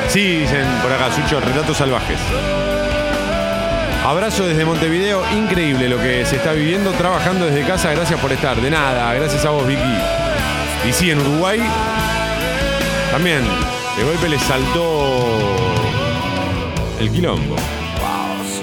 Sí, 0.08 0.38
dicen 0.38 0.66
por 0.82 0.92
acá, 0.92 1.10
Sucho, 1.14 1.38
relatos 1.40 1.76
salvajes. 1.76 2.18
Abrazo 4.04 4.46
desde 4.46 4.64
Montevideo, 4.64 5.22
increíble 5.36 5.88
lo 5.88 5.98
que 5.98 6.24
se 6.24 6.36
está 6.36 6.52
viviendo, 6.52 6.90
trabajando 6.92 7.46
desde 7.46 7.66
casa, 7.66 7.92
gracias 7.92 8.18
por 8.18 8.32
estar. 8.32 8.56
De 8.60 8.70
nada, 8.70 9.12
gracias 9.14 9.44
a 9.44 9.50
vos, 9.50 9.66
Vicky. 9.66 9.80
Y 10.88 10.92
sí, 10.92 11.10
en 11.10 11.20
Uruguay 11.20 11.60
también, 13.12 13.42
de 13.96 14.04
golpe 14.04 14.28
le 14.28 14.38
saltó 14.38 15.36
el 16.98 17.10
quilombo. 17.10 17.56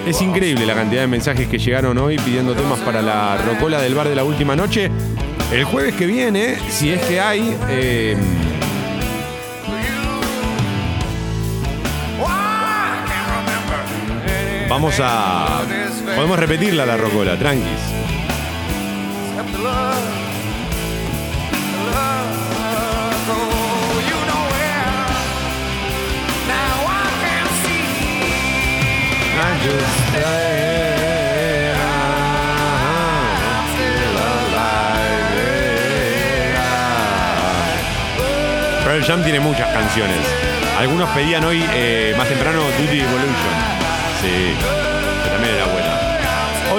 Es 0.07 0.22
increíble 0.22 0.65
la 0.65 0.73
cantidad 0.73 1.01
de 1.01 1.07
mensajes 1.07 1.47
que 1.47 1.59
llegaron 1.59 1.97
hoy 1.97 2.18
pidiendo 2.18 2.55
temas 2.55 2.80
para 2.80 3.01
la 3.01 3.38
rocola 3.38 3.81
del 3.81 3.93
bar 3.93 4.07
de 4.07 4.15
la 4.15 4.23
última 4.23 4.55
noche. 4.55 4.89
El 5.51 5.65
jueves 5.65 5.95
que 5.95 6.05
viene, 6.05 6.57
si 6.69 6.91
es 6.91 7.01
que 7.01 7.19
hay, 7.19 7.57
eh, 7.69 8.15
vamos 14.77 14.99
a... 15.01 15.63
Podemos 16.15 16.37
repetirla 16.37 16.85
la 16.85 16.97
rocola, 16.97 17.35
tranquis. 17.35 17.79
Pearl 38.85 39.03
Jam 39.03 39.23
tiene 39.23 39.39
muchas 39.39 39.73
canciones. 39.73 40.19
Algunos 40.77 41.09
pedían 41.09 41.43
hoy, 41.45 41.65
eh, 41.73 42.13
más 42.15 42.27
temprano, 42.27 42.61
Duty 42.79 42.99
Evolution. 42.99 43.86
Sí, 44.22 44.56
que 45.23 45.30
también 45.30 45.56
era 45.56 45.65
buena. 45.65 46.07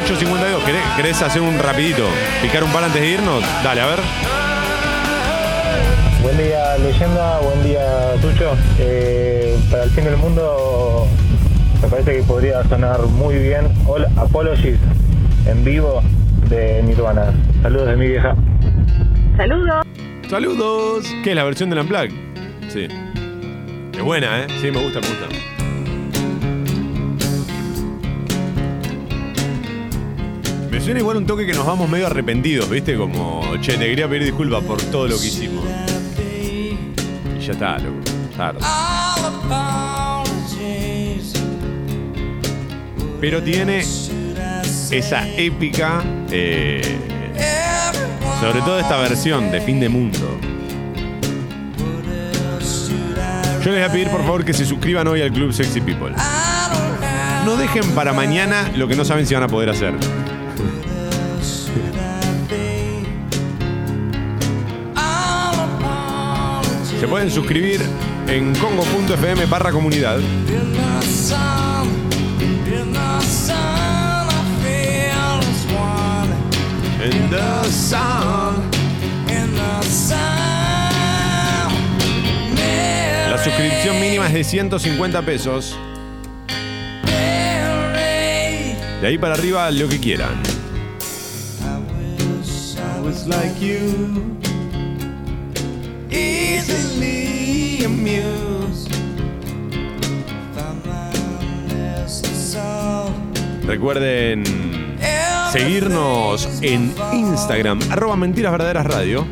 8.52, 0.07 0.65
¿querés, 0.65 0.83
querés 0.97 1.23
hacer 1.23 1.41
un 1.43 1.59
rapidito? 1.59 2.05
¿Picar 2.43 2.65
un 2.65 2.71
par 2.73 2.85
antes 2.85 3.01
de 3.01 3.09
irnos? 3.09 3.43
Dale, 3.63 3.81
a 3.81 3.87
ver. 3.87 3.99
Buen 6.23 6.37
día, 6.37 6.77
leyenda. 6.79 7.39
Buen 7.41 7.63
día, 7.63 8.15
Tucho. 8.21 8.57
Eh, 8.79 9.57
para 9.71 9.85
el 9.85 9.91
fin 9.91 10.05
del 10.05 10.17
mundo, 10.17 11.07
me 11.81 11.89
parece 11.89 12.17
que 12.17 12.23
podría 12.23 12.63
sonar 12.65 13.01
muy 13.03 13.37
bien 13.37 13.69
All 13.87 14.05
Apologies 14.17 14.79
en 15.47 15.65
vivo 15.65 16.03
de 16.49 16.83
Nirvana. 16.83 17.33
Saludos 17.63 17.89
de 17.89 17.97
mi 17.97 18.09
vieja. 18.09 18.35
Saludos. 19.37 19.87
Saludos. 20.29 21.07
¿Qué 21.23 21.31
es 21.31 21.37
la 21.37 21.45
versión 21.45 21.71
del 21.71 21.79
Unplugged? 21.81 22.13
Sí. 22.69 22.89
Es 23.93 24.03
buena, 24.03 24.41
¿eh? 24.41 24.47
Sí, 24.61 24.71
me 24.71 24.83
gusta, 24.83 25.01
me 25.01 25.07
gusta. 25.07 25.48
Suena 30.89 31.01
igual 31.01 31.19
un 31.19 31.27
toque 31.27 31.45
que 31.45 31.53
nos 31.53 31.67
vamos 31.67 31.87
medio 31.91 32.07
arrepentidos, 32.07 32.71
¿viste? 32.71 32.97
Como, 32.97 33.43
che, 33.61 33.77
te 33.77 33.91
quería 33.91 34.09
pedir 34.09 34.25
disculpas 34.25 34.65
por 34.65 34.81
todo 34.85 35.07
lo 35.07 35.19
que 35.19 35.27
hicimos. 35.27 35.63
Y 36.19 37.45
ya 37.45 37.53
está, 37.53 37.79
loco. 37.79 37.99
Tarde. 38.35 38.61
Pero 43.21 43.43
tiene 43.43 43.81
esa 44.91 45.29
épica, 45.37 46.03
eh, 46.31 46.97
sobre 48.41 48.63
todo 48.63 48.79
esta 48.79 48.97
versión 48.97 49.51
de 49.51 49.61
Fin 49.61 49.81
de 49.81 49.91
Mundo. 49.91 50.41
Yo 53.63 53.73
les 53.73 53.75
voy 53.75 53.83
a 53.83 53.93
pedir 53.93 54.09
por 54.09 54.23
favor 54.23 54.43
que 54.43 54.55
se 54.55 54.65
suscriban 54.65 55.07
hoy 55.07 55.21
al 55.21 55.33
Club 55.33 55.53
Sexy 55.53 55.83
People. 55.83 56.15
No 57.45 57.57
dejen 57.57 57.91
para 57.91 58.15
mañana 58.15 58.71
lo 58.75 58.89
que 58.89 58.97
no 58.97 59.05
saben 59.05 59.27
si 59.27 59.35
van 59.35 59.43
a 59.43 59.49
poder 59.49 59.69
hacer. 59.69 59.93
Se 67.09 67.11
pueden 67.11 67.31
suscribir 67.31 67.81
en 68.27 68.55
congo.fm 68.57 69.47
barra 69.47 69.73
comunidad. 69.73 70.19
In 70.19 70.75
the 77.31 77.71
sun. 77.81 78.69
La 83.31 83.43
suscripción 83.43 83.99
mínima 83.99 84.27
es 84.27 84.35
de 84.35 84.45
150 84.45 85.23
pesos. 85.23 85.79
De 89.01 89.07
ahí 89.07 89.17
para 89.17 89.33
arriba 89.33 89.71
lo 89.71 89.89
que 89.89 89.99
quieran. 89.99 90.43
like 93.27 93.59
you, 93.63 94.39
Recuerden 103.67 104.45
seguirnos 105.53 106.49
en 106.63 106.95
Instagram, 107.13 107.79
arroba 107.91 108.17
mentiras 108.17 108.53
radio. 108.87 109.27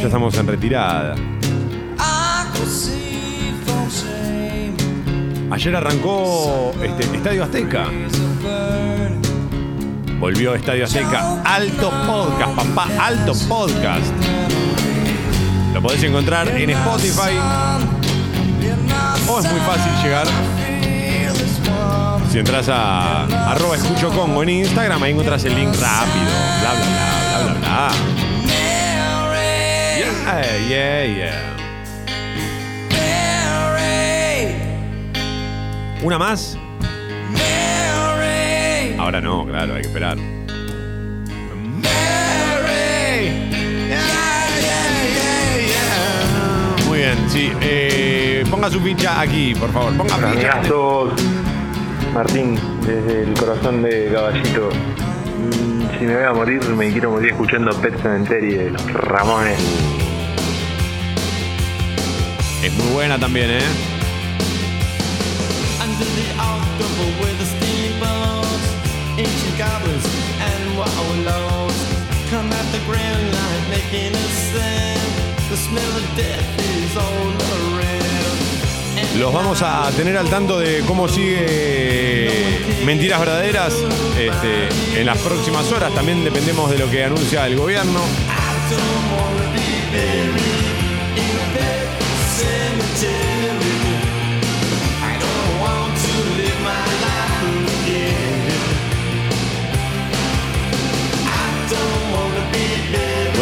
Ya 0.00 0.06
estamos 0.06 0.36
en 0.36 0.46
retirada. 0.46 1.14
Ayer 5.50 5.76
arrancó 5.76 6.72
este, 6.82 7.04
Estadio 7.16 7.44
Azteca. 7.44 7.86
Volvió 10.18 10.54
Estadio 10.54 10.84
Azteca. 10.84 11.42
Alto 11.44 11.90
podcast, 12.06 12.54
papá. 12.56 12.88
Alto 13.00 13.32
podcast. 13.48 14.35
Lo 15.76 15.82
podés 15.82 16.02
encontrar 16.04 16.48
en 16.48 16.70
Spotify. 16.70 17.36
O 19.28 19.38
es 19.38 19.52
muy 19.52 19.60
fácil 19.60 19.92
llegar. 20.02 20.26
Si 22.32 22.38
entras 22.38 22.70
a 22.70 23.24
arroba 23.50 23.76
escucho 23.76 24.08
Congo 24.08 24.42
en 24.42 24.48
Instagram, 24.48 25.02
ahí 25.02 25.12
encontrás 25.12 25.44
el 25.44 25.54
link 25.54 25.74
rápido. 25.78 26.32
Bla, 26.62 26.72
bla, 26.72 26.86
bla, 26.86 27.08
bla, 27.28 27.52
bla, 27.52 27.60
bla. 27.60 27.90
Yeah, 30.66 31.04
yeah, 31.04 31.04
yeah. 31.14 31.56
¿Una 36.02 36.18
más? 36.18 36.56
Ahora 38.98 39.20
no, 39.20 39.44
claro, 39.44 39.74
hay 39.74 39.82
que 39.82 39.88
esperar. 39.88 40.35
Sí. 47.36 47.52
eh, 47.60 48.44
ponga 48.50 48.70
su 48.70 48.80
ficha 48.80 49.20
aquí, 49.20 49.54
por 49.54 49.72
favor. 49.72 49.96
Ponga 49.96 50.14
ficha. 50.14 50.26
Amigazos, 50.30 51.12
Martín, 52.14 52.58
desde 52.86 53.22
el 53.24 53.34
corazón 53.34 53.82
de 53.82 54.10
Caballito. 54.12 54.70
Mm, 54.70 55.98
Si 55.98 56.04
me 56.04 56.14
voy 56.14 56.24
a 56.24 56.32
morir, 56.32 56.62
me 56.70 56.90
quiero 56.92 57.10
morir 57.10 57.30
escuchando 57.32 57.70
Pet 57.80 58.00
Cemetery 58.02 58.54
de 58.54 58.70
los 58.70 58.92
Ramones. 58.92 59.58
Es 62.62 62.72
muy 62.74 62.92
buena 62.92 63.18
también, 63.18 63.50
¿eh? 63.50 63.60
Under 65.82 66.06
the 66.06 66.28
October 66.40 67.06
with 67.22 67.38
the 67.38 67.46
steamboats, 67.46 68.66
ancient 69.18 69.56
goblins 69.56 70.04
and 70.40 70.76
wallows 70.76 71.76
come 72.30 72.50
at 72.52 72.66
the 72.72 72.80
grand 72.88 73.32
line 73.32 73.70
making 73.70 74.12
a 74.14 74.26
Los 79.18 79.32
vamos 79.32 79.62
a 79.62 79.90
tener 79.96 80.16
al 80.18 80.28
tanto 80.28 80.58
de 80.58 80.80
cómo 80.86 81.08
sigue 81.08 82.60
Mentiras 82.84 83.18
Verdaderas 83.18 83.74
este, 84.18 85.00
en 85.00 85.06
las 85.06 85.16
próximas 85.18 85.72
horas. 85.72 85.94
También 85.94 86.22
dependemos 86.22 86.70
de 86.70 86.78
lo 86.78 86.90
que 86.90 87.04
anuncia 87.04 87.46
el 87.46 87.56
gobierno. 87.56 88.00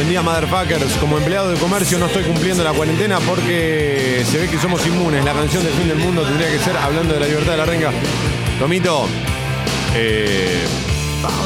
Buen 0.05 0.13
día, 0.13 0.21
motherfuckers. 0.21 0.99
Como 0.99 1.17
empleado 1.17 1.49
de 1.49 1.59
comercio 1.59 1.99
no 1.99 2.05
estoy 2.05 2.25
cumpliendo 2.25 2.63
la 2.63 2.75
cuarentena 2.75 3.21
porque 3.21 4.23
se 4.31 4.37
ve 4.37 4.51
que 4.51 4.59
somos 4.59 4.87
inmunes. 4.87 5.25
La 5.25 5.33
canción 5.33 5.65
del 5.65 5.73
fin 5.73 5.89
del 5.89 5.97
mundo 5.97 6.21
tendría 6.27 6.51
que 6.51 6.59
ser 6.59 6.77
hablando 6.77 7.15
de 7.15 7.21
la 7.21 7.27
libertad 7.27 7.53
de 7.53 7.57
la 7.57 7.65
renga. 7.65 7.91
Tomito, 8.59 9.09
eh, 9.95 10.63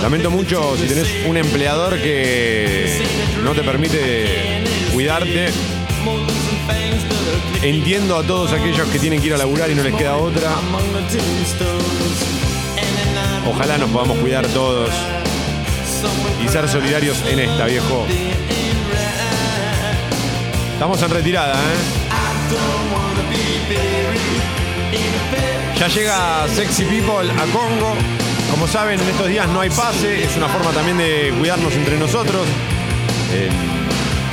lamento 0.03 0.33
mucho 0.33 0.77
si 0.77 0.89
tenés 0.89 1.07
un 1.29 1.37
empleador 1.37 2.03
que 2.03 3.01
no 3.45 3.55
te 3.55 3.63
permite 3.63 4.65
cuidarte. 4.93 5.51
Entiendo 7.63 8.17
a 8.17 8.25
todos 8.25 8.53
aquellos 8.53 8.89
que 8.89 8.99
tienen 8.99 9.21
que 9.21 9.29
ir 9.29 9.35
a 9.35 9.39
laburar 9.39 9.71
y 9.71 9.77
no 9.77 9.85
les 9.85 9.95
queda 9.95 10.17
otra. 10.17 10.51
Ojalá 13.47 13.79
nos 13.79 13.91
podamos 13.91 14.19
cuidar 14.19 14.49
todos 14.49 14.91
y 16.45 16.49
ser 16.49 16.69
solidarios 16.69 17.23
en 17.27 17.39
esta, 17.41 17.67
viejo. 17.67 18.07
Estamos 20.73 21.03
en 21.03 21.11
retirada, 21.11 21.55
¿eh? 21.55 21.99
Ya 25.79 25.89
llega 25.89 26.49
Sexy 26.49 26.85
People 26.85 27.31
a 27.31 27.45
Congo. 27.53 27.95
Como 28.51 28.67
saben, 28.67 29.01
en 29.01 29.09
estos 29.09 29.29
días 29.29 29.49
no 29.49 29.61
hay 29.61 29.71
pase. 29.71 30.25
Es 30.25 30.37
una 30.37 30.49
forma 30.49 30.71
también 30.71 30.99
de 30.99 31.33
cuidarnos 31.39 31.73
entre 31.75 31.99
nosotros. 31.99 32.47
Eh, 33.33 33.49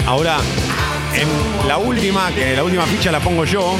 ahora, 0.07 0.37
en 1.13 1.67
la 1.67 1.77
última, 1.77 2.31
que 2.31 2.55
la 2.55 2.63
última 2.63 2.85
ficha 2.85 3.11
la 3.11 3.19
pongo 3.19 3.45
yo. 3.45 3.75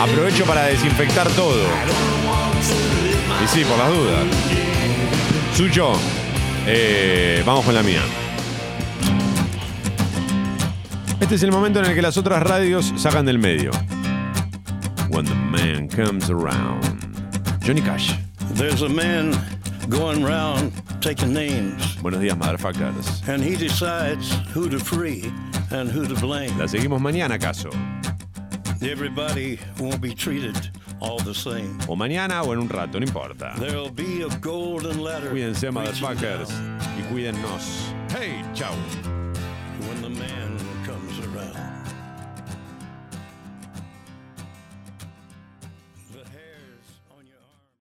Aprovecho 0.00 0.44
para 0.44 0.64
desinfectar 0.64 1.28
todo. 1.30 1.62
Y 3.44 3.48
sí, 3.48 3.64
por 3.64 3.78
las 3.78 3.88
dudas. 3.88 4.24
Sucho, 5.60 5.92
eh, 6.66 7.42
vamos 7.44 7.66
con 7.66 7.74
la 7.74 7.82
mía. 7.82 8.00
Este 11.20 11.34
es 11.34 11.42
el 11.42 11.52
momento 11.52 11.80
en 11.80 11.84
el 11.84 11.94
que 11.94 12.00
las 12.00 12.16
otras 12.16 12.42
radios 12.42 12.94
sacan 12.96 13.26
del 13.26 13.38
medio. 13.38 13.70
When 15.10 15.26
the 15.26 15.34
man 15.34 15.86
comes 15.86 16.30
around. 16.30 16.82
Johnny 17.62 17.82
Cash. 17.82 18.14
There's 18.54 18.80
a 18.80 18.88
man 18.88 19.32
going 19.90 20.24
round 20.24 20.72
taking 21.02 21.34
names, 21.34 21.98
Buenos 22.00 22.22
días, 22.22 22.38
motherfuckers. 22.38 23.28
and 23.28 23.44
he 23.44 23.54
decides 23.54 24.32
who 24.54 24.70
to 24.70 24.78
free 24.78 25.30
and 25.70 25.90
who 25.90 26.06
to 26.06 26.14
blame. 26.18 26.56
La 26.56 26.68
seguimos 26.68 27.02
mañana, 27.02 27.34
acaso. 27.34 27.68
Everybody 28.80 29.58
won't 29.78 30.00
be 30.00 30.14
treated. 30.14 30.56
O 31.88 31.96
mañana 31.96 32.42
o 32.42 32.52
en 32.52 32.58
un 32.60 32.68
rato, 32.68 33.00
no 33.00 33.06
importa. 33.06 33.54
There'll 33.58 33.90
be 33.90 34.22
a 34.22 34.38
golden 34.40 35.02
ladder. 35.02 35.30
Cuídense, 35.30 35.70
motherfuckers. 35.70 36.50
Y 36.98 37.02
cuídennos. 37.12 37.92
Hey, 38.14 38.42
chao. 38.54 38.74